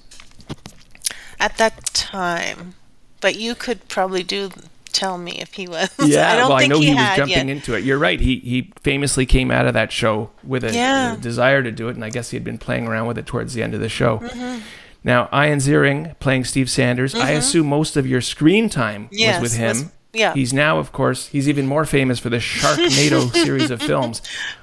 at 1.39 1.57
that 1.59 1.85
time. 1.93 2.75
But 3.21 3.37
you 3.37 3.55
could 3.55 3.87
probably 3.89 4.23
do 4.23 4.51
tell 4.93 5.19
me 5.19 5.41
if 5.41 5.55
he 5.55 5.67
was. 5.69 5.91
Yeah, 6.03 6.33
I 6.33 6.37
don't 6.37 6.49
well, 6.49 6.59
I 6.59 6.67
know 6.67 6.79
he, 6.81 6.87
he, 6.87 6.95
was 6.95 7.17
jumping 7.17 7.37
yet. 7.37 7.49
into 7.49 7.75
it. 7.75 7.85
You're 7.85 7.99
right. 7.99 8.19
He 8.21 8.37
he 8.39 8.73
famously 8.83 9.27
came 9.27 9.51
out 9.51 9.67
of 9.67 9.75
that 9.75 9.93
show 9.93 10.31
with 10.43 10.65
a, 10.65 10.73
Yeah. 10.73 11.15
a 11.15 11.17
desire 11.19 11.63
to 11.63 11.71
do 11.71 11.89
it, 11.89 11.97
and 11.97 12.05
I 12.05 12.11
guess 12.11 12.31
he 12.31 12.37
had 12.37 12.45
been 12.45 12.57
playing 12.59 12.87
around 12.87 13.09
with 13.09 13.19
it 13.19 13.27
towards 13.27 13.53
the 13.55 13.63
end 13.63 13.75
of 13.75 13.81
the 13.81 13.89
show. 13.89 14.19
Mm-hmm. 14.19 14.61
Now, 15.03 15.29
Ian 15.35 15.59
Ziering 15.59 16.19
playing 16.19 16.45
Steve 16.45 16.71
Sanders. 16.71 17.15
I 17.15 17.31
assume 17.31 17.67
most 17.67 17.97
of 17.97 18.07
your 18.07 18.21
screen 18.21 18.69
time 18.69 19.09
Yes, 19.11 19.41
was 19.41 19.53
with 19.53 19.59
him. 19.59 19.93
Yeah. 20.13 20.35
He's 20.35 20.53
now, 20.53 20.79
of 20.79 20.93
course, 20.93 21.29
he's 21.29 21.49
even 21.49 21.67
more 21.67 21.85
famous 21.85 22.19
for 22.19 22.31
the 22.31 22.39
Sharknado 22.39 23.33
series 23.45 23.71
of 23.71 23.81
films. 23.81 24.23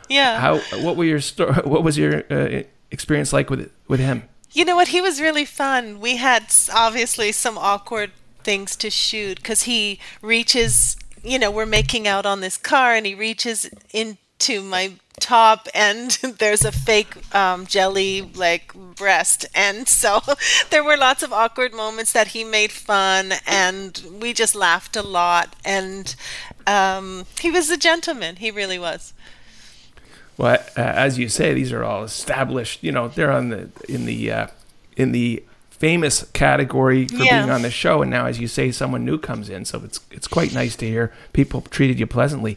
yeah. 0.10 0.40
How? 0.40 0.60
What 0.82 0.96
were 0.98 1.06
your 1.06 1.22
sto- 1.22 1.54
What 1.64 1.84
was 1.84 1.98
your 1.98 2.24
uh, 2.30 2.64
experience 2.92 3.32
like 3.34 3.50
with 3.50 3.72
with 3.88 4.00
him? 4.00 4.24
You 4.52 4.66
know 4.66 4.76
what? 4.76 4.90
He 4.90 5.02
was 5.02 5.22
really 5.22 5.46
fun. 5.46 6.00
We 6.00 6.18
had 6.18 6.46
obviously 6.74 7.32
some 7.32 7.58
awkward 7.58 8.12
things 8.44 8.76
to 8.78 8.90
shoot 8.90 9.38
because 9.38 9.64
he 9.64 10.00
reaches, 10.22 10.96
you 11.24 11.38
know, 11.38 11.52
we're 11.52 11.66
making 11.66 12.08
out 12.08 12.26
on 12.26 12.40
this 12.42 12.58
car 12.58 12.94
and 12.96 13.06
he 13.06 13.14
reaches 13.14 13.70
into 14.40 14.62
my 14.62 14.94
top 15.20 15.68
and 15.74 16.12
there's 16.40 16.64
a 16.64 16.72
fake 16.72 17.16
um, 17.36 17.66
jelly 17.66 18.22
like 18.22 18.74
breast. 18.96 19.46
And 19.56 19.88
so 19.88 20.22
there 20.70 20.84
were 20.84 20.98
lots 20.98 21.24
of 21.24 21.34
awkward 21.34 21.74
moments 21.74 22.12
that 22.12 22.28
he 22.30 22.44
made 22.44 22.72
fun 22.72 23.34
and 23.48 24.02
we 24.22 24.34
just 24.34 24.56
laughed 24.56 24.96
a 24.96 25.02
lot. 25.02 25.56
And 25.66 26.16
um, 26.66 27.26
he 27.40 27.50
was 27.52 27.70
a 27.70 27.78
gentleman. 27.78 28.38
He 28.38 28.52
really 28.52 28.80
was. 28.80 29.14
Well, 30.38 30.60
uh, 30.78 30.82
as 30.82 31.18
you 31.18 31.30
say, 31.30 31.54
these 31.56 31.72
are 31.72 31.84
all 31.84 32.04
established. 32.04 32.84
You 32.84 32.92
know, 32.92 33.08
they're 33.08 33.32
on 33.32 33.50
the 33.50 33.70
in 33.90 34.06
the 34.06 34.32
uh, 34.32 34.48
in 34.96 35.12
the 35.12 35.44
famous 35.72 36.30
category 36.34 37.08
for 37.08 37.24
Yeah. 37.24 37.40
being 37.40 37.50
on 37.50 37.64
the 37.64 37.72
show. 37.72 38.04
And 38.04 38.12
now, 38.12 38.28
as 38.28 38.40
you 38.40 38.48
say, 38.48 38.72
someone 38.72 39.04
new 39.04 39.18
comes 39.18 39.50
in, 39.50 39.66
so 39.66 39.82
it's 39.84 40.00
it's 40.12 40.28
quite 40.28 40.54
nice 40.54 40.76
to 40.76 40.86
hear 40.88 41.12
people 41.34 41.62
treated 41.62 42.00
you 42.00 42.06
pleasantly. 42.06 42.56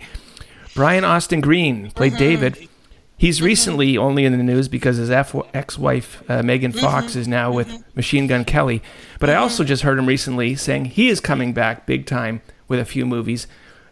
Brian 0.74 1.04
Austin 1.04 1.40
Green 1.40 1.90
played 1.90 2.12
mm-hmm. 2.12 2.18
David. 2.18 2.68
He's 3.16 3.36
mm-hmm. 3.36 3.46
recently 3.46 3.98
only 3.98 4.24
in 4.24 4.36
the 4.36 4.42
news 4.42 4.68
because 4.68 4.96
his 4.96 5.10
F- 5.10 5.34
ex-wife 5.52 6.22
uh, 6.28 6.42
Megan 6.42 6.72
mm-hmm. 6.72 6.80
Fox 6.80 7.16
is 7.16 7.28
now 7.28 7.52
with 7.52 7.82
Machine 7.94 8.26
Gun 8.26 8.44
Kelly. 8.44 8.82
But 9.18 9.30
I 9.30 9.34
also 9.34 9.64
just 9.64 9.82
heard 9.82 9.98
him 9.98 10.06
recently 10.06 10.54
saying 10.54 10.86
he 10.86 11.08
is 11.08 11.20
coming 11.20 11.52
back 11.52 11.86
big 11.86 12.06
time 12.06 12.40
with 12.68 12.80
a 12.80 12.84
few 12.84 13.04
movies. 13.04 13.46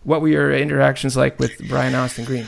What 0.04 0.22
were 0.22 0.28
your 0.28 0.52
interactions 0.52 1.16
like 1.16 1.38
with 1.38 1.68
Brian 1.68 1.94
Austin 1.94 2.24
Green? 2.24 2.46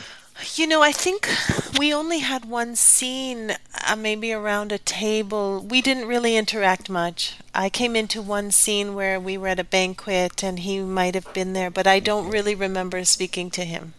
You 0.55 0.65
know, 0.65 0.81
I 0.81 0.91
think 0.91 1.29
we 1.77 1.93
only 1.93 2.19
had 2.19 2.45
one 2.45 2.75
scene, 2.75 3.51
uh, 3.87 3.95
maybe 3.95 4.33
around 4.33 4.71
a 4.71 4.79
table. 4.79 5.61
We 5.61 5.81
didn't 5.81 6.07
really 6.07 6.35
interact 6.35 6.89
much. 6.89 7.35
I 7.53 7.69
came 7.69 7.95
into 7.95 8.23
one 8.23 8.49
scene 8.49 8.95
where 8.95 9.19
we 9.19 9.37
were 9.37 9.49
at 9.49 9.59
a 9.59 9.63
banquet 9.63 10.43
and 10.43 10.57
he 10.59 10.79
might 10.79 11.13
have 11.13 11.31
been 11.33 11.53
there, 11.53 11.69
but 11.69 11.85
I 11.85 11.99
don't 11.99 12.31
really 12.31 12.55
remember 12.55 13.03
speaking 13.05 13.51
to 13.51 13.63
him. 13.63 13.93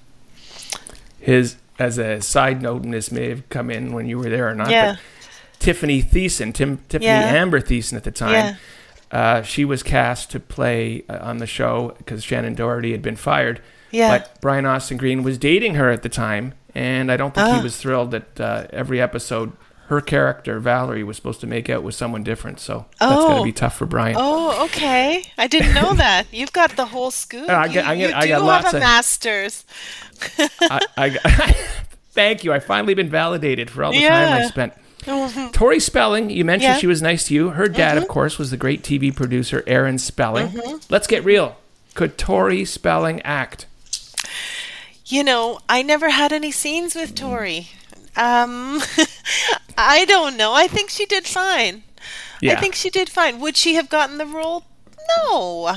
His 1.22 1.56
as 1.78 1.98
a 1.98 2.20
side 2.20 2.60
note, 2.62 2.82
and 2.84 2.92
this 2.92 3.10
may 3.10 3.28
have 3.30 3.48
come 3.48 3.70
in 3.70 3.92
when 3.92 4.06
you 4.06 4.18
were 4.18 4.28
there 4.28 4.48
or 4.48 4.54
not. 4.54 4.70
Yeah. 4.70 4.92
But 4.92 5.00
Tiffany 5.58 6.02
Thiessen, 6.02 6.52
Tim, 6.52 6.78
Tiffany 6.88 7.06
Yeah. 7.06 7.20
Amber 7.22 7.60
Thiessen 7.60 7.94
at 7.96 8.04
the 8.04 8.10
time, 8.10 8.32
Yeah. 8.32 8.54
uh, 9.10 9.42
she 9.42 9.64
was 9.64 9.82
cast 9.82 10.30
to 10.32 10.40
play 10.40 11.04
uh, 11.08 11.18
on 11.22 11.38
the 11.38 11.46
show 11.46 11.94
because 11.98 12.24
Shannen 12.24 12.54
Doherty 12.56 12.92
had 12.92 13.02
been 13.02 13.16
fired. 13.16 13.60
Yeah. 13.90 14.18
But 14.18 14.40
Brian 14.40 14.66
Austin 14.66 14.96
Green 14.96 15.22
was 15.22 15.38
dating 15.38 15.74
her 15.76 15.90
at 15.90 16.02
the 16.02 16.08
time, 16.08 16.54
and 16.74 17.10
I 17.12 17.16
don't 17.16 17.34
think 17.34 17.46
Ah. 17.48 17.56
he 17.58 17.62
was 17.62 17.76
thrilled 17.76 18.10
that 18.12 18.40
uh, 18.40 18.66
every 18.70 19.00
episode 19.00 19.52
her 19.92 20.00
character 20.00 20.58
Valerie 20.58 21.04
was 21.04 21.16
supposed 21.16 21.40
to 21.42 21.46
make 21.46 21.70
out 21.70 21.82
with 21.82 21.94
someone 21.94 22.22
different. 22.22 22.58
So 22.60 22.86
that's 22.98 23.12
got 23.12 23.28
to 23.28 23.40
Oh. 23.40 23.44
be 23.44 23.52
tough 23.52 23.76
for 23.76 23.86
Brian. 23.86 24.16
Oh, 24.18 24.64
okay. 24.64 25.22
I 25.38 25.46
didn't 25.46 25.74
know 25.74 25.94
that. 25.96 26.26
You've 26.32 26.52
got 26.52 26.76
the 26.76 26.86
whole 26.86 27.10
scoop. 27.10 27.48
I 27.48 27.68
got- 27.68 27.74
you 27.74 27.80
I 27.80 27.84
got- 27.84 27.96
you 27.98 28.06
I 28.14 28.22
do 28.22 28.28
got 28.28 28.64
have 28.64 28.74
a 28.74 28.76
of- 28.78 28.82
master's. 28.82 29.64
I, 30.60 30.80
I, 30.96 31.08
Thank 32.12 32.44
you. 32.44 32.52
I 32.52 32.60
finally 32.60 32.94
been 32.94 33.08
validated 33.08 33.70
for 33.70 33.84
all 33.84 33.92
the 33.92 34.00
time 34.00 34.12
I 34.12 34.38
Yeah. 34.40 34.46
spent. 34.48 34.72
Tori 35.52 35.80
Spelling, 35.80 36.30
you 36.30 36.44
mentioned 36.44 36.62
Yeah. 36.64 36.72
Mm-hmm. 36.74 36.80
she 36.80 36.86
was 36.86 37.02
nice 37.02 37.24
to 37.28 37.34
you. 37.34 37.50
Her 37.50 37.68
dad, 37.68 37.98
of 37.98 38.06
course, 38.06 38.38
was 38.38 38.50
the 38.50 38.56
great 38.56 38.82
TV 38.84 39.14
producer 39.14 39.64
Aaron 39.66 39.98
Spelling. 39.98 40.52
Let's 40.90 41.06
get 41.06 41.24
real. 41.24 41.56
Could 41.94 42.16
Tori 42.18 42.64
Spelling 42.64 43.20
act? 43.22 43.66
You 45.06 45.24
know, 45.24 45.58
I 45.68 45.82
never 45.82 46.10
had 46.10 46.32
any 46.32 46.50
scenes 46.52 46.94
with 46.94 47.14
Tori. 47.14 47.68
Um, 48.16 48.82
I 49.78 50.04
don't 50.04 50.36
know. 50.36 50.52
I 50.52 50.66
think 50.66 50.90
she 50.90 51.06
did 51.06 51.26
fine. 51.26 51.82
Yeah. 52.40 52.52
I 52.52 52.60
think 52.60 52.74
she 52.74 52.90
did 52.90 53.08
fine. 53.08 53.40
Would 53.40 53.56
she 53.56 53.74
have 53.74 53.88
gotten 53.88 54.18
the 54.18 54.26
role? 54.26 54.64
No. 55.18 55.76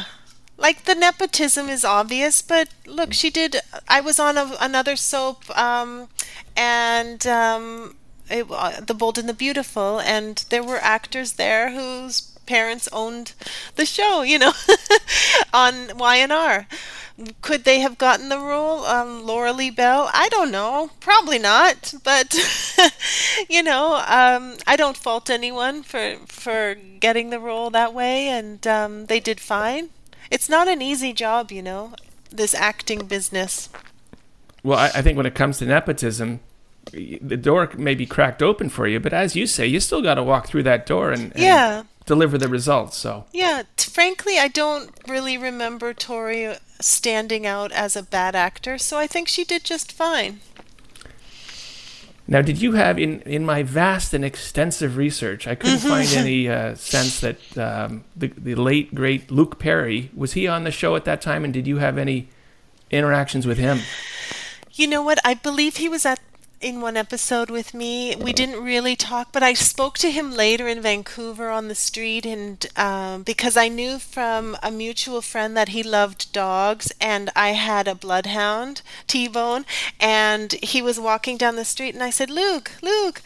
Like 0.57 0.85
the 0.85 0.95
nepotism 0.95 1.69
is 1.69 1.83
obvious, 1.83 2.41
but 2.41 2.69
look, 2.85 3.13
she 3.13 3.29
did. 3.29 3.57
I 3.87 3.99
was 4.01 4.19
on 4.19 4.37
a, 4.37 4.55
another 4.59 4.95
soap, 4.95 5.43
um, 5.57 6.07
and 6.55 7.25
um, 7.27 7.95
it, 8.29 8.47
uh, 8.49 8.79
The 8.79 8.93
Bold 8.93 9.17
and 9.17 9.27
the 9.27 9.33
Beautiful, 9.33 9.99
and 9.99 10.45
there 10.49 10.63
were 10.63 10.77
actors 10.77 11.33
there 11.33 11.71
whose 11.71 12.21
parents 12.45 12.87
owned 12.93 13.33
the 13.75 13.85
show. 13.85 14.21
You 14.21 14.39
know, 14.39 14.53
on 15.53 15.89
YNR. 15.89 16.67
Could 17.41 17.63
they 17.63 17.79
have 17.79 17.97
gotten 17.97 18.27
the 18.27 18.39
role? 18.39 18.83
Um, 18.85 19.23
Lauralee 19.23 19.73
Bell? 19.73 20.09
I 20.13 20.27
don't 20.29 20.51
know. 20.51 20.91
Probably 20.99 21.39
not. 21.39 21.93
But 22.03 22.35
you 23.49 23.63
know, 23.63 23.95
um, 24.07 24.57
I 24.67 24.75
don't 24.75 24.97
fault 24.97 25.29
anyone 25.29 25.83
for 25.83 26.17
for 26.27 26.75
getting 26.99 27.29
the 27.29 27.39
role 27.39 27.69
that 27.69 27.93
way, 27.93 28.27
and 28.27 28.65
um, 28.67 29.05
they 29.05 29.19
did 29.21 29.39
fine. 29.39 29.89
It's 30.29 30.49
not 30.49 30.67
an 30.67 30.81
easy 30.81 31.13
job, 31.13 31.51
you 31.51 31.61
know, 31.61 31.93
this 32.29 32.53
acting 32.53 33.05
business. 33.05 33.69
Well, 34.63 34.79
I, 34.79 34.87
I 34.87 35.01
think 35.01 35.15
when 35.15 35.27
it 35.27 35.35
comes 35.35 35.59
to 35.59 35.65
nepotism, 35.65 36.39
the 36.91 37.37
door 37.37 37.71
may 37.77 37.95
be 37.95 38.05
cracked 38.05 38.41
open 38.41 38.69
for 38.69 38.87
you, 38.87 38.99
but 38.99 39.13
as 39.13 39.35
you 39.35 39.47
say, 39.47 39.65
you 39.67 39.79
still 39.79 40.01
got 40.01 40.15
to 40.15 40.23
walk 40.23 40.47
through 40.47 40.63
that 40.63 40.85
door 40.85 41.11
and, 41.11 41.31
and 41.33 41.41
Yeah. 41.41 41.83
Deliver 42.05 42.37
the 42.37 42.47
results. 42.47 42.97
So, 42.97 43.25
Yeah, 43.33 43.63
t- 43.77 43.89
frankly, 43.89 44.37
I 44.39 44.47
don't 44.47 44.91
really 45.07 45.37
remember 45.37 45.93
Tori 45.93 46.55
standing 46.79 47.45
out 47.45 47.71
as 47.71 47.95
a 47.95 48.03
bad 48.03 48.35
actor, 48.35 48.77
so 48.77 48.97
I 48.97 49.07
think 49.07 49.27
she 49.27 49.43
did 49.43 49.63
just 49.63 49.91
fine. 49.91 50.39
now, 52.27 52.41
did 52.41 52.59
you 52.61 52.73
have 52.73 52.97
in 52.97 53.21
in 53.21 53.45
my 53.45 53.61
vast 53.63 54.13
and 54.13 54.25
extensive 54.25 54.97
research, 54.97 55.47
I 55.47 55.55
couldn't 55.55 55.79
find 55.79 56.07
any 56.13 56.49
uh, 56.57 56.75
sense 56.75 57.19
that 57.19 57.57
um, 57.57 58.03
the 58.15 58.31
the 58.37 58.55
late 58.55 58.93
great 58.95 59.29
Luke 59.31 59.59
Perry 59.59 60.09
was 60.15 60.33
he 60.33 60.47
on 60.47 60.63
the 60.63 60.71
show 60.71 60.95
at 60.95 61.05
that 61.05 61.21
time, 61.21 61.43
and 61.43 61.53
did 61.53 61.67
you 61.67 61.77
have 61.77 61.97
any 61.97 62.27
interactions 62.91 63.45
with 63.45 63.57
him? 63.57 63.79
You 64.73 64.87
know 64.87 65.01
what? 65.01 65.19
I 65.23 65.35
believe 65.35 65.77
he 65.77 65.87
was 65.87 66.05
at 66.05 66.19
in 66.65 66.81
one 66.81 66.97
episode 66.97 67.51
with 67.51 67.75
me. 67.75 68.15
We 68.15 68.33
didn't 68.33 68.63
really 68.63 68.95
talk, 68.95 69.31
but 69.31 69.43
I 69.43 69.53
spoke 69.53 69.99
to 69.99 70.09
him 70.09 70.31
later 70.31 70.67
in 70.67 70.81
Vancouver 70.81 71.51
on 71.51 71.67
the 71.67 71.75
street, 71.75 72.25
and 72.25 72.65
um, 72.75 73.21
because 73.21 73.55
I 73.55 73.67
knew 73.67 73.99
from 73.99 74.57
a 74.63 74.71
mutual 74.71 75.21
friend 75.21 75.55
that 75.55 75.69
he 75.69 75.83
loved 75.83 76.33
dogs, 76.33 76.91
and 76.99 77.29
I 77.35 77.49
had 77.49 77.87
a 77.87 77.93
bloodhound, 77.93 78.81
T-Bone, 79.05 79.65
and 79.99 80.53
he 80.53 80.81
was 80.81 80.99
walking 80.99 81.37
down 81.37 81.55
the 81.55 81.65
street, 81.65 81.93
and 81.93 82.03
I 82.03 82.09
said, 82.09 82.31
"Luke, 82.31 82.71
Luke," 82.81 83.21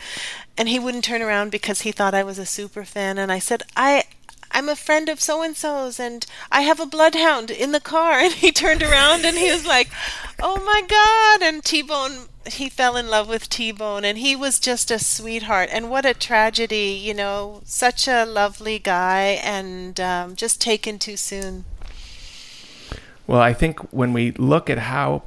and 0.57 0.67
he 0.67 0.77
wouldn't 0.77 1.05
turn 1.05 1.21
around 1.21 1.49
because 1.49 1.81
he 1.81 1.93
thought 1.93 2.13
I 2.13 2.23
was 2.23 2.39
a 2.39 2.45
super 2.45 2.83
fan, 2.83 3.17
and 3.17 3.31
I 3.31 3.39
said, 3.39 3.63
"I." 3.77 4.03
I'm 4.51 4.67
a 4.67 4.75
friend 4.75 5.09
of 5.09 5.21
so 5.21 5.43
and 5.43 5.55
so's 5.55 5.99
and 5.99 6.25
I 6.51 6.61
have 6.61 6.79
a 6.79 6.87
bloodhound 6.87 7.51
in 7.51 7.71
the 7.71 7.79
car. 7.79 8.19
And 8.23 8.33
he 8.33 8.51
turned 8.51 8.81
around 8.81 9.23
and 9.23 9.37
he 9.37 9.51
was 9.51 9.67
like, 9.67 9.89
Oh 10.39 10.57
my 10.65 10.81
God. 10.87 11.47
And 11.47 11.63
T 11.63 11.83
Bone, 11.83 12.28
he 12.53 12.69
fell 12.69 12.95
in 12.95 13.07
love 13.07 13.27
with 13.27 13.49
T 13.49 13.71
Bone 13.71 14.05
and 14.05 14.17
he 14.17 14.35
was 14.35 14.59
just 14.59 14.91
a 14.91 14.99
sweetheart. 14.99 15.69
And 15.71 15.89
what 15.89 16.05
a 16.05 16.13
tragedy, 16.13 16.99
you 17.01 17.13
know, 17.13 17.61
such 17.65 18.07
a 18.07 18.25
lovely 18.25 18.79
guy 18.79 19.39
and 19.43 19.99
um, 19.99 20.35
just 20.35 20.61
taken 20.61 20.99
too 20.99 21.17
soon. 21.17 21.65
Well, 23.27 23.41
I 23.41 23.53
think 23.53 23.79
when 23.93 24.13
we 24.13 24.31
look 24.31 24.69
at 24.69 24.79
how 24.79 25.23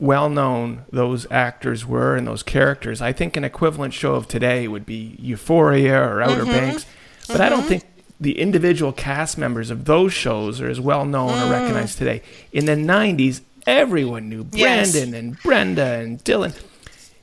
well 0.00 0.28
known 0.28 0.84
those 0.90 1.26
actors 1.30 1.86
were 1.86 2.16
and 2.16 2.26
those 2.26 2.42
characters, 2.42 3.00
I 3.00 3.12
think 3.12 3.36
an 3.36 3.44
equivalent 3.44 3.94
show 3.94 4.14
of 4.14 4.26
today 4.26 4.66
would 4.66 4.84
be 4.84 5.16
Euphoria 5.20 6.00
or 6.00 6.20
Outer 6.20 6.42
mm-hmm. 6.42 6.50
Banks. 6.50 6.86
But 7.28 7.40
I 7.40 7.48
don't 7.48 7.60
mm-hmm. 7.60 7.68
think 7.68 7.84
the 8.20 8.38
individual 8.38 8.92
cast 8.92 9.38
members 9.38 9.70
of 9.70 9.84
those 9.84 10.12
shows 10.12 10.60
are 10.60 10.68
as 10.68 10.80
well 10.80 11.04
known 11.04 11.30
or 11.30 11.46
mm. 11.46 11.50
recognized 11.50 11.98
today. 11.98 12.22
In 12.52 12.64
the 12.64 12.74
90s, 12.74 13.40
everyone 13.66 14.28
knew 14.28 14.46
Yes. 14.52 14.92
Brandon 14.92 15.14
and 15.14 15.42
Brenda 15.42 15.84
and 16.00 16.22
Dylan. 16.24 16.54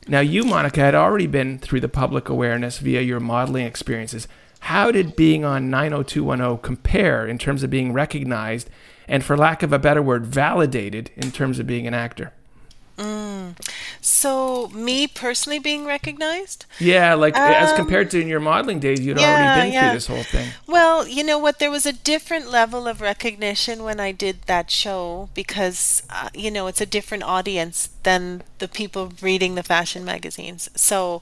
Now, 0.08 0.20
you, 0.20 0.44
Monika, 0.44 0.78
had 0.78 0.96
already 0.96 1.28
been 1.28 1.60
through 1.60 1.82
the 1.82 1.88
public 1.90 2.28
awareness 2.28 2.80
via 2.80 3.02
your 3.02 3.20
modeling 3.20 3.66
experiences. 3.66 4.28
How 4.62 4.92
did 4.92 5.16
being 5.16 5.46
on 5.46 5.70
90210 5.70 6.58
compare 6.62 7.28
in 7.28 7.38
terms 7.38 7.64
of 7.64 7.70
being 7.70 7.94
recognized 7.94 8.70
and, 9.08 9.24
for 9.24 9.38
lack 9.38 9.64
of 9.64 9.72
a 9.74 9.80
better 9.80 10.02
word, 10.02 10.26
validated 10.26 11.12
in 11.16 11.32
terms 11.32 11.60
of 11.60 11.68
being 11.68 11.88
an 11.88 11.94
actor? 11.94 12.34
So, 14.02 14.70
me 14.70 15.08
personally 15.08 15.60
being 15.60 15.86
recognized? 15.86 16.66
Yeah, 16.80 17.14
like 17.14 17.40
as 17.46 17.72
Um, 17.72 17.76
compared 17.76 18.10
to 18.12 18.22
in 18.22 18.28
your 18.28 18.40
modeling 18.40 18.80
days, 18.80 19.00
you'd 19.02 19.18
yeah, 19.18 19.28
already 19.28 19.50
been 19.50 19.72
yeah. 19.72 19.82
through 19.82 19.92
this 19.92 20.08
whole 20.08 20.24
thing. 20.24 20.56
Well, 20.68 21.08
you 21.08 21.24
know 21.24 21.38
what? 21.38 21.60
There 21.60 21.72
was 21.72 21.86
a 21.86 21.94
different 21.94 22.50
level 22.50 22.88
of 22.88 23.02
recognition 23.02 23.84
when 23.84 24.00
I 24.00 24.12
did 24.12 24.44
that 24.44 24.72
show 24.72 25.30
because, 25.34 26.04
uh, 26.10 26.30
you 26.34 26.50
know, 26.52 26.68
it's 26.68 26.82
a 26.82 26.86
different 26.86 27.24
audience 27.24 27.90
than 28.04 28.44
the 28.60 28.68
people 28.68 29.12
reading 29.22 29.56
the 29.56 29.64
fashion 29.64 30.04
magazines. 30.06 30.70
So 30.76 31.22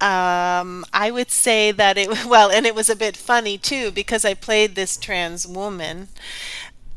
um, 0.00 0.84
I 0.92 1.10
would 1.12 1.30
say 1.30 1.72
that 1.72 1.96
it, 1.98 2.24
well, 2.26 2.50
and 2.50 2.66
it 2.66 2.74
was 2.74 2.88
a 2.90 2.96
bit 2.96 3.16
funny 3.16 3.58
too 3.58 3.90
because 3.90 4.24
I 4.24 4.34
played 4.34 4.74
this 4.74 4.96
trans 4.96 5.46
woman. 5.46 6.08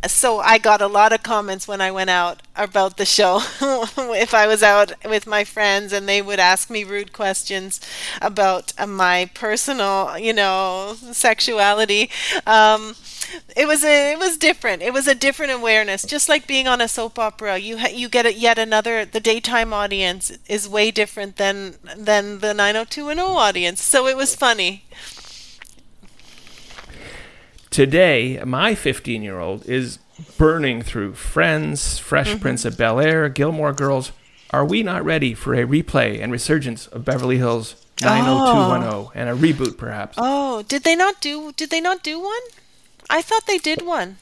So 0.08 0.40
I 0.40 0.58
got 0.58 0.82
a 0.82 0.88
lot 0.88 1.14
of 1.14 1.22
comments 1.22 1.68
when 1.68 1.80
I 1.80 1.92
went 1.92 2.10
out 2.10 2.42
about 2.56 2.98
the 2.98 3.06
show. 3.06 3.40
if 3.62 4.34
I 4.34 4.48
was 4.48 4.64
out 4.64 4.94
with 5.06 5.28
my 5.28 5.44
friends 5.44 5.94
and 5.94 6.10
they 6.10 6.24
would 6.24 6.40
ask 6.40 6.72
me 6.72 6.84
rude 6.84 7.14
questions 7.14 7.80
about 8.20 8.74
my 8.88 9.30
personal, 9.36 10.18
you 10.18 10.34
know, 10.34 10.96
sexuality, 11.12 12.10
um, 12.48 12.96
it 13.56 13.68
was 13.68 13.84
a 13.84 14.14
it 14.14 14.20
was 14.20 14.38
different. 14.38 14.82
It 14.82 14.92
was 14.92 15.08
a 15.08 15.16
different 15.16 15.52
awareness. 15.52 16.04
Just 16.04 16.28
like 16.28 16.48
being 16.48 16.68
on 16.68 16.82
a 16.82 16.88
soap 16.88 17.20
opera, 17.20 17.60
you 17.60 17.78
ha- 17.78 17.94
you 17.94 18.10
get 18.10 18.26
a, 18.26 18.34
yet 18.34 18.58
another. 18.58 19.06
The 19.06 19.20
daytime 19.20 19.72
audience 19.72 20.32
is 20.48 20.68
way 20.68 20.90
different 20.90 21.38
than 21.38 21.76
than 21.96 22.40
the 22.40 22.54
90210 22.56 23.20
audience. 23.38 23.82
So 23.84 24.08
it 24.08 24.18
was 24.18 24.36
funny. 24.36 24.84
Today, 27.72 28.42
my 28.46 28.76
15 28.76 29.22
year 29.24 29.40
old 29.40 29.66
is 29.66 29.98
burning 30.38 30.82
through 30.82 31.14
Friends, 31.14 31.98
Fresh 31.98 32.30
Mm-hmm. 32.32 32.40
Prince 32.40 32.66
of 32.66 32.78
Bel 32.78 33.00
Air, 33.00 33.30
Gilmore 33.30 33.72
Girls. 33.74 34.12
Are 34.52 34.66
we 34.66 34.84
not 34.84 35.06
ready 35.06 35.34
for 35.34 35.54
a 35.54 35.66
replay 35.66 36.22
and 36.22 36.32
resurgence 36.34 36.86
of 36.88 37.06
Beverly 37.06 37.38
Hills 37.38 37.76
90210 38.02 39.12
and 39.16 39.30
a 39.30 39.34
reboot, 39.42 39.78
perhaps? 39.78 40.16
Oh, 40.20 40.64
did 40.64 40.84
they 40.84 40.98
not 40.98 41.22
do? 41.22 41.54
Did 41.54 41.70
they 41.70 41.80
not 41.80 42.04
do 42.04 42.20
one? 42.20 42.42
I 43.10 43.22
thought 43.22 43.46
they 43.48 43.58
did 43.58 43.84
one. 43.84 44.18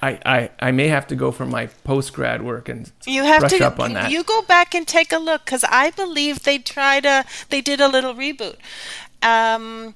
I, 0.00 0.18
I, 0.26 0.50
I 0.58 0.70
may 0.72 0.88
have 0.88 1.06
to 1.08 1.14
go 1.16 1.30
for 1.30 1.46
my 1.46 1.66
post 1.84 2.12
grad 2.12 2.42
work 2.42 2.68
and 2.68 2.90
You 3.06 3.22
have 3.24 3.40
brush 3.40 3.52
to 3.52 3.66
up 3.66 3.78
on 3.78 3.92
that. 3.94 4.10
you 4.10 4.24
go 4.24 4.42
back 4.42 4.74
and 4.74 4.86
take 4.86 5.12
a 5.12 5.18
look 5.18 5.44
because 5.44 5.64
I 5.68 5.90
believe 5.90 6.42
they 6.42 6.58
tried 6.58 7.04
a 7.06 7.24
they 7.48 7.60
did 7.60 7.80
a 7.80 7.88
little 7.88 8.14
reboot, 8.14 8.56
um, 9.22 9.94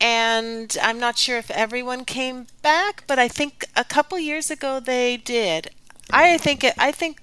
and 0.00 0.76
I'm 0.82 0.98
not 0.98 1.18
sure 1.18 1.38
if 1.38 1.50
everyone 1.50 2.04
came 2.04 2.46
back, 2.62 3.04
but 3.06 3.18
I 3.18 3.28
think 3.28 3.64
a 3.74 3.84
couple 3.84 4.18
years 4.18 4.50
ago 4.50 4.80
they 4.80 5.16
did. 5.16 5.70
I 6.10 6.38
think 6.38 6.62
it, 6.64 6.74
I 6.78 6.92
think 6.92 7.20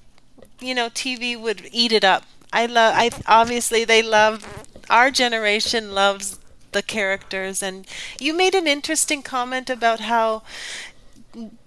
you 0.60 0.76
know 0.76 0.90
TV 0.90 1.40
would 1.40 1.70
eat 1.72 1.92
it 1.92 2.04
up. 2.04 2.24
I 2.52 2.66
love 2.66 2.94
I 2.96 3.12
obviously 3.28 3.86
they 3.86 4.02
love 4.02 4.66
our 4.90 5.12
generation 5.12 5.94
loves 5.94 6.40
the 6.72 6.82
characters 6.82 7.62
and 7.62 7.88
you 8.20 8.34
made 8.34 8.56
an 8.56 8.68
interesting 8.68 9.22
comment 9.22 9.70
about 9.70 10.02
how 10.02 10.42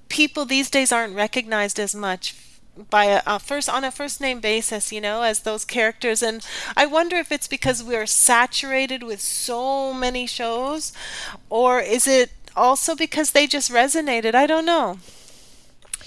people 0.09 0.45
these 0.45 0.71
days 0.71 0.93
aren't 0.93 1.15
recognized 1.15 1.79
as 1.79 1.95
much 1.95 2.35
by 2.91 3.07
a, 3.07 3.23
a 3.27 3.39
first 3.39 3.69
on 3.69 3.85
a 3.85 3.91
first 3.91 4.21
name 4.21 4.41
basis 4.41 4.93
you 4.93 5.01
know 5.01 5.23
as 5.23 5.41
those 5.41 5.65
characters 5.65 6.23
and 6.23 6.47
i 6.77 6.85
wonder 6.87 7.17
if 7.17 7.33
it's 7.33 7.49
because 7.49 7.83
we're 7.83 8.07
saturated 8.07 9.03
with 9.03 9.21
so 9.21 9.93
many 9.93 10.27
shows 10.27 10.93
or 11.49 11.81
is 11.81 12.07
it 12.07 12.31
also 12.55 12.95
because 12.95 13.33
they 13.33 13.47
just 13.47 13.71
resonated 13.71 14.35
i 14.35 14.47
don't 14.47 14.67
know 14.67 14.99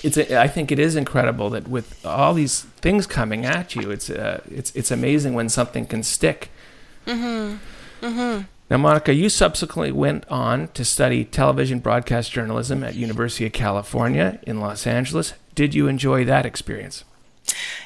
it's 0.04 0.18
a, 0.18 0.40
I 0.40 0.48
think 0.48 0.72
it 0.72 0.80
is 0.80 0.96
incredible 0.96 1.50
that 1.50 1.68
with 1.68 2.06
all 2.06 2.34
these 2.34 2.62
things 2.62 3.06
coming 3.06 3.46
at 3.46 3.76
you, 3.76 3.92
it's 3.92 4.10
uh, 4.10 4.42
it's 4.50 4.72
it's 4.76 4.92
amazing 4.92 5.34
when 5.34 5.50
something 5.50 5.86
can 5.86 6.04
stick. 6.04 6.50
Mm-hmm. 7.06 7.58
Mm-hmm. 8.06 8.44
Now, 8.70 8.78
Monika, 8.78 9.16
you 9.16 9.30
subsequently 9.30 9.92
went 9.92 10.28
on 10.30 10.68
to 10.70 10.86
study 10.86 11.26
television 11.26 11.80
broadcast 11.80 12.32
journalism 12.32 12.84
at 12.84 12.96
University 12.96 13.46
of 13.48 13.52
California 13.52 14.40
in 14.44 14.60
Los 14.60 14.86
Angeles. 14.86 15.34
Did 15.60 15.76
you 15.76 15.89
enjoy 15.89 16.24
that 16.24 16.45
experience? 16.45 17.03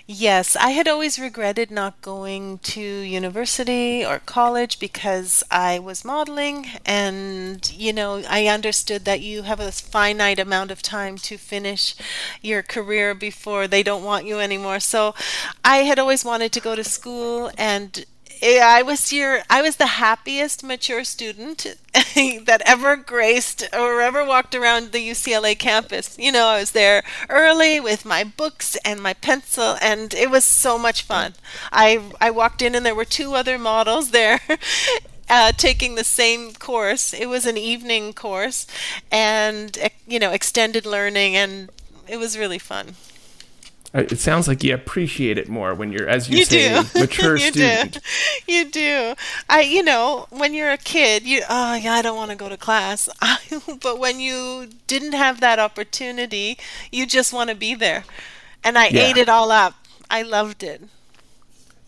Yes, 0.05 0.55
I 0.55 0.69
had 0.77 0.87
always 0.87 1.17
regretted 1.17 1.71
not 1.71 1.99
going 2.03 2.59
to 2.59 2.79
university 2.79 4.05
or 4.05 4.19
college 4.19 4.77
because 4.77 5.43
I 5.49 5.79
was 5.79 6.05
modeling, 6.05 6.67
and 6.85 7.67
you 7.71 7.91
know, 7.91 8.21
I 8.29 8.45
understood 8.45 9.05
that 9.05 9.21
you 9.21 9.41
have 9.41 9.59
a 9.59 9.71
finite 9.71 10.37
amount 10.37 10.69
of 10.69 10.83
time 10.83 11.17
to 11.29 11.37
finish 11.37 11.95
your 12.43 12.61
career 12.61 13.15
before 13.15 13.67
they 13.67 13.81
don't 13.81 14.03
want 14.03 14.27
you 14.27 14.39
anymore. 14.39 14.79
So 14.79 15.15
I 15.65 15.77
had 15.77 15.97
always 15.97 16.23
wanted 16.23 16.51
to 16.51 16.59
go 16.59 16.75
to 16.75 16.83
school 16.83 17.49
and 17.57 18.05
I 18.45 18.81
was 18.81 19.13
your 19.13 19.41
I 19.49 19.61
was 19.61 19.77
the 19.77 19.85
happiest 19.85 20.63
mature 20.63 21.03
student 21.05 21.65
that 21.93 22.61
ever 22.65 22.97
graced 22.97 23.63
or 23.71 24.01
ever 24.01 24.23
walked 24.25 24.53
around 24.53 24.91
the 24.91 25.09
UCLA 25.09 25.57
campus. 25.57 26.17
You 26.19 26.31
know, 26.31 26.47
I 26.47 26.59
was 26.59 26.71
there 26.71 27.03
early 27.29 27.79
with 27.79 28.03
my 28.05 28.23
books 28.25 28.75
and 28.83 29.01
my 29.01 29.13
pencil 29.13 29.77
and 29.81 30.13
it 30.13 30.29
was 30.29 30.43
so 30.43 30.77
much 30.77 31.03
fun. 31.03 31.35
I 31.71 32.01
I 32.19 32.31
walked 32.31 32.61
in 32.61 32.75
and 32.75 32.85
there 32.85 32.95
were 32.95 33.05
two 33.05 33.33
other 33.35 33.57
models 33.57 34.11
there. 34.11 34.39
Uh, 35.29 35.53
taking 35.53 35.95
the 35.95 36.03
same 36.03 36.51
course. 36.53 37.13
It 37.13 37.27
was 37.27 37.45
an 37.45 37.57
evening 37.57 38.11
course 38.13 38.67
and, 39.09 39.75
you 40.05 40.19
know, 40.19 40.31
extended 40.31 40.85
learning, 40.85 41.35
and 41.35 41.69
it 42.07 42.17
was 42.17 42.37
really 42.37 42.59
fun. 42.59 42.95
Uh, 43.95 43.99
it 44.09 44.19
sounds 44.19 44.47
like 44.47 44.63
you 44.63 44.73
appreciate 44.73 45.37
it 45.37 45.47
more 45.47 45.75
when 45.75 45.91
you're, 45.91 46.09
as 46.09 46.27
you, 46.27 46.39
You 46.39 46.45
say, 46.45 46.81
do. 46.81 46.89
mature 46.99 47.35
you 47.37 47.51
student. 47.51 47.93
do. 48.47 48.51
You 48.53 48.65
do. 48.71 49.13
I, 49.49 49.61
you 49.61 49.83
know, 49.83 50.25
when 50.31 50.53
you're 50.55 50.71
a 50.71 50.77
kid, 50.77 51.23
you, 51.23 51.43
oh, 51.47 51.75
yeah, 51.75 51.93
I 51.93 52.01
don't 52.01 52.17
want 52.17 52.31
to 52.31 52.37
go 52.37 52.49
to 52.49 52.57
class. 52.57 53.07
but 53.81 53.99
when 53.99 54.19
you 54.19 54.69
didn't 54.87 55.13
have 55.13 55.39
that 55.41 55.59
opportunity, 55.59 56.57
you 56.91 57.05
just 57.05 57.31
want 57.33 57.49
to 57.51 57.55
be 57.55 57.75
there. 57.75 58.03
And 58.63 58.77
I 58.79 58.87
Yeah. 58.87 59.01
ate 59.03 59.17
it 59.17 59.29
all 59.29 59.51
up. 59.51 59.75
I 60.09 60.23
loved 60.23 60.63
it. 60.63 60.81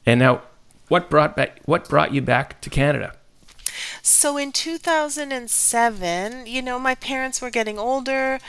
And 0.06 0.20
now, 0.20 0.44
what 0.88 1.10
brought 1.10 1.36
back? 1.36 1.60
What 1.66 1.90
brought 1.90 2.14
you 2.14 2.22
back 2.22 2.62
to 2.62 2.70
Canada? 2.70 3.16
So 4.02 4.38
in 4.38 4.52
2007, 4.52 6.46
you 6.46 6.62
know, 6.62 6.80
my 6.80 6.96
parents 6.96 7.42
were 7.42 7.50
getting 7.50 7.80
older 7.80 8.40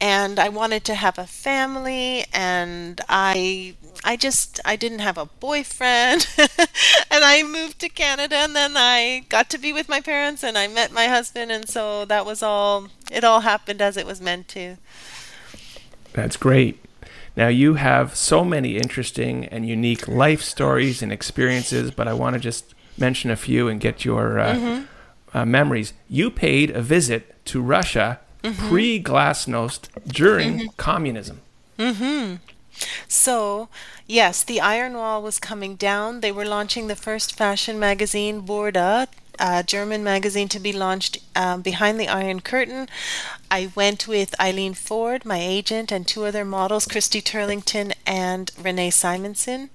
and 0.00 0.38
I 0.38 0.48
wanted 0.48 0.84
to 0.84 0.94
have 0.94 1.18
a 1.18 1.26
family 1.26 2.24
and 2.32 3.00
I 3.08 3.74
I 4.04 4.16
just 4.16 4.60
I 4.64 4.76
didn't 4.76 5.00
have 5.00 5.18
a 5.18 5.26
boyfriend 5.26 6.28
and 6.38 6.48
I 7.24 7.42
moved 7.42 7.80
to 7.80 7.88
Canada 7.88 8.36
and 8.36 8.54
then 8.54 8.76
I 8.76 9.24
got 9.28 9.50
to 9.50 9.58
be 9.58 9.72
with 9.72 9.88
my 9.88 10.00
parents 10.00 10.44
and 10.44 10.56
I 10.56 10.68
met 10.68 10.92
my 10.92 11.06
husband 11.06 11.50
and 11.50 11.68
so 11.68 12.04
that 12.04 12.26
was 12.26 12.42
all 12.42 12.88
it 13.10 13.24
all 13.24 13.40
happened 13.40 13.80
as 13.80 13.96
it 13.96 14.06
was 14.06 14.20
meant 14.20 14.48
to. 14.48 14.76
That's 16.12 16.36
great. 16.36 16.82
Now, 17.36 17.48
you 17.48 17.74
have 17.74 18.16
so 18.16 18.44
many 18.44 18.78
interesting 18.78 19.44
and 19.44 19.68
unique 19.68 20.08
life 20.08 20.40
stories 20.40 21.02
and 21.02 21.12
experiences, 21.12 21.90
but 21.90 22.08
I 22.08 22.14
want 22.14 22.32
to 22.32 22.40
just 22.40 22.74
mention 22.98 23.30
a 23.30 23.36
few 23.36 23.68
and 23.68 23.80
get 23.80 24.04
your 24.04 24.38
uh, 24.38 24.54
mm-hmm. 24.54 25.36
uh, 25.36 25.44
memories. 25.44 25.92
You 26.08 26.30
paid 26.30 26.70
a 26.70 26.82
visit 26.82 27.44
to 27.46 27.60
Russia 27.60 28.20
mm-hmm. 28.42 28.68
pre 28.68 29.02
Glasnost 29.02 29.88
during 30.06 30.58
mm-hmm. 30.58 30.66
communism. 30.76 31.40
So, 33.08 33.68
yes, 34.06 34.42
the 34.42 34.60
Iron 34.60 34.94
Wall 34.94 35.22
was 35.22 35.38
coming 35.38 35.76
down. 35.76 36.20
They 36.20 36.32
were 36.32 36.44
launching 36.44 36.86
the 36.86 36.96
first 36.96 37.34
fashion 37.34 37.78
magazine, 37.78 38.42
Burda, 38.42 39.08
a 39.38 39.62
German 39.62 40.04
magazine 40.04 40.48
to 40.48 40.60
be 40.60 40.72
launched 40.72 41.18
um, 41.36 41.62
behind 41.62 42.00
the 42.00 42.08
Iron 42.08 42.40
Curtain. 42.40 42.88
I 43.48 43.70
went 43.76 44.08
with 44.08 44.38
Eileen 44.40 44.74
Ford, 44.74 45.24
my 45.24 45.38
agent, 45.38 45.92
and 45.92 46.06
two 46.06 46.24
other 46.24 46.44
models, 46.44 46.84
Christy 46.86 47.22
Turlington 47.22 47.92
and 48.04 48.50
Renee 48.60 48.90
Simonsen. 48.90 49.68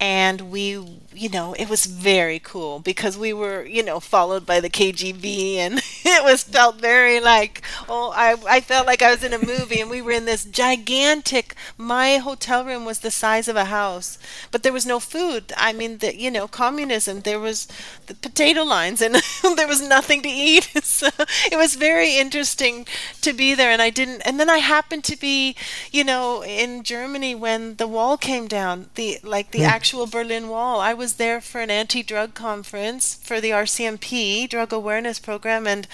And 0.00 0.50
we, 0.50 0.70
you 1.12 1.28
know, 1.28 1.52
it 1.54 1.68
was 1.68 1.84
very 1.84 2.38
cool 2.38 2.78
because 2.78 3.18
we 3.18 3.34
were, 3.34 3.64
you 3.66 3.82
know, 3.82 4.00
followed 4.00 4.46
by 4.46 4.60
the 4.60 4.70
KGB 4.70 5.56
and 5.56 5.74
it 6.04 6.24
was 6.24 6.42
felt 6.42 6.76
very 6.76 7.20
like, 7.20 7.62
oh, 7.88 8.12
I, 8.16 8.36
I 8.48 8.60
felt 8.60 8.86
like 8.86 9.02
I 9.02 9.10
was 9.10 9.22
in 9.22 9.34
a 9.34 9.38
movie 9.44 9.80
and 9.80 9.90
we 9.90 10.00
were 10.00 10.12
in 10.12 10.24
this 10.24 10.44
gigantic, 10.44 11.54
my 11.76 12.16
hotel 12.16 12.64
room 12.64 12.86
was 12.86 13.00
the 13.00 13.10
size 13.10 13.48
of 13.48 13.56
a 13.56 13.66
house, 13.66 14.18
but 14.50 14.62
there 14.62 14.72
was 14.72 14.86
no 14.86 14.98
food. 14.98 15.52
I 15.58 15.74
mean, 15.74 15.98
the, 15.98 16.16
you 16.16 16.30
know, 16.30 16.48
communism, 16.48 17.20
there 17.20 17.40
was 17.40 17.68
the 18.06 18.14
potato 18.14 18.62
lines 18.62 19.02
and 19.02 19.14
there 19.56 19.68
was 19.68 19.86
nothing 19.86 20.22
to 20.22 20.28
eat. 20.28 20.70
So 21.00 21.08
it 21.50 21.56
was 21.56 21.76
very 21.76 22.16
interesting 22.16 22.86
to 23.22 23.32
be 23.32 23.54
there 23.54 23.70
and 23.70 23.80
I 23.80 23.90
didn't 23.90 24.20
and 24.26 24.38
then 24.38 24.50
I 24.50 24.58
happened 24.58 25.04
to 25.04 25.16
be, 25.16 25.56
you 25.90 26.04
know, 26.04 26.44
in 26.44 26.82
Germany 26.82 27.34
when 27.34 27.76
the 27.76 27.88
wall 27.88 28.16
came 28.16 28.46
down, 28.46 28.90
the 28.96 29.18
like 29.22 29.50
the 29.50 29.60
hmm. 29.60 29.76
actual 29.76 30.06
Berlin 30.06 30.48
Wall. 30.48 30.78
I 30.80 30.92
was 30.94 31.14
there 31.14 31.40
for 31.40 31.60
an 31.60 31.70
anti-drug 31.70 32.34
conference 32.34 33.14
for 33.14 33.40
the 33.40 33.50
RCMP 33.50 34.48
drug 34.48 34.72
awareness 34.72 35.18
program 35.18 35.66
and 35.66 35.88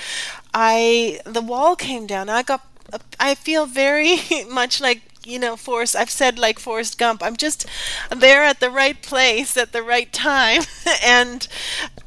I 0.53 1.21
the 1.25 1.41
wall 1.41 1.77
came 1.77 2.07
down. 2.07 2.29
I 2.29 2.43
got 2.43 2.67
I 3.21 3.35
feel 3.35 3.67
very 3.67 4.17
much 4.51 4.81
like 4.81 5.03
you 5.27 5.41
know, 5.41 5.57
Forrest, 5.57 5.97
I've 5.97 6.11
said 6.11 6.39
like 6.39 6.59
Forrest 6.59 6.99
Gump, 6.99 7.23
I'm 7.23 7.37
just 7.37 7.67
there 8.17 8.45
at 8.45 8.61
the 8.61 8.71
right 8.71 9.01
place 9.03 9.57
at 9.57 9.73
the 9.73 9.83
right 9.83 10.13
time. 10.13 10.63
and 11.05 11.47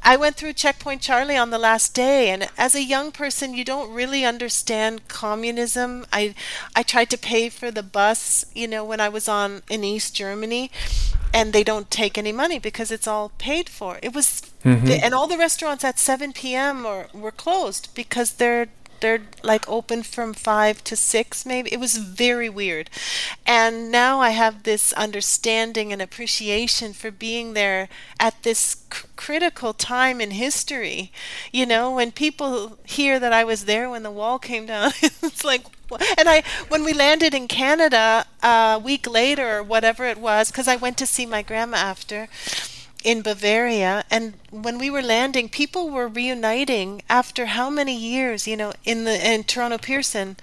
I 0.02 0.16
went 0.16 0.36
through 0.36 0.54
Checkpoint 0.54 1.02
Charlie 1.02 1.36
on 1.36 1.50
the 1.50 1.58
last 1.58 1.94
day. 1.94 2.30
And 2.30 2.48
as 2.56 2.74
a 2.74 2.82
young 2.82 3.12
person, 3.12 3.54
you 3.54 3.64
don't 3.64 3.92
really 3.92 4.24
understand 4.24 5.08
communism. 5.08 6.06
I, 6.12 6.34
I 6.74 6.82
tried 6.82 7.10
to 7.10 7.18
pay 7.18 7.48
for 7.48 7.70
the 7.70 7.82
bus, 7.82 8.46
you 8.54 8.66
know, 8.66 8.84
when 8.84 9.00
I 9.00 9.08
was 9.08 9.28
on 9.28 9.62
in 9.68 9.84
East 9.84 10.14
Germany. 10.14 10.70
And 11.32 11.52
they 11.52 11.62
don't 11.62 11.90
take 11.90 12.18
any 12.18 12.32
money 12.32 12.58
because 12.58 12.90
it's 12.90 13.06
all 13.06 13.30
paid 13.38 13.68
for. 13.68 14.00
It 14.02 14.12
was, 14.12 14.42
mm-hmm. 14.64 14.88
and 14.90 15.14
all 15.14 15.28
the 15.28 15.38
restaurants 15.38 15.84
at 15.84 15.98
7 15.98 16.32
p.m. 16.32 16.84
Or, 16.84 17.06
were 17.14 17.30
closed 17.30 17.90
because 17.94 18.32
they're 18.32 18.68
they're 19.00 19.22
like 19.42 19.68
open 19.68 20.02
from 20.02 20.34
five 20.34 20.82
to 20.84 20.96
six 20.96 21.44
maybe. 21.46 21.72
It 21.72 21.80
was 21.80 21.96
very 21.96 22.48
weird. 22.48 22.90
And 23.46 23.90
now 23.90 24.20
i 24.20 24.30
have 24.30 24.62
this 24.62 24.92
understanding 24.94 25.92
and 25.92 26.00
appreciation 26.02 26.92
for 26.92 27.10
being 27.10 27.54
there 27.54 27.88
at 28.18 28.42
this 28.42 28.76
c- 28.92 29.08
critical 29.16 29.72
time 29.72 30.20
in 30.20 30.32
history. 30.32 31.12
You 31.52 31.66
know 31.66 31.90
when 31.94 32.12
people 32.12 32.78
hear 32.84 33.18
that 33.18 33.32
i 33.32 33.44
was 33.44 33.64
there 33.64 33.88
when 33.90 34.02
the 34.02 34.10
wall 34.10 34.38
came 34.38 34.66
down 34.66 34.92
it's 35.02 35.44
like 35.44 35.64
and 36.18 36.28
I, 36.28 36.44
when 36.68 36.84
we 36.84 36.92
landed 36.92 37.34
in 37.34 37.48
Canada 37.48 38.24
uh, 38.44 38.76
a 38.76 38.78
week 38.78 39.08
later 39.10 39.58
or 39.58 39.62
whatever 39.62 40.04
it 40.04 40.18
was, 40.18 40.50
because 40.50 40.68
I 40.68 40.76
went 40.76 40.96
to 40.98 41.06
see 41.06 41.26
my 41.26 41.42
grandma 41.42 41.78
after, 41.78 42.28
in 43.02 43.22
Bavaria 43.22 44.04
and 44.10 44.34
when 44.50 44.78
we 44.78 44.90
were 44.90 45.02
landing 45.02 45.48
people 45.48 45.88
were 45.90 46.08
reuniting 46.08 47.02
after 47.08 47.46
how 47.46 47.70
many 47.70 47.96
years 47.96 48.46
you 48.46 48.56
know 48.56 48.72
in 48.84 49.04
the 49.04 49.32
in 49.32 49.44
Toronto 49.44 49.78
Pearson. 49.78 50.36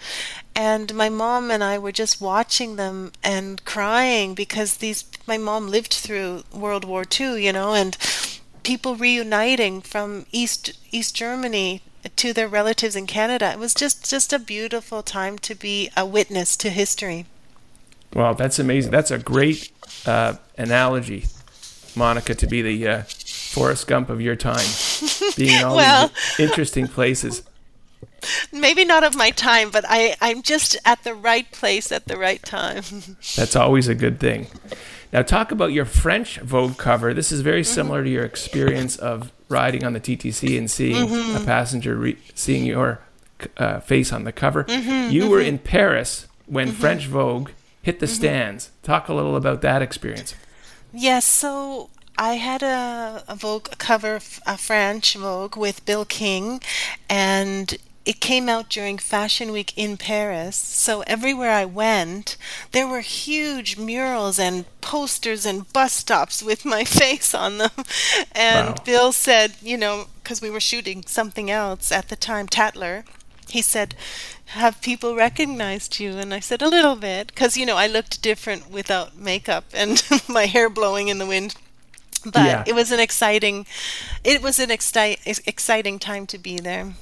And 0.56 0.96
my 0.96 1.08
mom 1.08 1.52
and 1.52 1.64
I 1.64 1.78
were 1.78 1.92
just 1.92 2.20
watching 2.20 2.78
them 2.78 3.12
and 3.24 3.64
crying 3.64 4.34
because 4.34 4.78
these 4.78 5.06
my 5.28 5.38
mom 5.38 5.68
lived 5.68 5.94
through 5.94 6.44
World 6.54 6.84
War 6.84 7.04
II 7.20 7.44
you 7.44 7.54
know 7.54 7.74
and 7.74 7.96
people 8.64 8.96
reuniting 8.96 9.82
from 9.82 10.26
East 10.32 10.74
East 10.92 11.16
Germany 11.16 11.82
to 12.16 12.34
their 12.34 12.48
relatives 12.48 12.96
in 12.96 13.08
Canada. 13.08 13.52
It 13.52 13.60
was 13.60 13.74
just 13.74 14.10
just 14.10 14.34
a 14.34 14.40
beautiful 14.40 15.04
time 15.04 15.38
to 15.40 15.56
be 15.56 15.90
a 15.96 16.06
witness 16.06 16.58
to 16.58 16.70
history. 16.70 17.26
Wow, 18.14 18.34
that's 18.34 18.60
amazing. 18.60 18.92
That's 18.92 19.12
a 19.12 19.18
great 19.18 19.72
uh, 20.06 20.36
analogy, 20.58 21.26
Monika, 21.98 22.36
to 22.38 22.48
be 22.48 22.62
the 22.62 22.88
uh, 22.88 23.04
Forrest 23.04 23.88
Gump 23.88 24.10
of 24.10 24.22
your 24.22 24.36
time, 24.36 24.68
being 25.36 25.60
in 25.60 25.64
all 25.64 25.76
Well- 25.76 26.12
these 26.38 26.50
interesting 26.50 26.88
places. 26.88 27.44
maybe 28.52 28.86
not 28.86 29.04
of 29.04 29.16
my 29.16 29.32
time 29.32 29.72
but 29.72 29.84
I 29.88 30.16
I'm 30.22 30.44
just 30.44 30.78
at 30.86 31.04
the 31.04 31.16
right 31.16 31.52
place 31.52 31.92
at 31.92 32.06
the 32.06 32.18
right 32.18 32.42
time 32.44 32.84
That's 33.36 33.56
always 33.56 33.88
a 33.88 33.96
good 33.96 34.20
thing. 34.20 34.48
Now, 35.14 35.22
talk 35.22 35.52
about 35.52 35.72
your 35.72 35.86
French 35.86 36.38
Vogue 36.40 36.78
cover. 36.78 37.14
This 37.14 37.32
is 37.32 37.42
very 37.42 37.62
mm-hmm. 37.62 37.74
similar 37.74 38.04
to 38.04 38.10
your 38.10 38.26
experience 38.26 38.98
of 38.98 39.32
riding 39.50 39.84
on 39.86 39.94
the 39.94 40.00
TTC 40.00 40.58
and 40.58 40.70
seeing 40.70 41.08
mm-hmm. 41.08 41.38
a 41.38 41.46
passenger 41.46 41.96
re- 41.96 42.18
seeing 42.36 42.66
your 42.66 43.00
uh, 43.58 43.80
face 43.80 44.12
on 44.12 44.26
the 44.26 44.32
cover. 44.32 44.64
Mm-hmm, 44.66 45.12
you 45.12 45.30
were 45.30 45.42
in 45.42 45.60
Paris 45.60 46.28
when 46.46 46.72
French 46.72 47.06
Vogue 47.06 47.52
hit 47.82 48.00
the 48.00 48.08
stands. 48.08 48.72
Talk 48.84 49.08
a 49.08 49.14
little 49.14 49.36
about 49.36 49.62
that 49.62 49.82
experience. 49.82 50.36
Yes, 51.00 51.26
so 51.26 51.90
I 52.18 52.34
had 52.36 52.64
a, 52.64 53.24
a 53.28 53.36
Vogue 53.36 53.70
cover, 53.78 54.16
a 54.48 54.58
French 54.58 55.16
Vogue 55.16 55.56
with 55.56 55.86
Bill 55.86 56.06
King, 56.06 56.60
and 57.08 57.78
it 58.04 58.20
came 58.22 58.50
out 58.50 58.70
during 58.70 58.98
Fashion 58.98 59.52
Week 59.52 59.74
in 59.78 59.98
Paris. 59.98 60.56
So 60.56 61.02
everywhere 61.02 61.52
I 61.52 61.66
went, 61.66 62.38
there 62.72 62.88
were 62.88 63.02
huge 63.02 63.78
murals 63.78 64.40
and 64.40 64.66
posters 64.82 65.46
and 65.46 65.72
bus 65.74 65.94
stops 65.94 66.42
with 66.42 66.66
my 66.66 66.84
face 67.02 67.34
on 67.36 67.58
them. 67.60 67.72
And 68.32 68.70
Wow. 68.70 68.76
Bill 68.86 69.12
said, 69.12 69.54
you 69.62 69.78
know, 69.78 70.08
because 70.24 70.42
we 70.42 70.50
were 70.50 70.60
shooting 70.62 71.04
something 71.06 71.52
else 71.52 71.92
at 71.92 72.10
the 72.10 72.16
time, 72.16 72.48
Tatler, 72.48 73.04
he 73.50 73.62
said, 73.62 73.94
have 74.48 74.82
people 74.82 75.16
recognized 75.16 76.00
you? 76.00 76.14
And 76.18 76.34
I 76.34 76.40
said, 76.40 76.62
a 76.62 76.70
little 76.70 76.96
bit, 76.96 77.28
because, 77.28 77.58
you 77.58 77.66
know, 77.66 77.76
I 77.78 77.88
looked 77.88 78.22
different 78.22 78.70
without 78.72 79.18
makeup 79.18 79.66
and 79.74 80.02
my 80.28 80.46
hair 80.46 80.70
blowing 80.70 81.08
in 81.10 81.18
the 81.18 81.26
wind. 81.26 81.56
But 82.24 82.46
Yeah. 82.46 82.64
it 82.66 82.74
was 82.76 82.92
an 82.92 83.00
exciting, 83.00 83.66
it 84.24 84.42
was 84.42 84.60
an 84.60 84.70
exci- 84.70 85.42
exciting 85.48 86.00
time 86.00 86.26
to 86.28 86.38
be 86.38 86.58
there. 86.58 86.94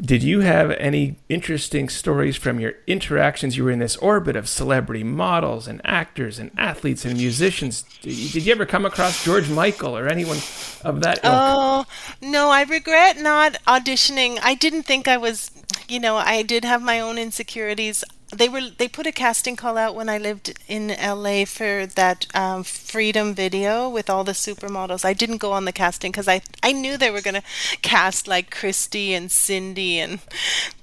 Did 0.00 0.24
you 0.24 0.40
have 0.40 0.72
any 0.72 1.16
interesting 1.28 1.88
stories 1.88 2.36
from 2.36 2.58
your 2.58 2.74
interactions? 2.86 3.56
You 3.56 3.64
were 3.64 3.70
in 3.70 3.78
this 3.78 3.96
orbit 3.98 4.34
of 4.34 4.48
celebrity 4.48 5.04
models 5.04 5.68
and 5.68 5.80
actors 5.84 6.40
and 6.40 6.50
athletes 6.56 7.04
and 7.04 7.16
musicians. 7.16 7.84
Did 8.02 8.34
you, 8.44 8.52
ever 8.52 8.66
come 8.66 8.84
across 8.84 9.24
George 9.24 9.48
Michael 9.48 9.96
or 9.96 10.08
anyone 10.08 10.38
of 10.82 11.00
that 11.02 11.18
ilk? 11.22 11.32
Oh, 11.32 11.86
no, 12.20 12.50
I 12.50 12.64
regret 12.64 13.18
not 13.18 13.54
auditioning. 13.68 14.40
I 14.42 14.54
didn't 14.54 14.82
think 14.82 15.06
I 15.06 15.16
was, 15.16 15.52
you 15.88 16.00
know, 16.00 16.16
I 16.16 16.42
did 16.42 16.64
have 16.64 16.82
my 16.82 16.98
own 16.98 17.16
insecurities. 17.16 18.02
They 18.34 18.48
were 18.48 18.70
they 18.76 18.88
put 18.88 19.06
a 19.06 19.12
casting 19.12 19.56
call 19.56 19.78
out 19.78 19.94
when 19.94 20.08
I 20.08 20.18
lived 20.18 20.58
in 20.68 20.88
LA 20.88 21.44
for 21.44 21.86
that 21.86 22.26
um, 22.34 22.64
Freedom 22.64 23.34
video 23.34 23.88
with 23.88 24.10
all 24.10 24.24
the 24.24 24.32
supermodels. 24.32 25.04
I 25.04 25.12
didn't 25.12 25.38
go 25.38 25.52
on 25.52 25.64
the 25.64 25.72
casting 25.72 26.10
because 26.10 26.28
I 26.28 26.42
I 26.62 26.72
knew 26.72 26.96
they 26.96 27.10
were 27.10 27.20
gonna 27.20 27.42
cast 27.82 28.26
like 28.28 28.50
Christy 28.50 29.14
and 29.14 29.30
Cindy 29.30 29.98
and, 29.98 30.20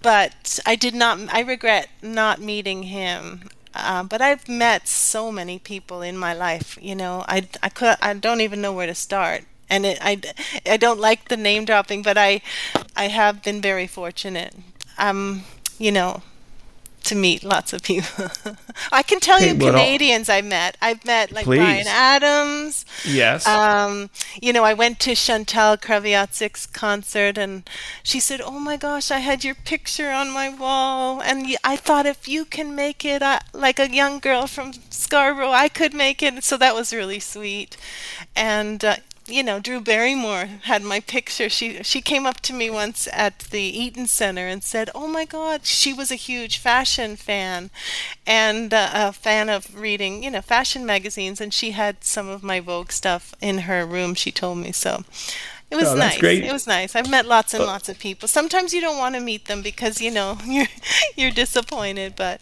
but 0.02 0.60
I 0.66 0.76
did 0.76 0.96
not. 0.96 1.20
I 1.34 1.42
regret 1.42 1.90
not 2.02 2.40
meeting 2.42 2.84
him. 2.84 3.50
Uh, 3.74 4.04
but 4.04 4.22
I've 4.22 4.50
met 4.50 4.86
so 4.88 5.32
many 5.32 5.58
people 5.58 6.02
in 6.02 6.18
my 6.18 6.34
life. 6.34 6.78
You 6.82 6.96
know, 6.96 7.24
I 7.28 7.48
I 7.64 7.70
could 7.70 7.98
I 8.02 8.14
don't 8.14 8.42
even 8.42 8.62
know 8.62 8.74
where 8.74 8.88
to 8.88 8.96
start 8.96 9.44
and 9.70 9.86
it, 9.86 9.98
I, 10.02 10.22
I 10.66 10.76
don't 10.76 11.00
like 11.00 11.30
the 11.30 11.38
name 11.38 11.64
dropping, 11.64 12.02
but 12.02 12.18
I, 12.18 12.42
I 12.96 13.08
have 13.08 13.42
been 13.42 13.62
very 13.62 13.88
fortunate. 13.88 14.54
Um, 14.98 15.44
you 15.80 15.94
know, 15.94 16.22
to 17.04 17.16
meet 17.16 17.44
lots 17.44 17.74
of 17.74 17.84
people. 17.84 18.28
I 18.92 19.04
can 19.04 19.20
tell 19.20 19.42
you 19.42 19.56
Canadians 19.56 20.30
I 20.30 20.42
met. 20.42 20.78
I've 20.82 21.04
met 21.06 21.32
like 21.32 21.46
Bryan 21.46 21.88
Adams. 21.88 22.86
yes. 23.06 23.48
Um, 23.48 24.10
you 24.42 24.54
know, 24.54 24.64
I 24.64 24.74
went 24.74 25.00
to 25.02 25.16
Chantal 25.16 25.78
Kreviazuk's 25.78 26.66
concert, 26.66 27.38
and 27.38 27.70
she 28.04 28.20
said, 28.20 28.42
"Oh 28.42 28.60
my 28.60 28.78
gosh, 28.78 29.12
I 29.12 29.20
had 29.20 29.44
your 29.44 29.56
picture 29.56 30.12
on 30.12 30.32
my 30.32 30.50
wall, 30.50 31.22
and 31.22 31.56
I 31.64 31.76
thought 31.76 32.06
if 32.06 32.28
you 32.28 32.46
can 32.46 32.76
make 32.76 33.06
it, 33.06 33.22
uh, 33.22 33.40
like 33.54 33.80
a 33.80 33.94
young 33.94 34.20
girl 34.20 34.48
from 34.48 34.74
Scarborough, 34.90 35.52
I 35.52 35.70
could 35.70 35.94
make 35.94 36.22
it." 36.22 36.44
So 36.44 36.58
that 36.58 36.76
was 36.76 36.94
really 36.94 37.20
sweet, 37.20 37.78
and. 38.36 38.84
Uh, 38.84 38.96
you 39.28 39.44
know, 39.44 39.60
Drew 39.60 39.80
Barrymore 39.80 40.46
had 40.64 40.82
my 40.84 41.00
picture. 41.00 41.48
She 41.50 41.82
she 41.84 42.02
came 42.02 42.26
up 42.26 42.42
to 42.42 42.54
me 42.54 42.70
once 42.70 43.08
at 43.14 43.40
the 43.52 43.62
Eaton 43.62 44.08
Center 44.08 44.48
and 44.48 44.64
said, 44.64 44.90
"Oh 44.96 45.08
my 45.08 45.26
God!" 45.26 45.66
She 45.66 45.94
was 45.94 46.12
a 46.12 46.16
huge 46.16 46.58
fashion 46.58 47.16
fan, 47.16 47.70
and 48.26 48.74
uh, 48.74 48.90
a 48.94 49.14
fan 49.14 49.50
of 49.50 49.80
reading, 49.80 50.24
you 50.24 50.32
know, 50.32 50.42
fashion 50.42 50.86
magazines. 50.86 51.40
And 51.40 51.54
she 51.54 51.72
had 51.72 52.04
some 52.04 52.28
of 52.28 52.44
my 52.44 52.60
Vogue 52.60 52.92
stuff 52.92 53.34
in 53.42 53.60
her 53.60 53.86
room. 53.86 54.16
She 54.16 54.32
told 54.32 54.58
me 54.58 54.72
so. 54.72 55.04
It 55.70 55.78
was 55.78 55.88
Oh, 55.90 55.96
nice. 55.96 56.18
great. 56.18 56.44
It 56.44 56.52
was 56.52 56.68
nice. 56.68 56.96
I've 56.96 57.10
met 57.10 57.26
lots 57.26 57.54
and 57.54 57.64
lots 57.66 57.88
of 57.88 57.98
people. 57.98 58.28
Sometimes 58.28 58.74
you 58.74 58.82
don't 58.82 58.98
want 58.98 59.16
to 59.16 59.22
meet 59.22 59.46
them 59.46 59.62
because 59.62 60.02
you 60.02 60.12
know 60.12 60.38
you're 60.46 60.68
you're 61.16 61.32
disappointed, 61.32 62.16
but 62.18 62.42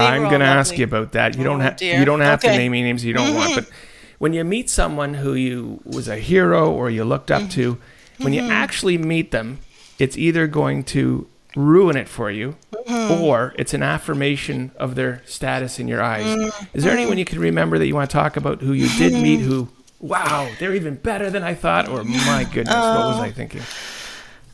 I'm 0.00 0.28
going 0.28 0.40
to 0.40 0.46
ask 0.46 0.76
you 0.78 0.84
about 0.84 1.12
that. 1.12 1.36
You 1.36 1.44
don't 1.44 1.60
Oh, 1.60 1.64
have 1.64 1.80
you 1.80 2.04
don't 2.04 2.20
have 2.20 2.40
to 2.40 2.50
name 2.50 2.72
any 2.74 2.82
names 2.82 3.04
you 3.04 3.12
don't 3.12 3.34
want, 3.34 3.54
but 3.54 3.68
when 4.24 4.32
you 4.32 4.42
meet 4.42 4.70
someone 4.70 5.12
who 5.12 5.34
you 5.34 5.82
was 5.84 6.08
a 6.08 6.16
hero 6.16 6.72
or 6.72 6.88
you 6.88 7.04
looked 7.04 7.30
up 7.30 7.50
to, 7.50 7.76
when 8.16 8.32
Mm-hmm. 8.32 8.46
you 8.46 8.50
actually 8.50 8.96
meet 8.96 9.32
them, 9.32 9.58
it's 9.98 10.16
either 10.16 10.46
going 10.46 10.82
to 10.84 11.26
ruin 11.54 11.94
it 11.94 12.08
for 12.08 12.30
you 12.30 12.56
Mm-hmm. 12.86 13.22
or 13.22 13.54
it's 13.58 13.74
an 13.74 13.82
affirmation 13.82 14.70
of 14.76 14.94
their 14.94 15.20
status 15.26 15.78
in 15.78 15.88
your 15.88 16.02
eyes. 16.02 16.24
Mm-hmm. 16.24 16.76
Is 16.76 16.84
there 16.84 16.92
anyone 16.94 17.18
you 17.18 17.26
can 17.26 17.38
remember 17.38 17.78
that 17.78 17.86
you 17.86 17.94
want 17.94 18.08
to 18.08 18.14
talk 18.14 18.36
about 18.38 18.62
who 18.62 18.72
you 18.72 18.88
did 18.96 19.12
meet 19.12 19.40
who 19.40 19.68
wow, 20.00 20.50
they're 20.58 20.74
even 20.74 20.94
better 20.96 21.28
than 21.30 21.42
I 21.42 21.54
thought 21.54 21.86
or 21.88 22.02
my 22.04 22.44
goodness, 22.50 22.74
what 22.74 23.06
was 23.12 23.20
I 23.20 23.30
thinking? 23.30 23.60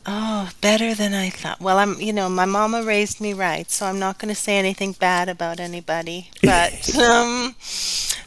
Oh, 0.05 0.49
better 0.61 0.95
than 0.95 1.13
I 1.13 1.29
thought. 1.29 1.61
Well, 1.61 1.77
I'm, 1.77 1.99
you 2.01 2.11
know, 2.11 2.27
my 2.27 2.45
mama 2.45 2.81
raised 2.81 3.21
me 3.21 3.33
right, 3.33 3.69
so 3.69 3.85
I'm 3.85 3.99
not 3.99 4.17
going 4.17 4.33
to 4.33 4.39
say 4.39 4.57
anything 4.57 4.93
bad 4.93 5.29
about 5.29 5.59
anybody. 5.59 6.29
But 6.41 6.95
um, 6.97 7.55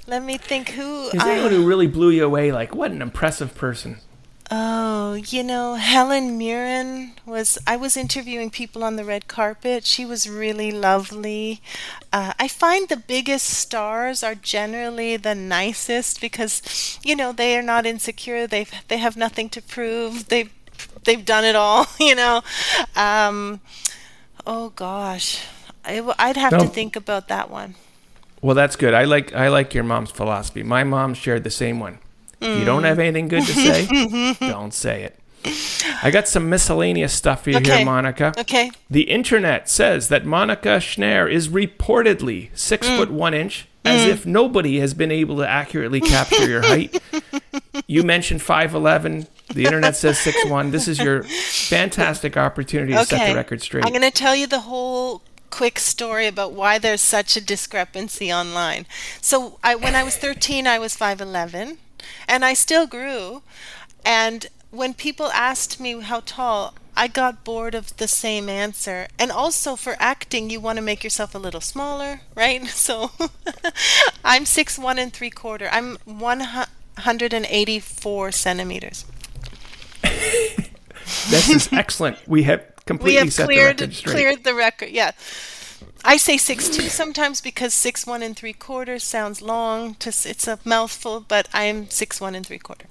let 0.07 0.23
me 0.23 0.39
think 0.39 0.71
who. 0.71 1.09
Is 1.09 1.13
there 1.13 1.33
anyone 1.33 1.51
who 1.51 1.67
really 1.67 1.89
blew 1.89 2.11
you 2.11 2.25
away 2.25 2.53
like 2.53 2.75
what 2.75 2.91
an 2.91 3.03
impressive 3.03 3.55
person? 3.55 3.99
Oh, 4.51 5.15
you 5.15 5.43
know, 5.43 5.75
Helen 5.75 6.39
Mirren 6.39 7.15
was. 7.27 7.59
I 7.67 7.77
was 7.77 7.97
interviewing 7.97 8.51
people 8.51 8.85
on 8.85 8.97
the 8.97 9.05
red 9.05 9.27
carpet. 9.27 9.85
She 9.85 10.05
was 10.05 10.29
really 10.29 10.71
lovely. 10.71 11.61
Uh, 12.13 12.35
I 12.39 12.47
find 12.47 12.89
the 12.89 12.97
biggest 12.97 13.47
stars 13.47 14.23
are 14.23 14.35
generally 14.35 15.17
the 15.17 15.35
nicest 15.35 16.21
because, 16.21 16.99
you 17.03 17.17
know, 17.17 17.33
they 17.33 17.59
are 17.59 17.63
not 17.63 17.87
insecure. 17.87 18.47
They 18.47 18.67
they 18.89 18.99
have 18.99 19.17
nothing 19.17 19.49
to 19.51 19.63
prove. 19.63 20.29
They 20.29 20.51
they've 21.05 21.25
done 21.25 21.45
it 21.45 21.57
all. 21.57 21.87
You 22.01 22.15
know. 22.15 22.43
Um, 22.97 23.61
oh 24.47 24.71
gosh, 24.71 25.45
I, 25.85 26.01
would 26.01 26.37
have 26.37 26.53
to 26.59 26.67
think 26.67 26.97
about 26.97 27.29
that 27.29 27.51
one. 27.51 27.75
Well, 28.43 28.55
that's 28.55 28.77
good. 28.77 28.93
I 28.95 29.05
like 29.05 29.35
I 29.35 29.49
like 29.49 29.73
your 29.75 29.85
mom's 29.85 30.11
philosophy. 30.11 30.63
My 30.63 30.85
mom 30.85 31.15
shared 31.15 31.45
the 31.45 31.51
same 31.51 31.81
one. 31.81 31.99
If 32.41 32.59
you 32.59 32.65
don't 32.67 32.85
have 32.85 32.99
anything 32.99 33.29
good 33.29 33.45
to 33.47 33.53
say, 33.55 34.35
don't 34.41 34.75
say 34.75 35.03
it. 35.05 35.19
I 36.03 36.11
got 36.11 36.27
some 36.29 36.49
miscellaneous 36.51 37.13
stuff 37.13 37.45
for 37.45 37.51
you 37.51 37.57
Okay. 37.59 37.79
here, 37.79 37.87
Monika. 37.87 38.37
Okay. 38.39 38.71
The 38.91 39.03
internet 39.11 39.69
says 39.71 40.09
that 40.09 40.25
Monika 40.25 40.79
Schnarre 40.79 41.31
is 41.31 41.49
reportedly 41.49 42.49
six 42.55 42.87
Mm. 42.89 42.97
foot 42.99 43.11
one 43.11 43.33
inch, 43.35 43.67
as 43.85 44.05
if 44.07 44.27
nobody 44.27 44.79
has 44.81 44.93
been 44.95 45.11
able 45.11 45.37
to 45.39 45.49
accurately 45.49 46.01
capture 46.01 46.49
your 46.49 46.63
height. 46.63 47.01
You 47.87 48.03
mentioned 48.03 48.41
five 48.41 48.75
eleven. 48.75 49.27
The 49.53 49.65
internet 49.65 49.97
says 49.97 50.19
six 50.19 50.45
one. 50.47 50.71
This 50.71 50.89
is 50.89 50.99
your 50.99 51.23
fantastic 51.25 52.37
opportunity 52.37 52.93
to 52.93 53.05
set 53.05 53.29
the 53.29 53.37
record 53.37 53.63
straight. 53.63 53.85
I'm 53.85 53.93
going 53.93 54.03
to 54.03 54.11
tell 54.11 54.35
you 54.35 54.47
the 54.47 54.61
whole 54.61 55.23
quick 55.51 55.79
story 55.79 56.27
about 56.27 56.53
why 56.53 56.79
there's 56.79 57.01
such 57.01 57.37
a 57.37 57.41
discrepancy 57.41 58.33
online. 58.33 58.87
So, 59.21 59.59
I, 59.63 59.77
when 59.77 59.95
I 59.95 60.03
was 60.03 60.17
13, 60.17 60.67
I 60.67 60.81
was 60.81 60.97
5'11, 60.97 61.77
and 62.27 62.45
I 62.45 62.55
still 62.55 62.87
grew. 62.87 63.43
And 64.05 64.49
when 64.71 64.95
people 64.95 65.27
asked 65.27 65.79
me 65.79 66.01
how 66.01 66.23
tall, 66.27 66.75
I 66.97 67.09
got 67.09 67.43
bored 67.45 67.75
of 67.75 67.97
the 67.97 68.07
same 68.09 68.49
answer. 68.49 69.09
And 69.19 69.33
also 69.33 69.77
for 69.77 69.97
acting, 69.99 70.49
you 70.51 70.61
want 70.61 70.77
to 70.77 70.83
make 70.83 71.05
yourself 71.05 71.35
a 71.35 71.39
little 71.39 71.61
smaller, 71.61 72.21
right? 72.35 72.63
So 72.69 73.11
I'm 74.25 74.47
six 74.47 74.79
one 74.79 74.99
and 74.99 75.13
three 75.13 75.31
quarter. 75.31 75.69
I'm 75.73 75.99
184 76.05 78.33
centimeters. 78.33 79.05
this 81.31 81.49
is 81.51 81.69
excellent. 81.73 82.19
We 82.27 82.43
have 82.45 82.61
we 82.61 82.85
completely 82.87 83.17
have 83.19 83.33
set 83.33 83.47
cleared 83.47 83.79
the 83.79 83.89
cleared 83.89 84.45
the 84.45 84.55
record. 84.55 84.91
Yeah, 84.91 85.13
I 86.05 86.17
say 86.17 86.37
six 86.37 86.69
two 86.69 86.89
sometimes 86.89 87.41
because 87.41 87.75
six 87.75 88.07
one 88.07 88.23
and 88.23 88.37
three 88.37 88.53
quarters 88.53 89.05
sounds 89.05 89.41
long. 89.43 89.95
To 89.97 90.09
it's 90.09 90.47
a 90.49 90.59
mouthful, 90.65 91.21
but 91.21 91.49
I'm 91.53 91.89
six 91.91 92.21
one 92.21 92.35
and 92.35 92.47
three 92.47 92.59
quarter. 92.59 92.87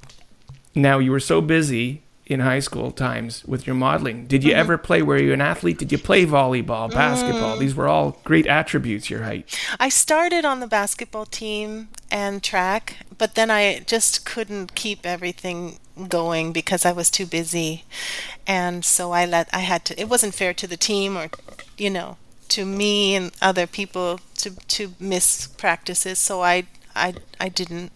Now 0.76 1.00
you 1.00 1.12
were 1.12 1.20
so 1.20 1.42
busy 1.42 2.02
in 2.26 2.40
high 2.40 2.60
school 2.60 2.90
times 2.92 3.44
with 3.46 3.68
your 3.68 3.76
modeling. 3.76 4.26
Did 4.28 4.42
Mm-hmm. 4.42 4.50
you 4.50 4.56
ever 4.56 4.78
play? 4.78 5.02
Were 5.02 5.18
you 5.18 5.34
an 5.34 5.42
athlete? 5.42 5.78
Did 5.78 5.92
you 5.92 5.98
play 5.98 6.26
volleyball, 6.26 6.90
Mm. 6.90 6.94
basketball? 6.94 7.58
These 7.58 7.76
were 7.76 7.88
all 7.88 8.18
great 8.24 8.48
attributes. 8.48 9.10
Your 9.10 9.24
height. 9.24 9.60
I 9.80 9.90
started 9.90 10.46
on 10.46 10.60
the 10.62 10.68
basketball 10.68 11.26
team 11.26 11.90
and 12.10 12.42
track, 12.42 12.96
but 13.18 13.36
then 13.36 13.52
I 13.52 13.80
just 13.86 14.26
couldn't 14.26 14.74
keep 14.74 15.06
everything 15.06 15.80
going 16.10 16.52
because 16.54 16.86
I 16.86 16.92
was 16.92 17.10
too 17.12 17.26
busy, 17.26 17.84
and 18.48 18.84
so 18.86 19.12
I 19.12 19.26
let 19.26 19.50
I 19.54 19.60
had 19.60 19.86
to. 19.86 20.00
It 20.00 20.10
wasn't 20.10 20.34
fair 20.36 20.54
to 20.54 20.68
the 20.68 20.78
team 20.78 21.18
or, 21.18 21.30
you 21.78 21.90
know, 21.90 22.18
to 22.50 22.66
me 22.66 23.16
and 23.16 23.32
other 23.42 23.68
people 23.68 24.20
to 24.38 24.52
to 24.70 24.94
miss 25.00 25.48
practices. 25.48 26.20
So 26.20 26.42
I 26.42 26.64
I 26.96 27.16
I 27.40 27.50
didn't. 27.50 27.92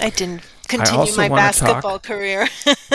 I 0.00 0.10
didn't 0.10 0.42
continue 0.68 1.00
also 1.00 1.20
my 1.20 1.28
basketball 1.28 1.98
career. 1.98 2.48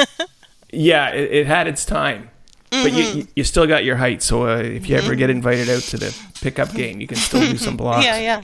Yeah, 0.69 1.11
it, 1.11 1.31
it 1.31 1.47
had 1.47 1.65
its 1.67 1.85
time, 1.85 2.29
but 2.69 2.91
you, 2.91 3.03
Mm-hmm. 3.05 3.21
you 3.37 3.43
still 3.45 3.65
got 3.67 3.85
your 3.85 3.95
height. 3.95 4.21
So 4.21 4.47
uh, 4.49 4.57
if 4.57 4.89
you 4.89 4.97
ever 4.97 5.15
get 5.15 5.29
invited 5.29 5.69
out 5.69 5.81
to 5.83 5.97
the 5.97 6.13
pickup 6.41 6.73
game, 6.75 6.99
you 6.99 7.07
can 7.07 7.15
still 7.15 7.39
do 7.39 7.57
some 7.57 7.77
blocks. 7.81 8.03
yeah, 8.03 8.17
yeah. 8.17 8.41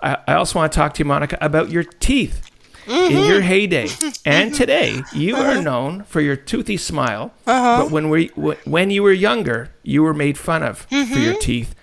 I, 0.00 0.18
I 0.28 0.34
also 0.34 0.60
want 0.60 0.70
to 0.72 0.76
talk 0.76 0.94
to 0.94 0.98
you, 1.02 1.04
Monika, 1.10 1.36
about 1.40 1.70
your 1.70 1.82
teeth. 1.82 2.48
Mm-hmm. 2.86 3.16
In 3.16 3.24
your 3.24 3.40
heyday 3.42 3.88
and 4.24 4.54
today, 4.54 5.02
you 5.12 5.36
are 5.36 5.60
known 5.62 6.02
for 6.04 6.20
your 6.20 6.36
toothy 6.36 6.76
smile. 6.76 7.32
Uh-huh. 7.46 7.82
But 7.84 7.90
when 7.92 8.08
we 8.10 8.26
when 8.64 8.90
you 8.90 9.02
were 9.02 9.12
younger, 9.12 9.70
you 9.82 10.02
were 10.02 10.14
made 10.14 10.36
fun 10.36 10.62
of 10.62 10.78
for 10.78 10.94
Mm-hmm. 10.94 11.22
your 11.22 11.34
teeth. 11.38 11.74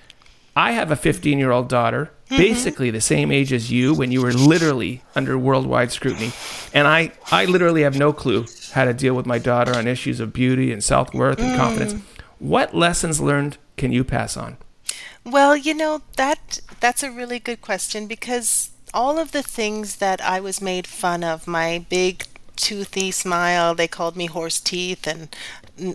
I 0.56 0.74
have 0.74 0.92
a 0.92 0.96
15 0.98 1.40
year 1.40 1.52
old 1.52 1.70
daughter, 1.70 2.12
basically 2.30 2.92
the 2.92 3.00
same 3.00 3.32
age 3.32 3.54
as 3.54 3.72
you 3.72 3.94
when 3.94 4.12
you 4.12 4.22
were 4.22 4.34
literally 4.34 5.02
under 5.16 5.38
worldwide 5.38 5.92
scrutiny, 5.92 6.32
and 6.74 6.86
I 6.88 7.12
I 7.32 7.46
literally 7.46 7.84
have 7.84 7.98
no 7.98 8.12
clue 8.12 8.46
how 8.74 8.84
to 8.86 8.94
deal 8.94 9.14
with 9.14 9.26
my 9.26 9.40
daughter 9.40 9.76
on 9.78 9.88
issues 9.88 10.20
of 10.20 10.34
beauty 10.34 10.74
and 10.74 10.84
self 10.84 11.14
worth 11.14 11.40
and 11.40 11.56
confidence. 11.58 11.94
What 12.40 12.76
lessons 12.76 13.22
learned 13.22 13.58
can 13.78 13.92
you 13.94 14.04
pass 14.04 14.36
on? 14.36 14.58
Well, 15.26 15.56
you 15.56 15.74
know, 15.74 16.02
that 16.18 16.60
that's 16.82 17.04
a 17.04 17.12
really 17.12 17.40
good 17.40 17.62
question 17.62 18.08
because 18.08 18.69
all 18.94 19.20
of 19.20 19.32
the 19.32 19.44
things 19.44 19.98
that 19.98 20.22
I 20.22 20.40
was 20.40 20.62
made 20.62 20.88
fun 20.88 21.24
of, 21.24 21.48
my 21.48 21.86
big 21.90 22.26
toothy 22.56 23.12
smile, 23.12 23.74
they 23.74 23.88
called 23.88 24.16
me 24.16 24.26
horse 24.26 24.60
teeth 24.60 25.08
and 25.08 25.30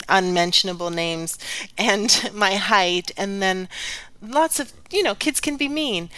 unmentionable 0.09 0.89
names, 0.89 1.37
and 1.77 2.31
my 2.33 2.55
height, 2.55 3.11
and 3.17 3.41
then 3.41 3.69
lots 4.21 4.59
of, 4.59 4.73
you 4.91 5.03
know, 5.03 5.15
kids 5.15 5.39
can 5.39 5.57
be 5.57 5.67
mean. 5.67 6.09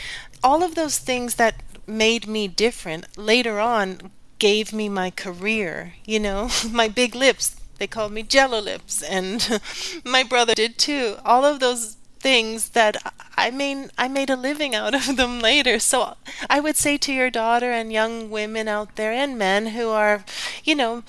All 0.43 0.63
of 0.63 0.75
those 0.75 0.97
things 0.97 1.35
that 1.35 1.61
made 1.85 2.27
me 2.27 2.47
different 2.47 3.17
later 3.17 3.59
on 3.59 4.11
gave 4.39 4.71
me 4.71 4.87
my 4.89 5.09
career, 5.09 5.93
you 6.05 6.19
know, 6.19 6.49
my 6.71 6.87
big 6.87 7.15
lips. 7.15 7.55
They 7.79 7.87
called 7.87 8.11
me 8.11 8.23
jello 8.23 8.59
lips, 8.59 9.03
and 9.03 9.61
my 10.05 10.23
brother 10.23 10.55
did 10.55 10.77
too. 10.77 11.17
All 11.23 11.45
of 11.45 11.59
those 11.59 11.96
things 12.19 12.69
that 12.69 12.97
I 13.37 13.51
mean 13.51 13.91
I 13.97 14.07
made 14.07 14.29
a 14.29 14.35
living 14.35 14.75
out 14.75 14.93
of 14.95 15.17
them 15.17 15.39
later. 15.51 15.79
So 15.79 16.15
I 16.49 16.59
would 16.59 16.75
say 16.77 16.97
to 16.97 17.13
your 17.13 17.29
daughter 17.29 17.71
and 17.71 17.91
young 17.91 18.29
women 18.29 18.67
out 18.67 18.95
there 18.95 19.11
and 19.11 19.37
men 19.37 19.67
who 19.67 19.89
are, 19.89 20.25
you 20.63 20.75
know, 20.75 21.03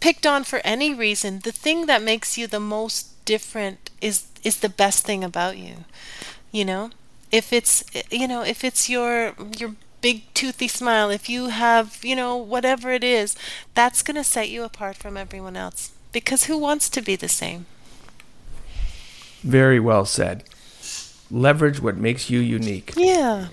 picked 0.00 0.26
on 0.26 0.44
for 0.44 0.60
any 0.64 0.94
reason, 0.94 1.40
the 1.40 1.52
thing 1.52 1.86
that 1.86 2.02
makes 2.02 2.36
you 2.38 2.46
the 2.46 2.60
most 2.60 3.24
different 3.24 3.90
is 4.00 4.26
is 4.44 4.60
the 4.60 4.68
best 4.68 5.04
thing 5.04 5.24
about 5.24 5.56
you. 5.58 5.84
You 6.52 6.64
know? 6.64 6.90
If 7.32 7.52
it's 7.52 7.84
you 8.10 8.28
know, 8.28 8.42
if 8.42 8.64
it's 8.64 8.88
your 8.88 9.34
your 9.58 9.74
big 10.00 10.22
toothy 10.34 10.68
smile, 10.68 11.10
if 11.10 11.28
you 11.28 11.48
have, 11.48 12.04
you 12.04 12.14
know, 12.14 12.36
whatever 12.36 12.92
it 12.92 13.02
is, 13.02 13.34
that's 13.74 14.02
going 14.02 14.14
to 14.14 14.22
set 14.22 14.48
you 14.48 14.62
apart 14.62 14.96
from 14.96 15.16
everyone 15.16 15.56
else. 15.56 15.90
Because 16.12 16.44
who 16.44 16.56
wants 16.56 16.88
to 16.90 17.02
be 17.02 17.16
the 17.16 17.28
same? 17.28 17.66
Very 19.46 19.78
well 19.80 20.04
said. 20.04 20.44
Leverage 21.30 21.80
what 21.80 21.96
makes 21.96 22.28
you 22.30 22.40
unique. 22.40 22.92
Yeah. 22.96 23.48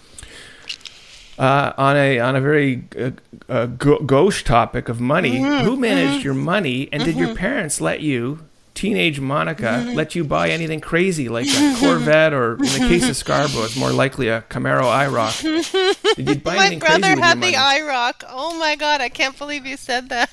Uh, 1.37 1.73
on 1.77 1.95
a 1.97 2.19
on 2.19 2.35
a 2.35 2.41
very 2.41 2.83
uh, 2.99 3.11
uh, 3.49 3.65
gauche 3.65 4.43
topic 4.43 4.87
of 4.89 4.99
money, 5.01 5.39
Mm-hmm. 5.39 5.65
who 5.65 5.75
managed 5.77 6.23
your 6.23 6.35
money, 6.35 6.89
and 6.91 7.03
did 7.03 7.15
your 7.15 7.33
parents 7.35 7.81
let 7.81 8.01
you, 8.01 8.39
teenage 8.75 9.19
Monika, 9.19 9.57
Mm-hmm. 9.83 9.93
let 9.95 10.13
you 10.13 10.23
buy 10.23 10.49
anything 10.51 10.79
crazy 10.79 11.29
like 11.29 11.47
a 11.47 11.75
Corvette, 11.79 12.33
or 12.33 12.53
in 12.53 12.59
the 12.73 12.85
case 12.87 13.09
of 13.09 13.15
Scarborough, 13.23 13.63
it's 13.63 13.75
more 13.75 13.91
likely 13.91 14.27
a 14.29 14.41
Camaro 14.43 14.83
IROC? 14.83 16.15
Did 16.15 16.29
you 16.29 16.35
buy 16.43 16.55
My 16.55 16.65
anything 16.67 16.79
crazy 16.79 16.99
brother 16.99 17.15
with 17.15 17.23
had 17.23 17.37
your 17.41 17.51
the? 17.51 17.57
IROC. 17.57 18.23
Oh 18.29 18.57
my 18.59 18.75
god, 18.75 19.01
I 19.01 19.09
can't 19.09 19.35
believe 19.37 19.65
you 19.65 19.75
said 19.77 20.09
that. 20.09 20.29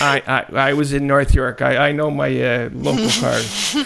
I, 0.00 0.22
I 0.26 0.70
I 0.70 0.72
was 0.72 0.92
in 0.94 1.06
North 1.06 1.34
York. 1.34 1.60
I, 1.60 1.88
I 1.88 1.92
know 1.92 2.10
my 2.10 2.30
uh, 2.42 2.70
local 2.72 3.10
cars. 3.20 3.76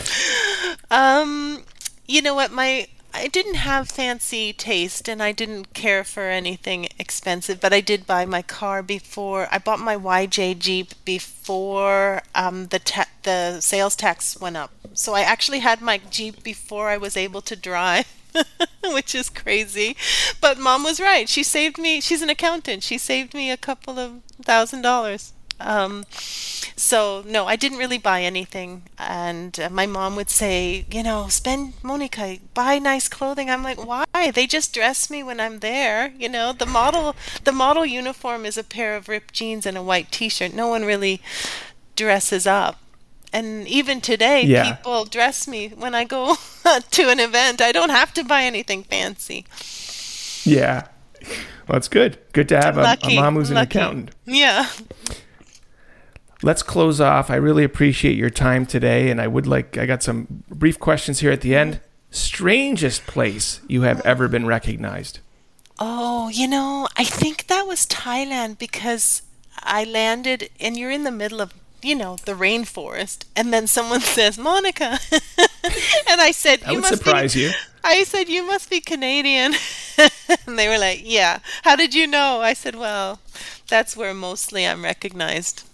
Um, 0.90 1.64
you 2.06 2.22
know 2.22 2.34
what? 2.34 2.50
My 2.52 2.88
I 3.14 3.26
didn't 3.28 3.54
have 3.54 3.88
fancy 3.88 4.52
taste, 4.52 5.08
and 5.08 5.22
I 5.22 5.32
didn't 5.32 5.72
care 5.72 6.04
for 6.04 6.24
anything 6.28 6.88
expensive. 6.98 7.60
But 7.60 7.72
I 7.72 7.80
did 7.80 8.06
buy 8.06 8.26
my 8.26 8.42
car 8.42 8.82
before 8.82 9.48
I 9.50 9.58
bought 9.58 9.80
my 9.80 9.96
YJ 9.96 10.54
Jeep 10.54 10.92
before 11.04 12.22
um, 12.34 12.66
the 12.66 12.78
ta- 12.78 13.08
the 13.22 13.60
sales 13.60 13.96
tax 13.96 14.38
went 14.40 14.56
up. 14.56 14.70
So 14.94 15.14
I 15.14 15.22
actually 15.22 15.60
had 15.60 15.80
my 15.80 15.98
Jeep 16.10 16.42
before 16.42 16.88
I 16.88 16.96
was 16.96 17.16
able 17.16 17.40
to 17.42 17.56
drive. 17.56 18.06
Which 18.84 19.14
is 19.14 19.30
crazy. 19.30 19.96
But 20.40 20.58
mom 20.58 20.84
was 20.84 21.00
right. 21.00 21.28
She 21.28 21.42
saved 21.42 21.78
me. 21.78 22.00
She's 22.00 22.22
an 22.22 22.30
accountant. 22.30 22.82
She 22.82 22.98
saved 22.98 23.32
me 23.34 23.50
a 23.50 23.56
couple 23.56 23.98
of 23.98 24.22
thousand 24.42 24.82
dollars. 24.82 25.32
Um, 25.60 26.04
so 26.10 27.24
no, 27.26 27.46
I 27.46 27.56
didn't 27.56 27.78
really 27.78 27.98
buy 27.98 28.22
anything. 28.22 28.82
And 28.98 29.58
uh, 29.58 29.68
my 29.70 29.86
mom 29.86 30.14
would 30.16 30.30
say, 30.30 30.86
you 30.90 31.02
know, 31.02 31.28
spend 31.28 31.74
Monika, 31.82 32.40
buy 32.54 32.78
nice 32.78 33.08
clothing. 33.08 33.50
I'm 33.50 33.62
like, 33.62 33.84
why? 33.84 34.04
They 34.32 34.46
just 34.46 34.72
dress 34.72 35.10
me 35.10 35.22
when 35.22 35.40
I'm 35.40 35.58
there. 35.60 36.12
You 36.18 36.28
know, 36.28 36.52
the 36.52 36.66
model, 36.66 37.16
the 37.44 37.52
model 37.52 37.84
uniform 37.84 38.44
is 38.46 38.56
a 38.56 38.64
pair 38.64 38.94
of 38.96 39.08
ripped 39.08 39.34
jeans 39.34 39.66
and 39.66 39.76
a 39.76 39.82
white 39.82 40.12
T-shirt. 40.12 40.54
No 40.54 40.68
one 40.68 40.84
really 40.84 41.20
dresses 41.96 42.46
up. 42.46 42.80
And 43.32 43.66
even 43.68 44.00
today, 44.00 44.42
Yeah. 44.42 44.74
people 44.76 45.04
dress 45.04 45.46
me 45.46 45.68
when 45.68 45.94
I 45.94 46.04
go 46.04 46.36
to 46.90 47.10
an 47.10 47.20
event. 47.20 47.60
I 47.60 47.72
don't 47.72 47.90
have 47.90 48.14
to 48.14 48.24
buy 48.24 48.44
anything 48.44 48.84
fancy. 48.84 49.44
Yeah, 50.44 50.86
well, 51.20 51.74
that's 51.74 51.88
good. 51.88 52.18
Good 52.32 52.48
to 52.50 52.56
have 52.56 52.78
a, 52.78 52.96
a 53.02 53.16
mom 53.16 53.34
who's 53.34 53.50
an 53.50 53.58
accountant. 53.58 54.12
Yeah. 54.24 54.68
Let's 56.42 56.62
close 56.62 57.00
off. 57.00 57.30
I 57.30 57.36
really 57.36 57.64
appreciate 57.64 58.16
your 58.16 58.30
time 58.30 58.64
today, 58.64 59.10
and 59.10 59.20
I 59.20 59.26
would 59.26 59.46
like 59.46 59.76
I 59.76 59.86
got 59.86 60.02
some 60.02 60.44
brief 60.48 60.78
questions 60.78 61.20
here 61.20 61.32
at 61.32 61.40
the 61.40 61.56
end. 61.56 61.80
Strangest 62.10 63.06
place 63.06 63.60
you 63.68 63.82
have 63.82 64.00
ever 64.06 64.28
been 64.28 64.46
recognized? 64.46 65.18
Oh, 65.80 66.28
you 66.28 66.48
know, 66.48 66.88
I 66.96 67.04
think 67.04 67.46
that 67.46 67.66
was 67.66 67.86
Thailand 67.86 68.58
because 68.58 69.22
I 69.62 69.84
landed 69.84 70.50
and 70.58 70.76
you're 70.76 70.90
in 70.90 71.04
the 71.04 71.10
middle 71.10 71.40
of, 71.40 71.52
you 71.82 71.94
know, 71.94 72.16
the 72.24 72.32
rainforest 72.32 73.24
and 73.36 73.52
then 73.52 73.66
someone 73.66 74.00
says, 74.16 74.38
"Monika." 74.38 74.98
and 76.10 76.20
I 76.20 76.30
said, 76.30 76.60
That 76.60 76.68
"You 76.70 76.76
would 76.76 76.90
must 76.90 77.02
surprise 77.02 77.34
be 77.34 77.42
you. 77.42 77.50
I 77.84 78.04
said, 78.04 78.28
"You 78.28 78.46
must 78.46 78.70
be 78.70 78.80
Canadian." 78.80 79.54
and 80.46 80.58
they 80.58 80.68
were 80.68 80.78
like, 80.78 81.02
"Yeah." 81.04 81.40
How 81.62 81.76
did 81.76 81.94
you 81.94 82.06
know? 82.06 82.40
I 82.40 82.54
said, 82.54 82.74
"Well, 82.74 83.20
that's 83.68 83.96
where 83.96 84.14
mostly 84.14 84.66
I'm 84.66 84.84
recognized." 84.84 85.67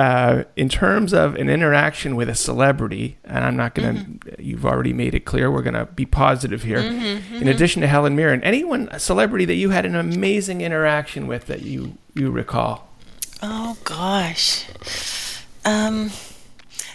Uh, 0.00 0.44
in 0.56 0.70
terms 0.70 1.12
of 1.12 1.34
an 1.34 1.50
interaction 1.50 2.16
with 2.16 2.26
a 2.30 2.34
celebrity, 2.34 3.18
and 3.22 3.44
I'm 3.44 3.54
not 3.54 3.74
going 3.74 3.94
to. 3.94 4.00
Mm-hmm. 4.00 4.42
You've 4.42 4.64
already 4.64 4.94
made 4.94 5.14
it 5.14 5.26
clear. 5.26 5.50
We're 5.50 5.60
going 5.60 5.74
to 5.74 5.84
be 5.84 6.06
positive 6.06 6.62
here. 6.62 6.78
In 6.78 7.46
addition 7.46 7.82
to 7.82 7.86
Helen 7.86 8.16
Mirren, 8.16 8.42
anyone 8.42 8.88
a 8.92 8.98
celebrity 8.98 9.44
that 9.44 9.56
you 9.56 9.68
had 9.70 9.84
an 9.84 9.94
amazing 9.94 10.62
interaction 10.62 11.26
with 11.26 11.48
that 11.48 11.60
you 11.60 11.98
you 12.14 12.30
recall? 12.30 12.88
Oh 13.42 13.76
gosh. 13.84 14.64
Um 15.66 16.12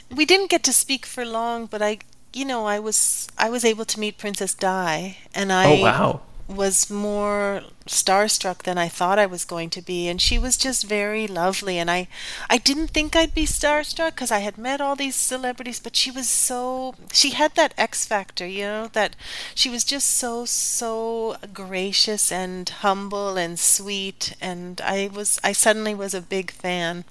we 0.09 0.25
didn't 0.25 0.49
get 0.49 0.63
to 0.63 0.73
speak 0.73 1.05
for 1.05 1.23
long, 1.25 1.67
but 1.67 1.83
I 1.83 1.99
you 2.33 2.43
know, 2.43 2.65
I 2.65 2.79
was 2.79 3.27
I 3.37 3.51
was 3.51 3.63
able 3.63 3.85
to 3.85 3.99
meet 3.99 4.17
Princess 4.17 4.55
Di 4.55 5.17
and 5.35 5.53
I 5.53 5.65
Oh 5.67 5.81
wow! 5.83 6.21
Was 6.47 6.89
more 6.89 7.63
starstruck 7.87 8.63
than 8.63 8.77
I 8.77 8.87
thought 8.87 9.17
I 9.17 9.25
was 9.25 9.45
going 9.45 9.69
to 9.71 9.81
be 9.81 10.07
and 10.07 10.21
she 10.21 10.37
was 10.37 10.57
just 10.57 10.85
very 10.85 11.27
lovely 11.27 11.77
and 11.77 11.89
I 11.89 12.07
I 12.49 12.57
didn't 12.57 12.89
think 12.89 13.15
I'd 13.15 13.33
be 13.33 13.45
starstruck 13.45 14.15
cuz 14.15 14.31
I 14.31 14.39
had 14.39 14.57
met 14.57 14.81
all 14.81 14.95
these 14.95 15.15
celebrities 15.15 15.79
but 15.79 15.95
she 15.95 16.11
was 16.11 16.29
so 16.29 16.95
she 17.11 17.31
had 17.31 17.55
that 17.55 17.73
X 17.77 18.05
factor 18.05 18.45
you 18.45 18.63
know 18.63 18.89
that 18.93 19.15
she 19.53 19.69
was 19.69 19.83
just 19.83 20.07
so 20.09 20.45
so 20.45 21.37
gracious 21.53 22.31
and 22.31 22.69
humble 22.69 23.37
and 23.37 23.59
sweet 23.59 24.33
and 24.39 24.81
I 24.81 25.09
was 25.11 25.39
I 25.43 25.51
suddenly 25.51 25.95
was 25.95 26.13
a 26.13 26.21
big 26.21 26.51
fan 26.51 27.05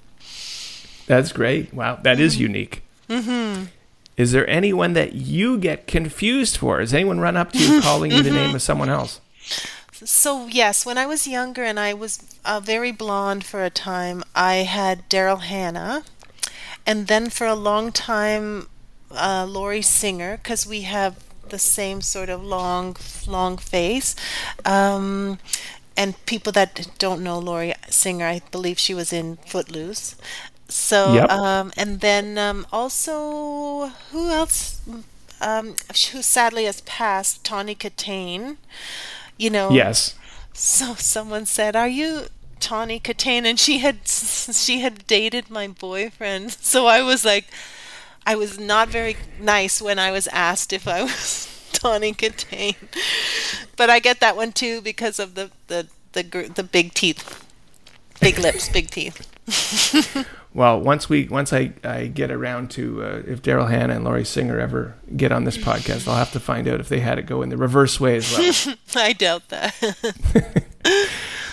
That's 1.07 1.31
great. 1.31 1.73
Wow, 1.73 1.99
that 2.01 2.19
is 2.19 2.39
unique. 2.39 2.83
Mm-hmm. 3.09 3.65
Is 4.17 4.31
there 4.31 4.49
anyone 4.49 4.93
that 4.93 5.13
you 5.13 5.57
get 5.57 5.87
confused 5.87 6.57
for? 6.57 6.79
Has 6.79 6.93
anyone 6.93 7.19
run 7.19 7.37
up 7.37 7.51
to 7.51 7.59
you 7.59 7.81
calling 7.81 8.11
you 8.11 8.23
the 8.23 8.31
name 8.31 8.55
of 8.55 8.61
someone 8.61 8.89
else? 8.89 9.19
So 9.91 10.47
yes, 10.47 10.85
when 10.85 10.97
I 10.97 11.05
was 11.05 11.27
younger 11.27 11.63
and 11.63 11.79
I 11.79 11.93
was 11.93 12.19
uh, 12.43 12.59
very 12.59 12.91
blonde 12.91 13.45
for 13.45 13.63
a 13.63 13.69
time, 13.69 14.23
I 14.35 14.55
had 14.57 15.09
Daryl 15.09 15.41
Hannah, 15.41 16.03
and 16.85 17.07
then 17.07 17.29
for 17.29 17.47
a 17.47 17.55
long 17.55 17.91
time, 17.91 18.67
uh, 19.11 19.45
Lori 19.47 19.81
Singer, 19.81 20.37
because 20.37 20.67
we 20.67 20.81
have 20.81 21.23
the 21.49 21.59
same 21.59 22.01
sort 22.01 22.29
of 22.29 22.43
long, 22.43 22.95
long 23.27 23.57
face. 23.57 24.15
Um, 24.65 25.39
and 25.97 26.23
people 26.25 26.51
that 26.53 26.87
don't 26.97 27.23
know 27.23 27.39
Lori 27.39 27.73
Singer, 27.89 28.25
I 28.27 28.41
believe 28.51 28.79
she 28.79 28.93
was 28.93 29.13
in 29.13 29.37
Footloose. 29.47 30.15
So, 30.67 31.21
Yep. 31.21 31.29
um, 31.29 31.71
and 31.77 32.01
then 32.01 32.37
um, 32.37 32.65
also, 32.71 33.87
who 34.11 34.29
else? 34.31 34.81
Um, 35.41 35.75
who 36.11 36.21
sadly 36.21 36.65
has 36.65 36.81
passed? 36.81 37.43
Tawny 37.43 37.75
Kitaen. 37.75 38.57
You 39.37 39.49
know, 39.49 39.71
Yes. 39.71 40.15
so 40.53 40.95
someone 40.95 41.45
said, 41.45 41.75
"Are 41.75 41.87
you 41.87 42.27
Tawny 42.59 42.99
Kitaen?" 42.99 43.45
And 43.45 43.59
she 43.59 43.79
had 43.79 44.07
she 44.07 44.79
had 44.79 45.05
dated 45.07 45.49
my 45.49 45.67
boyfriend. 45.67 46.51
So 46.53 46.87
I 46.87 47.01
was 47.01 47.25
like, 47.25 47.45
I 48.25 48.35
was 48.35 48.57
not 48.59 48.87
very 48.89 49.17
nice 49.39 49.81
when 49.81 49.99
I 49.99 50.11
was 50.11 50.27
asked 50.27 50.71
if 50.73 50.87
I 50.87 51.03
was 51.09 51.47
Tawny 51.73 52.13
Kitaen. 52.13 52.75
But 53.75 53.89
I 53.89 53.99
get 53.99 54.19
that 54.21 54.35
one 54.37 54.51
too 54.53 54.81
because 54.81 55.19
of 55.19 55.35
the 55.35 55.51
the 55.67 55.87
the 56.13 56.23
the 56.55 56.63
big 56.63 56.93
teeth, 56.93 57.43
big 58.21 58.39
lips, 58.39 58.69
big 58.69 58.89
teeth. 58.89 59.27
Well, 60.55 60.79
once 60.79 61.09
we 61.09 61.27
once 61.27 61.51
I, 61.51 61.73
I 61.83 62.07
get 62.07 62.31
around 62.31 62.71
to 62.71 63.03
uh, 63.03 63.21
if 63.27 63.41
Daryl 63.41 63.69
Hannah 63.69 63.93
and 63.95 64.05
Lori 64.05 64.23
Singer 64.23 64.57
ever 64.57 64.95
get 65.17 65.33
on 65.33 65.43
this 65.43 65.57
podcast, 65.57 66.07
I'll 66.07 66.15
have 66.15 66.31
to 66.31 66.39
find 66.39 66.65
out 66.69 66.79
if 66.79 66.87
they 66.87 67.01
had 67.01 67.19
it 67.19 67.25
go 67.25 67.41
in 67.41 67.49
the 67.49 67.57
reverse 67.57 67.99
way 67.99 68.15
as 68.15 68.31
well. 68.65 68.75
I 68.95 69.11
doubt 69.11 69.49
that. 69.49 69.73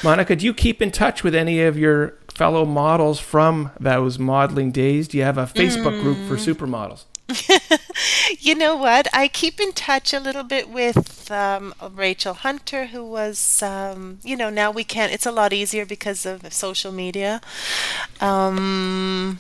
Monika, 0.03 0.39
do 0.39 0.47
you 0.47 0.55
keep 0.55 0.81
in 0.81 0.93
touch 0.93 1.25
with 1.25 1.35
any 1.35 1.61
of 1.63 1.77
your 1.77 2.15
fellow 2.33 2.65
models 2.65 3.19
from 3.19 3.73
those 3.81 4.21
modeling 4.21 4.71
days? 4.71 5.09
Do 5.09 5.19
you 5.19 5.25
have 5.25 5.37
a 5.39 5.47
Facebook 5.47 6.01
group 6.01 6.19
for 6.29 6.37
Mm. 6.37 6.55
supermodels? 6.55 7.05
You 8.39 8.55
know 8.55 8.77
what? 8.77 9.07
I 9.13 9.29
keep 9.29 9.61
in 9.61 9.73
touch 9.73 10.13
a 10.13 10.19
little 10.21 10.43
bit 10.43 10.69
with 10.71 11.12
um, 11.33 11.75
Rachel 11.95 12.35
Hunter, 12.35 12.87
who 12.87 13.05
was, 13.05 13.63
um, 13.63 14.19
you 14.23 14.37
know, 14.37 14.51
now 14.51 14.71
we 14.71 14.85
can't, 14.85 15.13
it's 15.13 15.27
a 15.27 15.33
lot 15.33 15.53
easier 15.53 15.85
because 15.87 16.27
of 16.27 16.53
social 16.53 16.93
media. 16.93 17.41
Um, 18.21 19.39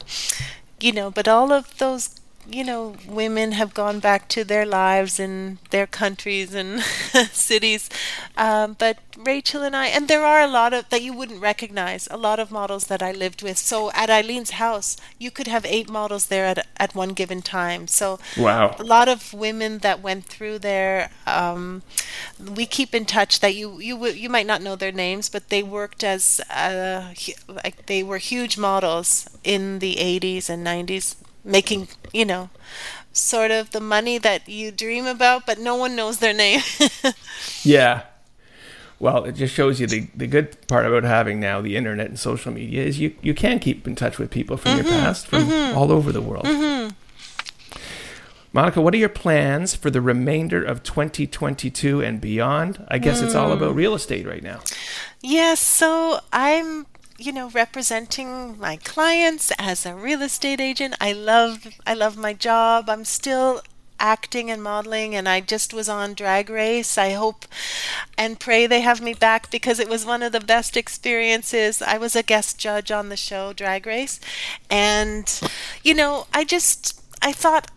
you 0.81 0.93
know, 0.93 1.11
but 1.11 1.29
all 1.29 1.53
of 1.53 1.77
those, 1.79 2.21
you 2.49 2.65
know, 2.65 2.97
women 3.09 3.53
have 3.53 3.73
gone 3.75 4.01
back 4.01 4.29
to 4.29 4.45
their 4.45 4.67
lives 4.67 5.19
in 5.21 5.59
their 5.71 5.87
countries 5.87 6.55
and 6.55 6.81
cities. 7.33 7.89
Um, 8.37 8.75
but 8.79 8.99
Rachel 9.17 9.63
and 9.63 9.77
I, 9.77 9.87
and 9.87 10.09
there 10.09 10.25
are 10.25 10.41
a 10.41 10.47
lot 10.49 10.73
of 10.73 10.89
that 10.91 11.03
you 11.03 11.13
wouldn't 11.13 11.41
recognize, 11.41 12.09
a 12.11 12.17
lot 12.17 12.39
of 12.41 12.51
models 12.51 12.87
that 12.87 13.03
I 13.03 13.13
lived 13.13 13.43
with. 13.43 13.59
So 13.59 13.91
at 13.93 14.09
Eileen's 14.11 14.51
house, 14.53 14.97
you 15.19 15.31
could 15.31 15.47
have 15.47 15.65
eight 15.65 15.89
models 15.89 16.27
there 16.27 16.45
at, 16.47 16.67
at 16.77 16.95
one 16.95 17.11
given 17.11 17.43
time. 17.43 17.87
So 17.87 18.19
Wow. 18.37 18.77
a 18.79 18.85
lot 18.85 19.09
of 19.09 19.33
women 19.33 19.79
that 19.79 20.01
went 20.03 20.25
through 20.25 20.59
there. 20.61 21.11
Um, 21.27 21.83
we 22.39 22.67
keep 22.67 22.95
in 22.95 23.05
touch. 23.05 23.41
That 23.41 23.55
you 23.55 23.79
you 23.81 23.95
w- 23.95 24.15
you 24.15 24.29
might 24.29 24.47
not 24.47 24.63
know 24.63 24.77
their 24.77 24.93
names, 24.93 25.29
but 25.29 25.49
they 25.49 25.63
worked 25.63 26.03
as 26.05 26.41
uh, 26.51 27.13
hu- 27.15 27.55
like 27.65 27.87
they 27.87 28.03
were 28.03 28.19
huge 28.19 28.59
models 28.59 29.29
in 29.45 29.79
the 29.79 29.97
80s 30.01 30.49
and 30.49 30.65
90s, 30.65 31.17
making 31.45 31.89
you 32.13 32.25
know 32.25 32.51
sort 33.13 33.51
of 33.51 33.71
the 33.73 33.81
money 33.81 34.19
that 34.19 34.49
you 34.49 34.71
dream 34.73 35.07
about, 35.07 35.45
but 35.47 35.59
no 35.59 35.75
one 35.77 35.95
knows 35.97 36.19
their 36.19 36.33
name. 36.35 36.61
Yeah. 37.65 38.03
Well, 38.99 39.25
it 39.25 39.33
just 39.33 39.53
shows 39.53 39.81
you 39.81 39.87
the, 39.89 40.07
the 40.15 40.29
good 40.29 40.57
part 40.69 40.87
about 40.87 41.03
having 41.03 41.41
now 41.41 41.61
the 41.61 41.77
internet 41.77 42.07
and 42.07 42.19
social 42.19 42.53
media 42.53 42.85
is 42.85 43.01
you, 43.01 43.15
you 43.21 43.35
can 43.35 43.59
keep 43.59 43.85
in 43.87 43.97
touch 43.97 44.17
with 44.19 44.31
people 44.31 44.57
from 44.57 44.73
Mm-hmm. 44.79 44.87
your 44.87 44.97
past 44.97 45.27
from 45.27 45.51
all 45.77 45.91
over 45.91 46.13
the 46.13 46.21
world. 46.23 46.47
Monika, 48.55 48.83
what 48.83 48.93
are 48.95 48.99
your 48.99 49.09
plans 49.09 49.75
for 49.75 49.91
the 49.91 50.01
remainder 50.01 50.63
of 50.63 50.83
2022 50.83 52.03
and 52.03 52.21
beyond? 52.21 52.85
I 52.89 52.99
guess 52.99 53.21
it's 53.23 53.35
all 53.35 53.49
Mm. 53.51 53.57
about 53.57 53.75
real 53.75 53.95
estate 53.95 54.27
right 54.27 54.43
now. 54.43 54.61
Yes, 55.23 55.59
so 55.59 56.21
I'm, 56.33 56.87
you 57.23 57.33
know, 57.33 57.49
representing 57.51 58.59
my 58.59 58.77
clients 58.77 59.53
as 59.59 59.87
a 59.87 59.95
real 59.95 60.23
estate 60.23 60.61
agent. 60.61 60.95
I 61.01 61.13
love 61.13 61.69
I 61.87 61.95
love 61.95 62.17
my 62.17 62.33
job. 62.33 62.89
I'm 62.89 63.05
still 63.05 63.63
acting 64.01 64.51
and 64.51 64.61
modeling 64.61 65.15
and 65.15 65.29
I 65.29 65.41
just 65.41 65.73
was 65.73 65.89
on 65.89 66.15
Drag 66.15 66.51
Race. 66.51 66.99
I 66.99 67.13
hope 67.13 67.47
and 68.19 68.41
pray 68.41 68.67
they 68.67 68.81
have 68.81 69.01
me 69.01 69.15
back 69.15 69.51
because 69.51 69.79
it 69.79 69.89
was 69.89 70.05
one 70.05 70.23
of 70.23 70.33
the 70.33 70.41
best 70.41 70.77
experiences. 70.77 71.81
I 71.81 71.99
was 71.99 72.17
a 72.17 72.23
guest 72.25 72.59
judge 72.59 72.91
on 72.91 73.09
the 73.09 73.17
show 73.17 73.53
Drag 73.53 73.87
Race 73.87 74.19
and 74.69 75.41
you 75.85 75.95
know, 75.95 76.27
I 76.35 76.45
just 76.45 77.01
I 77.23 77.33
thought 77.33 77.71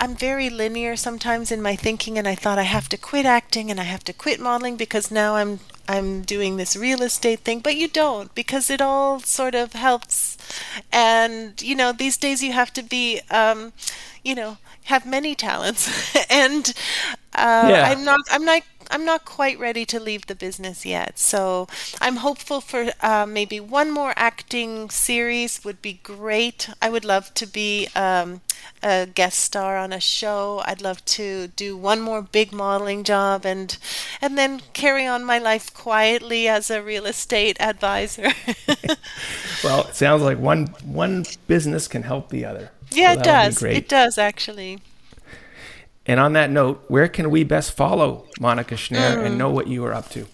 I'm 0.00 0.16
very 0.16 0.50
linear 0.50 0.96
sometimes 0.96 1.52
in 1.52 1.62
my 1.62 1.76
thinking 1.76 2.18
and 2.18 2.26
I 2.26 2.34
thought 2.34 2.58
I 2.58 2.62
have 2.62 2.88
to 2.90 2.96
quit 2.96 3.26
acting 3.26 3.70
and 3.70 3.80
I 3.80 3.84
have 3.84 4.04
to 4.04 4.12
quit 4.12 4.40
modeling 4.40 4.76
because 4.76 5.10
now 5.10 5.36
I'm 5.36 5.60
I'm 5.88 6.22
doing 6.22 6.56
this 6.56 6.76
real 6.76 7.02
estate 7.02 7.40
thing 7.40 7.60
but 7.60 7.76
you 7.76 7.88
don't 7.88 8.34
because 8.34 8.70
it 8.70 8.80
all 8.80 9.20
sort 9.20 9.54
of 9.54 9.72
helps 9.72 10.36
and 10.92 11.60
you 11.62 11.74
know 11.74 11.92
these 11.92 12.16
days 12.16 12.42
you 12.42 12.52
have 12.52 12.72
to 12.74 12.82
be 12.82 13.20
um 13.30 13.72
you 14.24 14.34
know 14.34 14.58
have 14.84 15.06
many 15.06 15.34
talents 15.34 16.14
and 16.30 16.72
uh, 17.34 17.70
Yeah. 17.70 17.84
I'm 17.84 18.04
not 18.04 18.20
I'm 18.30 18.44
not 18.44 18.62
I'm 18.90 19.04
not 19.04 19.24
quite 19.24 19.58
ready 19.58 19.84
to 19.86 20.00
leave 20.00 20.26
the 20.26 20.34
business 20.34 20.86
yet. 20.86 21.18
So 21.18 21.68
I'm 22.00 22.16
hopeful 22.16 22.60
for 22.62 22.90
uh, 23.02 23.26
maybe 23.28 23.60
one 23.60 23.90
more 23.90 24.14
acting 24.16 24.88
series 24.90 25.62
would 25.64 25.82
be 25.82 26.00
great. 26.02 26.70
I 26.80 26.88
would 26.88 27.04
love 27.04 27.34
to 27.34 27.46
be 27.46 27.88
um, 27.94 28.40
a 28.82 29.06
guest 29.06 29.38
star 29.40 29.76
on 29.76 29.92
a 29.92 30.00
show. 30.00 30.62
I'd 30.64 30.80
love 30.82 31.04
to 31.06 31.48
do 31.48 31.76
one 31.76 32.00
more 32.00 32.22
big 32.22 32.52
modeling 32.52 33.04
job 33.04 33.44
and 33.44 33.76
and 34.20 34.36
then 34.38 34.60
carry 34.72 35.06
on 35.06 35.24
my 35.24 35.38
life 35.38 35.72
quietly 35.74 36.48
as 36.48 36.70
a 36.70 36.82
real 36.82 37.06
estate 37.06 37.56
advisor. 37.60 38.32
Well, 39.64 39.88
it 39.88 39.94
sounds 39.96 40.22
like 40.22 40.38
one 40.38 40.68
one 40.84 41.24
business 41.46 41.88
can 41.88 42.02
help 42.04 42.28
the 42.30 42.44
other. 42.44 42.70
yeah, 42.90 43.14
So 43.14 43.20
it 43.20 43.24
does. 43.24 43.62
It 43.62 43.88
does 43.88 44.18
actually. 44.18 44.78
And 46.06 46.20
on 46.20 46.32
that 46.34 46.50
note, 46.50 46.84
where 46.88 47.08
can 47.08 47.30
we 47.30 47.44
best 47.44 47.76
follow 47.76 48.24
Monika 48.40 48.76
Schnarre 48.76 49.16
Mm. 49.16 49.26
and 49.26 49.38
know 49.38 49.50
what 49.50 49.66
you 49.66 49.84
are 49.84 49.92
up 49.92 50.08
to? 50.10 50.26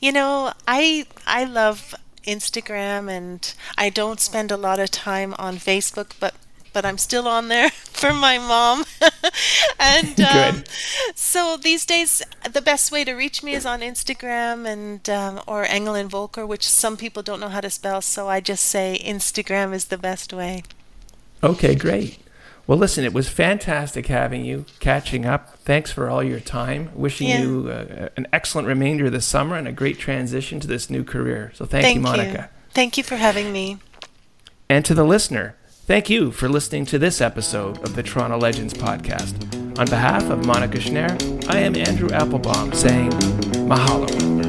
You 0.00 0.12
know, 0.12 0.52
I 0.68 1.06
I 1.26 1.44
love 1.44 1.94
Instagram 2.26 3.10
and 3.10 3.52
I 3.76 3.88
don't 3.90 4.20
spend 4.20 4.52
a 4.52 4.56
lot 4.56 4.78
of 4.78 4.90
time 4.90 5.34
on 5.38 5.56
Facebook, 5.56 6.12
but 6.20 6.34
but 6.78 6.86
I'm 6.86 6.96
still 6.96 7.26
on 7.26 7.48
there 7.48 7.70
for 7.70 8.12
my 8.12 8.38
mom. 8.38 8.84
and 9.80 10.20
um, 10.32 10.62
so 11.16 11.56
these 11.56 11.84
days, 11.84 12.22
the 12.48 12.62
best 12.62 12.92
way 12.92 13.02
to 13.02 13.14
reach 13.14 13.42
me 13.42 13.52
is 13.54 13.66
on 13.66 13.80
Instagram 13.80 14.64
and 14.64 15.10
um, 15.10 15.40
or 15.48 15.64
Engel 15.64 15.94
& 15.94 16.08
Völkers, 16.08 16.46
which 16.46 16.68
some 16.68 16.96
people 16.96 17.20
don't 17.20 17.40
know 17.40 17.48
how 17.48 17.60
to 17.60 17.68
spell. 17.68 18.00
So 18.00 18.28
I 18.28 18.38
just 18.38 18.62
say 18.62 19.02
Instagram 19.04 19.74
is 19.74 19.86
the 19.86 19.98
best 19.98 20.32
way. 20.32 20.62
Okay, 21.42 21.74
great. 21.74 22.20
Well, 22.68 22.78
listen, 22.78 23.02
it 23.02 23.12
was 23.12 23.28
fantastic 23.28 24.06
having 24.06 24.44
you, 24.44 24.64
catching 24.78 25.26
up. 25.26 25.58
Thanks 25.64 25.90
for 25.90 26.08
all 26.08 26.22
your 26.22 26.38
time. 26.38 26.90
Wishing 26.94 27.28
Yeah. 27.28 27.40
you 27.40 27.68
uh, 27.70 28.08
an 28.16 28.28
excellent 28.32 28.68
remainder 28.68 29.06
of 29.06 29.12
the 29.12 29.20
summer 29.20 29.56
and 29.56 29.66
a 29.66 29.72
great 29.72 29.98
transition 29.98 30.60
to 30.60 30.68
this 30.68 30.88
new 30.88 31.02
career. 31.02 31.50
So 31.56 31.64
thank, 31.64 31.96
you, 31.96 32.00
Monika. 32.00 32.50
Thank 32.72 32.96
you 32.96 33.02
for 33.02 33.16
having 33.16 33.52
me. 33.52 33.78
And 34.68 34.84
to 34.84 34.94
the 34.94 35.02
listener, 35.02 35.56
thank 35.88 36.10
you 36.10 36.30
for 36.30 36.50
listening 36.50 36.84
to 36.84 36.98
this 36.98 37.22
episode 37.22 37.82
of 37.82 37.96
the 37.96 38.02
Toronto 38.02 38.36
Legends 38.36 38.74
podcast. 38.74 39.32
On 39.78 39.86
behalf 39.86 40.22
of 40.24 40.40
Monika 40.40 40.78
Schnarre, 40.78 41.48
I 41.48 41.60
am 41.60 41.74
Andrew 41.76 42.10
Applebaum 42.10 42.74
saying 42.74 43.10
mahalo. 43.66 44.47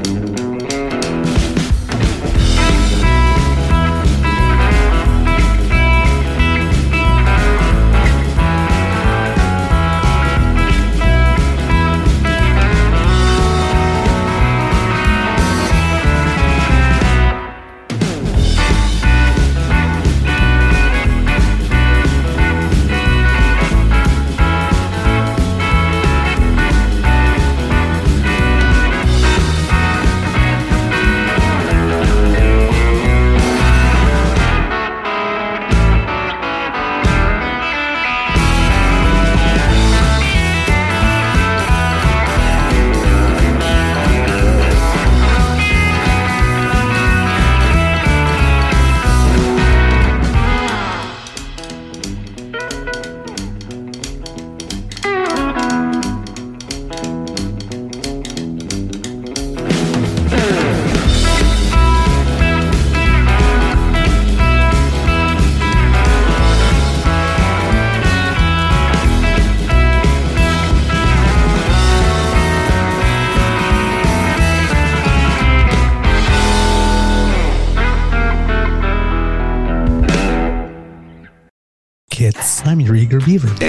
Beaver. 83.41 83.68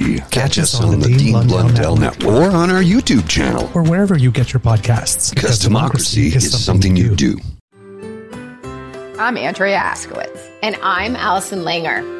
Catch, 0.00 0.30
Catch 0.30 0.58
us 0.58 0.80
on, 0.80 0.94
on 0.94 1.00
the 1.00 1.08
Dean, 1.08 1.18
Dean 1.18 1.32
Blundell, 1.32 1.58
Blundell 1.58 1.96
Network. 1.96 2.20
Network 2.22 2.52
or 2.52 2.56
on 2.56 2.70
our 2.70 2.82
YouTube 2.82 3.28
channel 3.28 3.70
or 3.74 3.82
wherever 3.82 4.16
you 4.16 4.30
get 4.30 4.52
your 4.52 4.60
podcasts. 4.60 5.30
Because, 5.30 5.44
because 5.44 5.58
democracy, 5.58 6.30
democracy, 6.30 6.46
is, 6.46 6.64
something, 6.64 6.94
something 6.94 6.96
you 6.96 7.14
do. 7.14 7.36
do. 7.36 7.42
I'm 9.18 9.36
Andrea 9.36 9.78
Askowitz. 9.78 10.50
And 10.62 10.76
I'm 10.82 11.16
Allison 11.16 11.60
Langer. 11.60 12.19